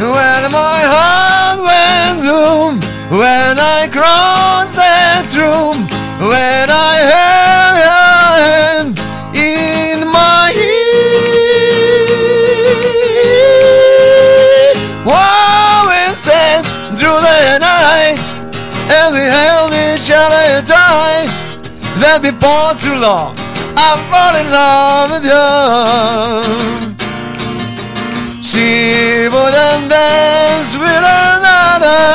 When 0.00 0.42
my 0.50 0.80
heart 0.94 1.60
went 1.68 2.20
boom, 2.24 2.80
when 3.10 3.58
I 3.60 3.86
crossed 3.92 4.76
that 4.76 5.28
room, 5.36 5.86
when 6.26 6.70
I 6.70 6.96
held 7.04 7.33
That 22.14 22.22
before 22.22 22.78
too 22.78 22.94
long, 22.94 23.34
I 23.74 23.98
fall 24.06 24.38
in 24.38 24.46
love 24.46 25.18
with 25.18 25.26
you. 25.26 25.50
She 28.38 29.26
wouldn't 29.26 29.90
dance 29.90 30.78
with 30.78 31.02
another. 31.02 32.06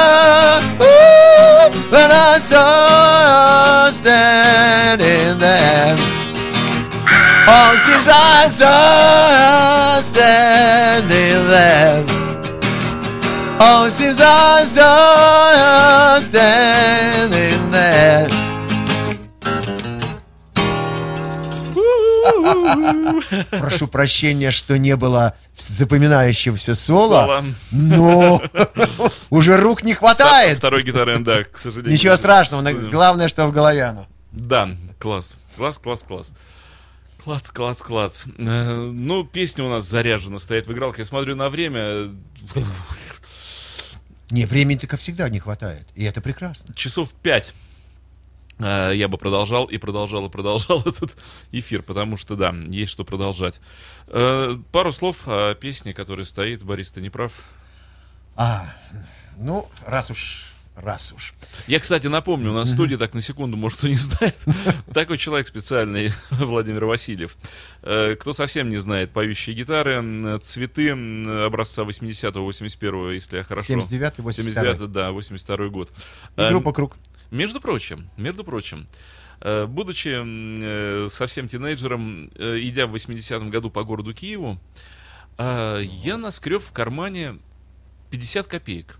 Ooh, 0.79 1.67
when 1.91 2.07
I 2.15 2.39
saw 2.39 3.83
her 3.83 3.91
standing 3.91 5.35
there. 5.35 5.99
Oh, 7.51 7.75
seems 7.83 8.07
I 8.07 8.47
saw 8.47 8.71
her 9.35 9.99
standing 9.99 11.43
there. 11.51 12.07
Oh, 13.59 13.89
seems 13.91 14.21
I 14.23 14.63
saw 14.63 15.51
her 15.59 16.21
standing 16.21 17.71
there. 17.71 18.38
Прошу 23.51 23.87
прощения, 23.87 24.51
что 24.51 24.77
не 24.77 24.95
было 24.95 25.35
запоминающегося 25.57 26.75
соло, 26.75 27.25
Соло. 27.25 27.45
но 27.71 28.41
уже 29.29 29.57
рук 29.57 29.83
не 29.83 29.93
хватает. 29.93 30.57
Второй 30.59 30.83
гитары, 30.83 31.19
да, 31.19 31.43
к 31.43 31.57
сожалению. 31.57 31.93
Ничего 31.93 32.15
страшного, 32.15 32.71
главное, 32.71 33.27
что 33.27 33.47
в 33.47 33.51
голове 33.51 33.83
оно. 33.83 34.07
Да, 34.31 34.69
класс. 34.99 35.39
Класс, 35.57 35.77
класс, 35.77 36.03
класс. 36.03 36.33
Клац, 37.23 37.51
клац, 37.51 37.81
клац. 37.81 38.23
Э, 38.37 38.73
Ну, 38.93 39.25
песня 39.25 39.65
у 39.65 39.69
нас 39.69 39.85
заряжена, 39.85 40.39
стоит 40.39 40.67
в 40.67 40.71
игралке. 40.71 41.01
Я 41.01 41.05
смотрю 41.05 41.35
на 41.35 41.49
время. 41.49 42.09
Не, 44.31 44.45
времени 44.45 44.77
только 44.77 44.95
всегда 44.97 45.27
не 45.29 45.39
хватает, 45.39 45.87
и 45.95 46.03
это 46.05 46.21
прекрасно. 46.21 46.73
Часов 46.75 47.13
пять. 47.13 47.53
Э, 48.59 48.91
Я 48.95 49.07
бы 49.07 49.17
продолжал 49.17 49.65
и 49.65 49.77
продолжал 49.77 50.25
и 50.27 50.29
продолжал 50.29 50.81
этот 50.85 51.15
эфир, 51.51 51.81
потому 51.83 52.17
что, 52.17 52.35
да, 52.35 52.53
есть 52.67 52.91
что 52.91 53.03
продолжать. 53.03 53.59
Э, 54.07 54.57
Пару 54.71 54.91
слов 54.91 55.23
о 55.27 55.53
песне, 55.55 55.93
которая 55.93 56.25
стоит. 56.25 56.63
Борис, 56.63 56.91
ты 56.91 57.01
не 57.01 57.09
прав? 57.09 57.33
А, 58.35 58.73
ну, 59.37 59.67
раз 59.85 60.11
уж, 60.11 60.45
раз 60.75 61.11
уж. 61.11 61.33
Я, 61.67 61.79
кстати, 61.81 62.07
напомню, 62.07 62.51
у 62.51 62.53
нас 62.53 62.69
в 62.69 62.71
студии, 62.71 62.95
так 62.95 63.13
на 63.13 63.19
секунду, 63.19 63.57
может, 63.57 63.79
кто 63.79 63.87
не 63.89 63.95
знает, 63.95 64.37
такой 64.93 65.17
человек 65.17 65.47
специальный, 65.47 66.13
Владимир 66.31 66.85
Васильев. 66.85 67.35
Э, 67.81 68.15
Кто 68.15 68.31
совсем 68.31 68.69
не 68.69 68.77
знает, 68.77 69.11
поющие 69.11 69.55
гитары, 69.55 70.39
цветы 70.41 70.91
образца 70.91 71.81
80-го, 71.83 72.49
81-го, 72.49 73.11
если 73.11 73.37
я 73.37 73.43
хорошо... 73.43 73.73
79-й, 73.73 74.21
82-й. 74.21 74.33
79 74.33 74.91
да, 74.91 75.11
82 75.11 75.67
год. 75.67 75.91
И 76.37 76.49
группа 76.49 76.71
«Круг». 76.71 76.95
Между 77.31 77.61
прочим, 77.61 78.09
между 78.17 78.43
прочим, 78.43 78.87
э, 79.41 79.65
будучи 79.65 80.09
э, 80.09 81.09
совсем 81.09 81.47
тинейджером, 81.47 82.31
э, 82.35 82.57
идя 82.61 82.87
в 82.87 82.95
80-м 82.95 83.49
году 83.49 83.69
по 83.69 83.83
городу 83.83 84.13
Киеву, 84.13 84.59
я 85.37 86.17
наскреб 86.17 86.61
в 86.61 86.73
кармане 86.73 87.37
50 88.11 88.47
копеек. 88.47 88.99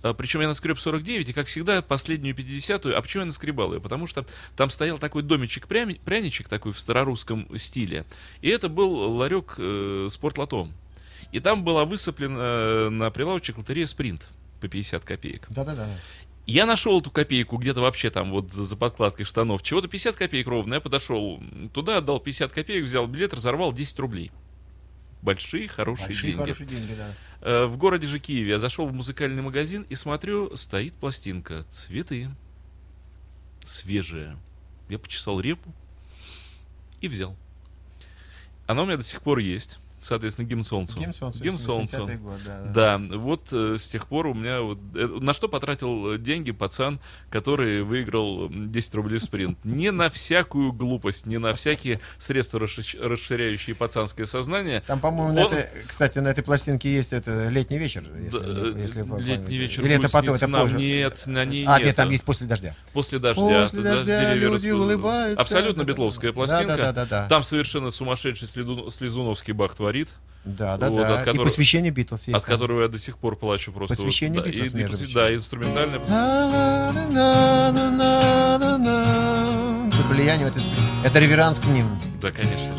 Причем 0.00 0.42
я 0.42 0.48
наскреб 0.48 0.78
49, 0.78 1.28
и, 1.28 1.32
как 1.32 1.48
всегда, 1.48 1.82
последнюю 1.82 2.36
50-ю. 2.36 2.96
А 2.96 3.02
почему 3.02 3.22
я 3.22 3.26
наскребал 3.26 3.74
ее? 3.74 3.80
Потому 3.80 4.06
что 4.06 4.24
там 4.54 4.70
стоял 4.70 4.98
такой 4.98 5.22
домичек 5.22 5.66
пряничек 5.66 6.48
такой 6.48 6.70
в 6.72 6.78
старорусском 6.78 7.48
стиле. 7.58 8.04
И 8.42 8.48
это 8.48 8.68
был 8.68 8.92
ларек 8.92 9.54
э, 9.58 10.06
спортлото. 10.08 10.68
И 11.32 11.40
там 11.40 11.64
была 11.64 11.84
высыплена 11.84 12.90
на 12.90 13.10
прилавочек 13.10 13.58
лотерея 13.58 13.86
«Спринт» 13.86 14.28
по 14.60 14.68
50 14.68 15.04
копеек. 15.04 15.46
Да-да-да. 15.48 15.88
Я 16.46 16.66
нашел 16.66 17.00
эту 17.00 17.10
копейку 17.10 17.56
где-то 17.56 17.80
вообще 17.80 18.10
там 18.10 18.30
вот 18.32 18.52
за 18.52 18.76
подкладкой 18.76 19.24
штанов. 19.24 19.62
Чего-то 19.62 19.86
50 19.88 20.16
копеек 20.16 20.46
ровно. 20.48 20.74
Я 20.74 20.80
подошел 20.80 21.40
туда, 21.72 21.98
отдал 21.98 22.18
50 22.18 22.52
копеек, 22.52 22.84
взял 22.84 23.06
билет, 23.06 23.32
разорвал 23.32 23.72
10 23.72 23.98
рублей. 24.00 24.32
Большие, 25.22 25.68
хорошие 25.68 26.08
Большие 26.08 26.32
деньги. 26.32 26.42
хорошие 26.42 26.66
деньги, 26.66 26.94
да. 26.94 27.14
Э, 27.42 27.64
В 27.66 27.76
городе 27.76 28.08
же 28.08 28.18
Киеве 28.18 28.50
я 28.50 28.58
зашел 28.58 28.86
в 28.88 28.92
музыкальный 28.92 29.40
магазин 29.42 29.86
и 29.88 29.94
смотрю, 29.94 30.56
стоит 30.56 30.94
пластинка. 30.94 31.62
Цветы. 31.68 32.28
Свежая. 33.64 34.36
Я 34.88 34.98
почесал 34.98 35.38
репу 35.40 35.72
и 37.00 37.06
взял. 37.06 37.36
Она 38.66 38.82
у 38.82 38.86
меня 38.86 38.96
до 38.96 39.04
сих 39.04 39.22
пор 39.22 39.38
есть. 39.38 39.78
Соответственно, 40.04 40.46
гимн 40.46 40.64
солнцу. 40.64 40.98
Гимн 40.98 41.12
солнцу, 41.14 41.42
Гимн 41.42 41.54
80-й 41.56 41.58
солнцу. 41.86 42.06
год, 42.18 42.38
да, 42.44 42.62
да. 42.74 42.98
Да, 42.98 43.16
вот 43.18 43.48
э, 43.52 43.76
с 43.78 43.88
тех 43.88 44.06
пор 44.06 44.26
у 44.26 44.34
меня 44.34 44.60
вот... 44.60 44.78
э, 44.94 45.06
на 45.20 45.32
что 45.32 45.48
потратил 45.48 46.12
э, 46.14 46.18
деньги 46.18 46.50
пацан, 46.52 47.00
который 47.30 47.82
выиграл 47.82 48.46
м, 48.46 48.70
10 48.70 48.94
рублей 48.94 49.18
в 49.18 49.22
спринт? 49.22 49.58
Не 49.64 49.90
на 49.92 50.10
всякую 50.10 50.72
глупость, 50.72 51.26
не 51.26 51.38
на 51.38 51.54
всякие 51.54 52.00
средства, 52.18 52.58
расши- 52.58 52.98
расширяющие 53.00 53.74
пацанское 53.76 54.26
сознание. 54.26 54.82
Там, 54.86 55.00
по-моему, 55.00 55.40
Он- 55.40 55.52
кстати, 55.86 56.18
на 56.18 56.28
этой 56.28 56.42
пластинке 56.44 56.92
есть 56.92 57.12
это 57.12 57.48
летний 57.48 57.78
вечер. 57.78 58.04
Если, 58.18 58.38
Да, 58.38 58.44
э, 58.44 58.74
если 58.80 59.22
летний 59.22 59.56
вечер 59.56 59.84
Или 59.84 59.94
это 59.96 60.08
потом, 60.08 60.34
это 60.34 60.46
нам. 60.46 60.62
позже. 60.62 60.76
Нет, 60.76 61.22
на 61.26 61.44
ней 61.44 61.64
А, 61.66 61.78
нет. 61.78 61.86
нет, 61.88 61.96
там 61.96 62.10
есть 62.10 62.24
после 62.24 62.46
дождя. 62.46 62.74
После 62.92 63.18
дождя. 63.18 63.42
После 63.62 63.82
да, 63.82 63.96
дождя 63.96 64.34
люди 64.34 64.66
распу- 64.66 64.72
улыбаются. 64.72 65.40
Абсолютно 65.40 65.74
Да-да-да. 65.84 65.92
битловская 65.92 66.32
пластинка. 66.32 66.66
Да-да-да-да-да. 66.76 67.28
Там 67.28 67.42
совершенно 67.42 67.90
сумасшедший 67.90 68.48
слезу- 68.48 68.90
слезуновский 68.90 69.52
Бах 69.52 69.74
творит, 69.74 69.91
Да, 70.44 70.76
да, 70.76 70.90
Вот, 70.90 70.98
да. 71.02 71.14
от 71.14 71.22
И 71.22 71.24
которого- 71.24 71.44
посвящение 71.44 71.92
Битлз 71.92 72.26
есть. 72.26 72.36
от 72.36 72.44
там. 72.44 72.50
которого 72.58 72.82
я 72.82 72.88
до 72.88 72.98
сих 72.98 73.16
пор 73.18 73.36
плачу 73.36 73.70
просто. 73.72 73.94
Посвящение 73.94 74.40
Вот, 74.40 74.44
да, 74.44 74.50
Битлз, 74.50 74.72
и 74.72 74.76
между 74.76 74.96
Битлз. 74.98 75.12
Да, 75.14 75.32
инструментальное. 75.34 76.00
Под 79.90 80.06
влиянием 80.06 80.48
это, 80.48 80.58
это 81.04 81.18
реверанс 81.20 81.60
к 81.60 81.66
ним. 81.66 81.86
Да, 82.20 82.30
конечно. 82.32 82.76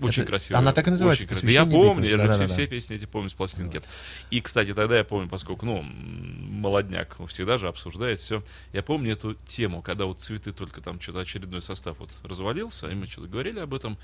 Очень 0.00 0.22
Это- 0.22 0.30
красиво. 0.32 0.58
она 0.58 0.72
так 0.72 0.86
и 0.86 0.90
называется, 0.90 1.24
Очень 1.24 1.28
красиво. 1.28 1.46
Да 1.46 1.52
Я 1.52 1.60
«Посвящение 1.64 1.86
помню, 1.88 2.02
Битлз», 2.02 2.10
я 2.12 2.16
же 2.16 2.22
все, 2.22 2.28
да-да-да. 2.38 2.52
все 2.52 2.66
песни 2.66 2.96
эти 2.96 3.04
помню 3.06 3.28
с 3.30 3.34
пластинки. 3.34 3.82
И, 4.30 4.40
кстати, 4.40 4.74
тогда 4.74 4.96
я 4.98 5.04
помню, 5.04 5.28
поскольку, 5.28 5.66
ну, 5.66 5.82
молодняк 5.82 7.16
всегда 7.28 7.56
же 7.56 7.68
обсуждает 7.68 8.20
все. 8.20 8.42
Я 8.72 8.82
помню 8.82 9.12
эту 9.12 9.34
тему, 9.34 9.82
когда 9.82 10.04
вот 10.04 10.20
цветы 10.20 10.52
только 10.52 10.80
там 10.80 11.00
что-то 11.00 11.20
очередной 11.20 11.62
состав 11.62 11.98
вот 11.98 12.10
развалился, 12.22 12.88
и 12.88 12.94
мы 12.94 13.06
что-то 13.06 13.28
говорили 13.28 13.60
об 13.60 13.74
этом, 13.74 13.98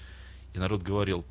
и 0.54 0.58
народ 0.58 0.82
говорил, 0.82 1.24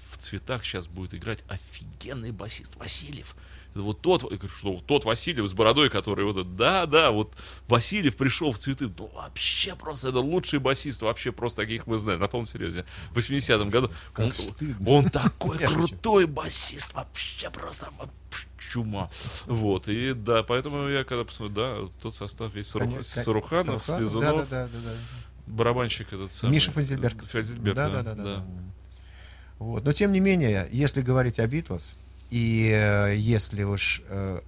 в 0.00 0.18
цветах 0.18 0.64
сейчас 0.64 0.86
будет 0.86 1.14
играть 1.14 1.42
офигенный 1.48 2.32
басист 2.32 2.76
Васильев. 2.76 3.34
Вот 3.74 4.00
тот, 4.00 4.30
что 4.48 4.80
тот 4.86 5.04
Васильев 5.04 5.48
с 5.48 5.52
бородой, 5.52 5.88
который 5.90 6.24
вот, 6.24 6.36
этот, 6.36 6.56
да, 6.56 6.86
да, 6.86 7.10
вот 7.10 7.34
Васильев 7.68 8.16
пришел 8.16 8.52
в 8.52 8.58
цветы, 8.58 8.90
ну 8.98 9.10
вообще 9.14 9.74
просто 9.74 10.10
это 10.10 10.18
лучший 10.18 10.58
басист, 10.58 11.02
вообще 11.02 11.32
просто 11.32 11.62
таких 11.62 11.86
мы 11.86 11.98
знаем, 11.98 12.20
на 12.20 12.28
полном 12.28 12.46
серьезе. 12.46 12.84
В 13.12 13.18
80-м 13.18 13.70
году. 13.70 13.90
Как 14.12 14.26
он, 14.26 14.32
стыдно. 14.32 14.90
он 14.90 15.08
такой 15.08 15.58
крутой 15.58 16.26
басист, 16.26 16.94
вообще 16.94 17.50
просто 17.50 17.88
чума. 18.58 19.10
Вот, 19.46 19.88
и 19.88 20.14
да, 20.14 20.42
поэтому 20.42 20.88
я 20.88 21.04
когда 21.04 21.24
посмотрю, 21.24 21.54
да, 21.54 21.78
тот 22.00 22.14
состав 22.14 22.54
весь 22.54 22.68
Саруханов, 22.68 23.06
Саруханов, 23.06 23.84
Слезунов, 23.84 24.48
Да, 24.48 24.66
да, 24.66 24.68
да, 24.72 24.90
барабанщик 25.46 26.12
этот 26.12 26.32
самый. 26.32 26.54
Миша 26.54 26.70
Фазельберг. 26.70 27.22
Фазельберг, 27.24 27.76
да, 27.76 27.88
да, 27.88 28.02
да, 28.02 28.14
да, 28.14 28.24
да. 28.24 28.44
Вот. 29.58 29.84
Но 29.84 29.92
тем 29.92 30.12
не 30.12 30.20
менее, 30.20 30.68
если 30.72 31.02
говорить 31.02 31.38
о 31.38 31.46
Битлз, 31.46 31.96
и 32.32 32.72
э, 32.74 33.14
если 33.14 33.62
уж 33.62 34.02
э, 34.08 34.40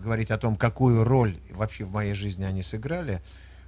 говорить 0.00 0.30
о 0.30 0.38
том, 0.38 0.54
какую 0.54 1.02
роль 1.02 1.36
вообще 1.50 1.82
в 1.82 1.90
моей 1.90 2.14
жизни 2.14 2.44
они 2.44 2.62
сыграли, 2.62 3.20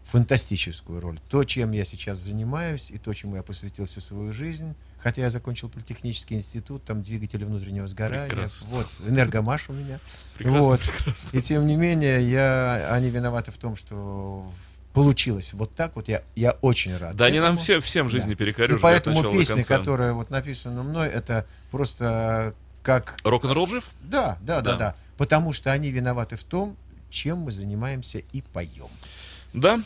фантастическую 0.05 1.01
роль. 1.01 1.19
То, 1.29 1.43
чем 1.43 1.73
я 1.73 1.85
сейчас 1.85 2.19
занимаюсь, 2.19 2.93
и 2.93 2.99
то, 2.99 3.13
чему 3.13 3.35
я 3.35 3.43
посвятил 3.43 3.87
всю 3.87 4.01
свою 4.01 4.33
жизнь, 4.33 4.77
хотя 4.99 5.23
я 5.23 5.31
закончил 5.31 5.69
политехнический 5.69 6.37
институт, 6.37 6.85
там 6.85 7.03
двигатели 7.03 7.43
внутреннего 7.43 7.89
сгорания, 7.89 8.29
Прекрасно. 8.29 8.71
вот, 8.71 8.87
энергомаш 9.05 9.69
у 9.69 9.73
меня. 9.73 9.99
Прекрасно, 10.39 10.61
вот. 10.61 10.81
прекрасно. 10.81 11.37
И 11.37 11.43
тем 11.43 11.67
не 11.67 11.75
менее, 11.75 12.23
я, 12.23 12.89
они 12.93 13.11
виноваты 13.11 13.51
в 13.51 13.57
том, 13.57 13.75
что 13.75 14.49
получилось 14.93 15.55
вот 15.55 15.75
так 15.75 15.97
вот, 15.97 16.07
я, 16.07 16.23
я 16.37 16.53
очень 16.63 16.97
рад. 16.97 17.17
Да, 17.17 17.25
они 17.25 17.41
нам 17.41 17.57
все, 17.57 17.81
всем 17.81 18.09
жизни 18.09 18.31
Да. 18.31 18.37
перекорюжили 18.37 18.79
И 18.79 18.81
поэтому 18.81 19.33
песня, 19.33 19.65
которая 19.65 20.13
вот 20.13 20.31
написана 20.31 20.85
мной, 20.85 21.09
это 21.09 21.47
просто 21.73 22.55
как... 22.87 23.17
Рок-н-ролл 23.25 23.67
жив? 23.67 23.91
Да, 24.01 24.39
да, 24.41 24.61
да, 24.61 24.73
Да. 24.73 24.79
да. 24.79 24.95
Потому 25.17 25.53
что 25.53 25.73
они 25.73 25.91
виноваты 25.91 26.37
в 26.37 26.45
том, 26.45 26.77
чем 27.11 27.39
мы 27.39 27.51
занимаемся 27.51 28.19
и 28.33 28.43
поем. 28.43 28.91
Да. 29.53 29.81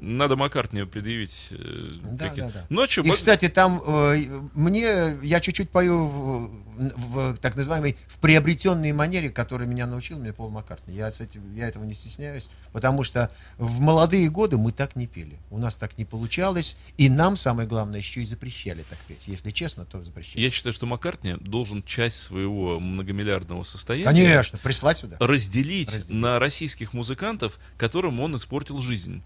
Надо 0.00 0.36
Маккартни 0.36 0.84
предъявить. 0.84 1.48
э, 1.50 1.98
Да, 2.12 2.32
да, 2.36 2.50
да. 2.50 2.66
Ночью... 2.68 3.04
И, 3.04 3.10
кстати, 3.10 3.48
там 3.48 3.82
э, 3.84 4.16
мне, 4.54 5.16
я 5.22 5.40
чуть-чуть 5.40 5.70
пою 5.70 6.06
в, 6.06 6.50
в 6.76 7.36
так 7.38 7.56
называемой, 7.56 7.96
в 8.06 8.18
приобретенной 8.18 8.92
манере, 8.92 9.30
которой 9.30 9.66
меня 9.66 9.86
научил 9.86 10.18
мне 10.18 10.32
Пол 10.32 10.50
Маккартни. 10.50 10.94
Я, 10.94 11.10
с 11.10 11.20
этим, 11.20 11.54
я 11.54 11.68
этого 11.68 11.82
не 11.84 11.94
стесняюсь, 11.94 12.48
потому 12.72 13.02
что 13.02 13.30
в 13.56 13.80
молодые 13.80 14.28
годы 14.30 14.56
мы 14.56 14.70
так 14.70 14.94
не 14.94 15.08
пели. 15.08 15.36
У 15.50 15.58
нас 15.58 15.74
так 15.74 15.98
не 15.98 16.04
получалось, 16.04 16.76
и 16.96 17.08
нам, 17.10 17.36
самое 17.36 17.66
главное, 17.68 17.98
еще 17.98 18.20
и 18.20 18.24
запрещали 18.24 18.84
так 18.88 18.98
петь. 19.08 19.24
Если 19.26 19.50
честно, 19.50 19.84
то 19.84 20.02
запрещали. 20.04 20.40
Я 20.42 20.50
считаю, 20.50 20.72
что 20.72 20.86
Маккартни 20.86 21.34
должен 21.40 21.82
часть 21.82 22.22
своего 22.22 22.78
многомиллиардного 22.78 23.64
состояния 23.64 24.04
Конечно, 24.04 24.58
прислать 24.62 24.98
сюда. 24.98 25.16
разделить, 25.18 25.92
Разделить. 25.92 26.22
на 26.22 26.38
российских 26.38 26.92
музыкантов, 26.92 27.58
которым 27.76 28.20
он 28.20 28.36
испортил 28.36 28.78
жизнь. 28.80 29.24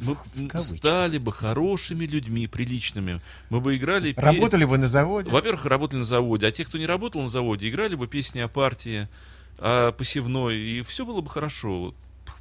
Мы 0.00 0.16
стали 0.60 1.18
бы 1.18 1.32
хорошими 1.32 2.04
людьми, 2.04 2.46
приличными. 2.46 3.20
Мы 3.50 3.60
бы 3.60 3.76
играли... 3.76 4.12
пе- 4.12 4.20
Работали 4.22 4.64
вы 4.64 4.78
на 4.78 4.86
заводе? 4.86 5.30
Во-первых, 5.30 5.66
работали 5.66 6.00
на 6.00 6.04
заводе, 6.04 6.46
а 6.46 6.50
те, 6.50 6.64
кто 6.64 6.78
не 6.78 6.86
работал 6.86 7.20
на 7.22 7.28
заводе, 7.28 7.68
играли 7.68 7.94
бы 7.94 8.06
песни 8.06 8.40
о 8.40 8.48
партии, 8.48 9.08
о 9.58 9.92
посевной, 9.92 10.56
и 10.56 10.82
все 10.82 11.04
было 11.04 11.20
бы 11.20 11.28
хорошо. 11.30 11.94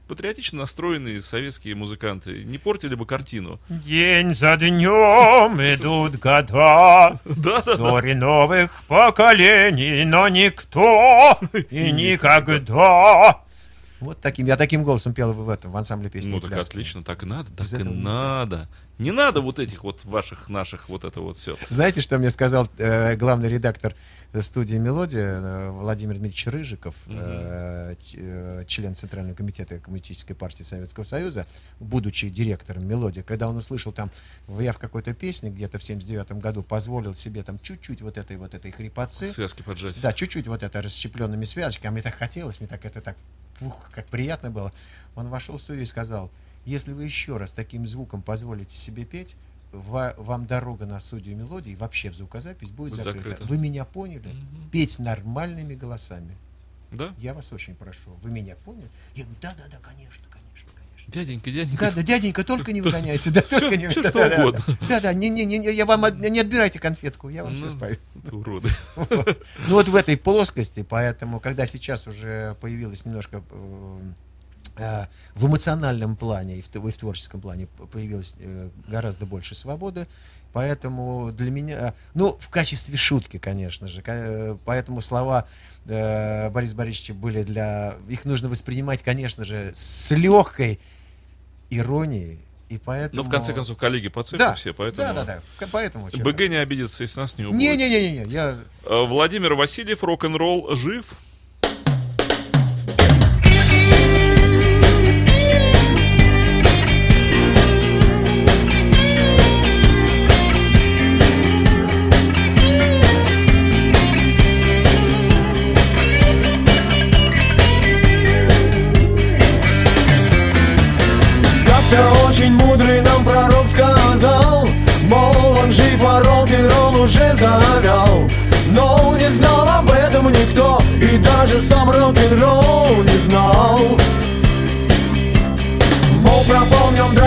Патриотично 0.07 0.57
настроенные 0.57 1.21
советские 1.21 1.75
музыканты 1.75 2.43
не 2.43 2.57
портили 2.57 2.95
бы 2.95 3.05
картину. 3.05 3.59
День 3.69 4.33
за 4.33 4.57
днем 4.57 5.59
идут 5.75 6.15
года, 6.15 7.19
Да, 7.25 7.61
да, 7.61 7.75
Зори 7.75 8.13
новых 8.15 8.83
поколений, 8.87 10.03
но 10.05 10.27
никто 10.29 11.37
и 11.69 11.91
никогда. 11.91 13.41
Вот 13.99 14.19
таким, 14.21 14.45
я 14.45 14.55
таким 14.55 14.83
голосом 14.83 15.13
пел 15.13 15.33
в 15.33 15.49
этом, 15.49 15.71
в 15.71 15.77
ансамбле 15.77 16.09
песни. 16.09 16.29
Ну 16.29 16.39
так 16.39 16.51
«Пляски». 16.51 16.71
отлично, 16.71 17.03
так 17.03 17.23
и 17.23 17.25
надо, 17.25 17.51
так 17.51 17.65
Без 17.65 17.73
и 17.73 17.83
надо. 17.83 18.69
Не 18.99 19.11
надо 19.11 19.39
вот 19.41 19.59
этих 19.59 19.83
вот 19.85 20.03
ваших, 20.05 20.49
наших, 20.49 20.89
вот 20.89 21.05
это 21.05 21.21
вот 21.21 21.37
все. 21.37 21.57
Знаете, 21.69 22.01
что 22.01 22.17
мне 22.17 22.29
сказал 22.29 22.67
э, 22.77 23.15
главный 23.15 23.47
редактор 23.47 23.95
э, 24.33 24.41
студии 24.41 24.75
«Мелодия» 24.75 25.39
э, 25.39 25.69
Владимир 25.71 26.15
Дмитриевич 26.15 26.47
Рыжиков, 26.47 26.95
э, 27.07 27.95
ч- 28.05 28.17
э, 28.19 28.65
член 28.67 28.95
Центрального 28.95 29.35
комитета 29.35 29.79
Коммунистической 29.79 30.35
партии 30.35 30.63
Советского 30.63 31.05
Союза, 31.05 31.47
будучи 31.79 32.27
директором 32.29 32.85
«Мелодии», 32.85 33.21
когда 33.21 33.47
он 33.47 33.55
услышал 33.55 33.93
там, 33.93 34.11
в- 34.47 34.59
я 34.59 34.73
в 34.73 34.79
какой-то 34.79 35.13
песне 35.13 35.49
где-то 35.49 35.79
в 35.79 35.83
79 35.83 36.33
году 36.41 36.61
позволил 36.61 37.13
себе 37.15 37.41
там 37.43 37.57
чуть-чуть 37.59 38.01
вот 38.01 38.17
этой 38.17 38.35
вот 38.35 38.53
этой 38.53 38.71
хрипотцы, 38.71 39.27
Связки 39.27 39.61
поджать. 39.61 39.95
Да, 40.01 40.11
чуть-чуть 40.11 40.47
вот 40.47 40.61
это 40.61 40.81
расщепленными 40.81 41.45
связочками. 41.45 41.93
Мне 41.93 42.01
так 42.01 42.15
хотелось, 42.15 42.59
мне 42.59 42.67
так 42.67 42.83
это 42.83 42.99
так, 42.99 43.15
ух, 43.61 43.89
как 43.93 44.07
приятно 44.07 44.51
было. 44.51 44.73
Он 45.15 45.29
вошел 45.29 45.57
в 45.57 45.61
студию 45.61 45.83
и 45.83 45.87
сказал, 45.87 46.29
если 46.69 46.93
вы 46.93 47.03
еще 47.03 47.37
раз 47.37 47.51
таким 47.51 47.87
звуком 47.87 48.21
позволите 48.21 48.75
себе 48.75 49.03
петь, 49.05 49.35
ва- 49.71 50.13
вам 50.17 50.45
дорога 50.45 50.85
на 50.85 50.99
студию 50.99 51.35
мелодии, 51.37 51.75
вообще 51.75 52.09
в 52.09 52.15
звукозапись 52.15 52.71
будет, 52.71 52.91
Будет 52.93 53.03
закрыта. 53.03 53.29
закрыта. 53.29 53.45
Вы 53.45 53.57
меня 53.57 53.85
поняли? 53.85 54.35
Петь 54.71 54.99
нормальными 54.99 55.75
голосами. 55.75 56.35
Да? 56.91 57.13
Я 57.19 57.33
вас 57.35 57.51
очень 57.53 57.75
прошу. 57.75 58.09
Вы 58.23 58.31
меня 58.31 58.55
поняли? 58.55 58.89
Я 59.15 59.23
говорю, 59.25 59.39
да, 59.41 59.53
да, 59.57 59.63
да, 59.71 59.77
конечно, 59.77 60.23
конечно, 60.31 60.69
конечно. 60.75 61.11
Дяденька, 61.11 61.51
дяденька. 61.51 61.85
Да, 61.85 61.91
да, 61.91 62.01
дяденька, 62.03 62.43
только 62.43 62.73
не 62.73 62.81
выгоняйте, 62.81 63.29
да, 63.29 63.41
только 63.41 63.77
не 63.77 63.87
всё 63.89 64.01
да, 64.89 64.99
да, 64.99 65.13
не, 65.13 65.29
не, 65.29 65.45
не, 65.45 65.71
я 65.71 65.85
вам 65.85 66.01
не 66.19 66.39
отбирайте 66.39 66.79
конфетку, 66.79 67.29
я 67.29 67.43
вам 67.43 67.53
Ну, 67.53 67.59
сейчас 67.59 67.73
пою. 67.75 67.95
это 68.15 68.35
уроды. 68.35 68.69
Ну 69.67 69.73
вот 69.75 69.87
в 69.87 69.95
этой 69.95 70.17
плоскости, 70.17 70.81
поэтому, 70.87 71.39
когда 71.39 71.65
сейчас 71.67 72.07
уже 72.07 72.55
появилось 72.59 73.05
немножко 73.05 73.43
э, 73.51 73.99
в 75.35 75.47
эмоциональном 75.47 76.15
плане 76.15 76.57
и 76.57 76.61
в, 76.61 76.73
и 76.75 76.91
в 76.91 76.97
творческом 76.97 77.41
плане 77.41 77.67
появилось 77.91 78.35
э, 78.39 78.69
гораздо 78.87 79.25
больше 79.25 79.55
свободы, 79.55 80.07
поэтому 80.53 81.31
для 81.31 81.51
меня, 81.51 81.93
ну, 82.13 82.37
в 82.39 82.49
качестве 82.49 82.97
шутки, 82.97 83.37
конечно 83.37 83.87
же, 83.87 84.01
э, 84.05 84.57
поэтому 84.65 85.01
слова 85.01 85.47
э, 85.85 86.49
Бориса 86.49 86.75
Борисовича 86.75 87.13
были 87.13 87.43
для, 87.43 87.95
их 88.07 88.25
нужно 88.25 88.49
воспринимать, 88.49 89.03
конечно 89.03 89.45
же, 89.45 89.71
с 89.73 90.11
легкой 90.11 90.79
иронией, 91.69 92.39
и 92.69 92.77
поэтому... 92.77 93.23
Но 93.23 93.27
в 93.27 93.31
конце 93.31 93.53
концов, 93.53 93.77
коллеги 93.77 94.09
по 94.09 94.23
цеху 94.23 94.39
да, 94.39 94.55
все, 94.55 94.73
поэтому... 94.73 95.07
да, 95.07 95.25
да, 95.25 95.41
да, 95.59 95.67
поэтому... 95.71 96.07
БГ 96.07 96.49
не 96.49 96.57
обидится, 96.57 97.03
если 97.03 97.19
нас 97.19 97.37
не 97.37 97.45
убудет. 97.45 97.59
Не-не-не-не, 97.59 98.31
я 98.31 98.57
Э, 98.89 99.05
Владимир 99.05 99.53
Васильев, 99.53 100.03
рок-н-ролл 100.03 100.75
жив. 100.75 101.13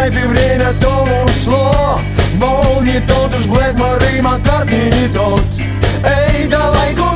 И 0.09 0.27
время 0.27 0.73
то 0.81 1.07
ушло. 1.25 2.01
Мол, 2.35 2.83
не 2.83 3.01
тот 3.01 3.35
уж 3.39 3.47
Блэкмор 3.47 4.03
и 4.17 4.21
Маккартни 4.21 4.91
не 4.91 5.09
тот 5.15 5.43
Эй, 6.05 6.49
давай 6.49 6.95
кумиров 6.95 7.12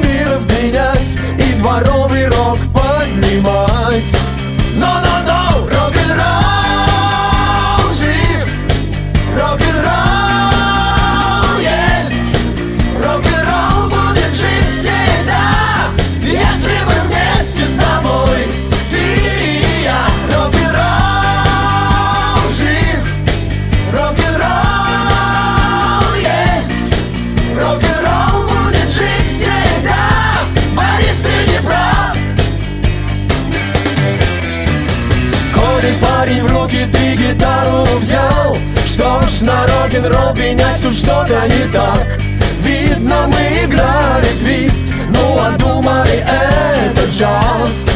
Ж 39.36 39.42
на 39.44 39.66
рок-н-ролл 39.66 40.34
пенять 40.34 40.80
тут 40.82 40.94
что-то 40.94 41.46
не 41.46 41.70
так. 41.70 42.18
Видно 42.62 43.26
мы 43.26 43.64
играли 43.66 44.28
твист. 44.40 44.94
Ну 45.10 45.38
а 45.38 45.50
думали 45.58 46.24
это 46.24 47.02
джаз. 47.10 47.86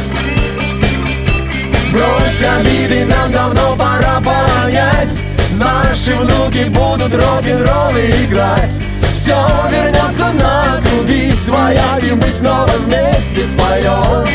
Брось 1.92 2.44
обиды, 2.58 3.06
нам 3.06 3.32
давно 3.32 3.74
пора 3.74 4.20
понять. 4.20 5.22
Наши 5.52 6.14
внуки 6.14 6.64
будут 6.68 7.14
рок-н-ролл 7.14 7.96
играть. 7.96 8.82
Все 9.14 9.38
вернется 9.70 10.32
на 10.32 10.80
круги 10.82 11.32
своя 11.32 11.98
И 12.02 12.10
мы 12.12 12.30
снова 12.30 12.70
вместе 12.84 13.46
споем 13.46 14.26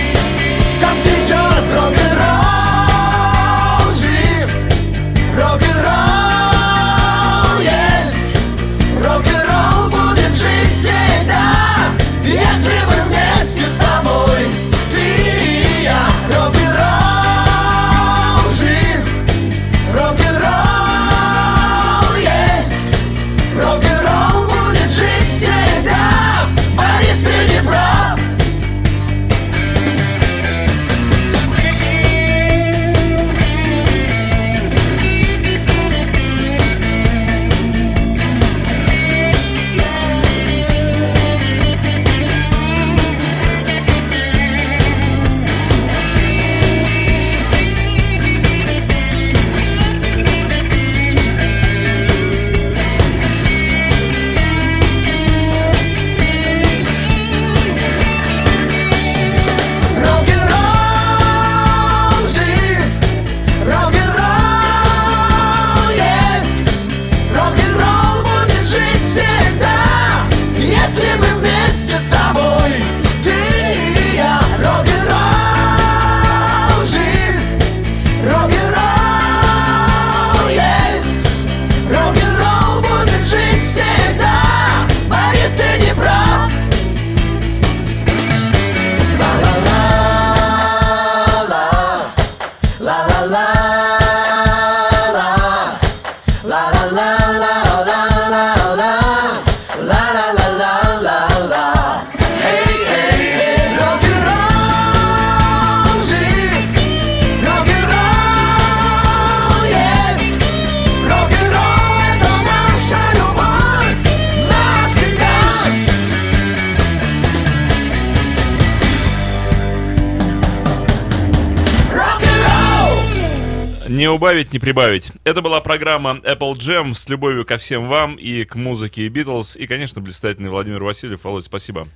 убавить, 124.16 124.54
не 124.54 124.60
прибавить. 124.60 125.12
Это 125.24 125.42
была 125.42 125.62
программа 125.62 126.20
Apple 126.24 126.54
Jam 126.54 126.94
с 126.94 127.08
любовью 127.10 127.46
ко 127.46 127.58
всем 127.58 127.88
вам 127.88 128.16
и 128.16 128.44
к 128.44 128.56
музыке 128.56 129.08
Beatles. 129.08 129.58
И, 129.58 129.68
конечно, 129.68 130.02
блистательный 130.02 130.50
Владимир 130.50 130.84
Васильев. 130.84 131.24
Володь, 131.24 131.46
спасибо. 131.46 131.88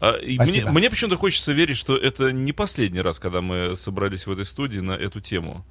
А, 0.00 0.12
и 0.12 0.34
Спасибо. 0.34 0.70
Мне, 0.70 0.80
мне 0.80 0.90
почему-то 0.90 1.16
хочется 1.16 1.52
верить, 1.52 1.76
что 1.76 1.96
это 1.96 2.32
не 2.32 2.52
последний 2.52 3.00
раз, 3.00 3.18
когда 3.18 3.40
мы 3.40 3.76
собрались 3.76 4.26
в 4.26 4.32
этой 4.32 4.44
студии 4.44 4.80
на 4.80 4.92
эту 4.92 5.20
тему. 5.20 5.64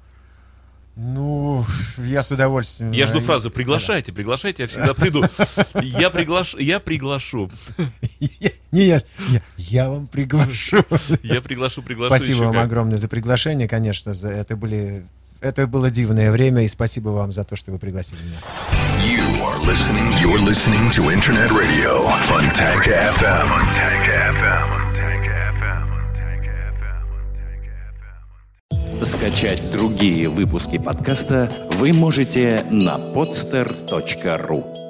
Ну, 0.94 1.64
я 1.96 2.22
с 2.22 2.30
удовольствием. 2.30 2.92
Я 2.92 3.06
жду 3.06 3.20
фразу 3.20 3.50
«приглашайте, 3.50 4.12
приглашайте, 4.12 4.64
я 4.64 4.68
всегда 4.68 4.92
приду». 4.92 5.24
Я, 5.80 6.10
приглаш... 6.10 6.54
я 6.58 6.80
приглашу. 6.80 7.50
Нет, 8.72 9.06
я, 9.28 9.42
я 9.56 9.90
вам 9.90 10.06
приглашу. 10.06 10.84
Я 11.22 11.40
приглашу, 11.40 11.82
приглашу. 11.82 12.14
Спасибо 12.14 12.44
вам 12.44 12.58
огромное 12.58 12.98
за 12.98 13.08
приглашение, 13.08 13.68
конечно. 13.68 14.10
Это 14.10 14.54
были 14.54 15.04
это 15.42 15.66
было 15.66 15.90
дивное 15.90 16.30
время, 16.30 16.62
и 16.62 16.68
спасибо 16.68 17.10
вам 17.10 17.32
за 17.32 17.44
то, 17.44 17.56
что 17.56 17.72
вы 17.72 17.78
пригласили 17.78 18.20
меня. 18.22 18.38
You 19.04 19.20
are 19.42 19.58
listening. 19.66 20.08
You're 20.20 20.38
listening 20.38 20.88
to 20.90 21.10
Internet 21.10 21.50
Radio 21.50 22.08
Funtank 22.28 22.86
FM. 22.86 23.48
Funtank 23.48 24.06
FM. 24.40 24.82
Скачать 29.04 29.60
другие 29.72 30.28
выпуски 30.28 30.78
подкаста 30.78 31.50
вы 31.72 31.92
можете 31.92 32.64
на 32.70 32.96
podster.ru 32.96 34.81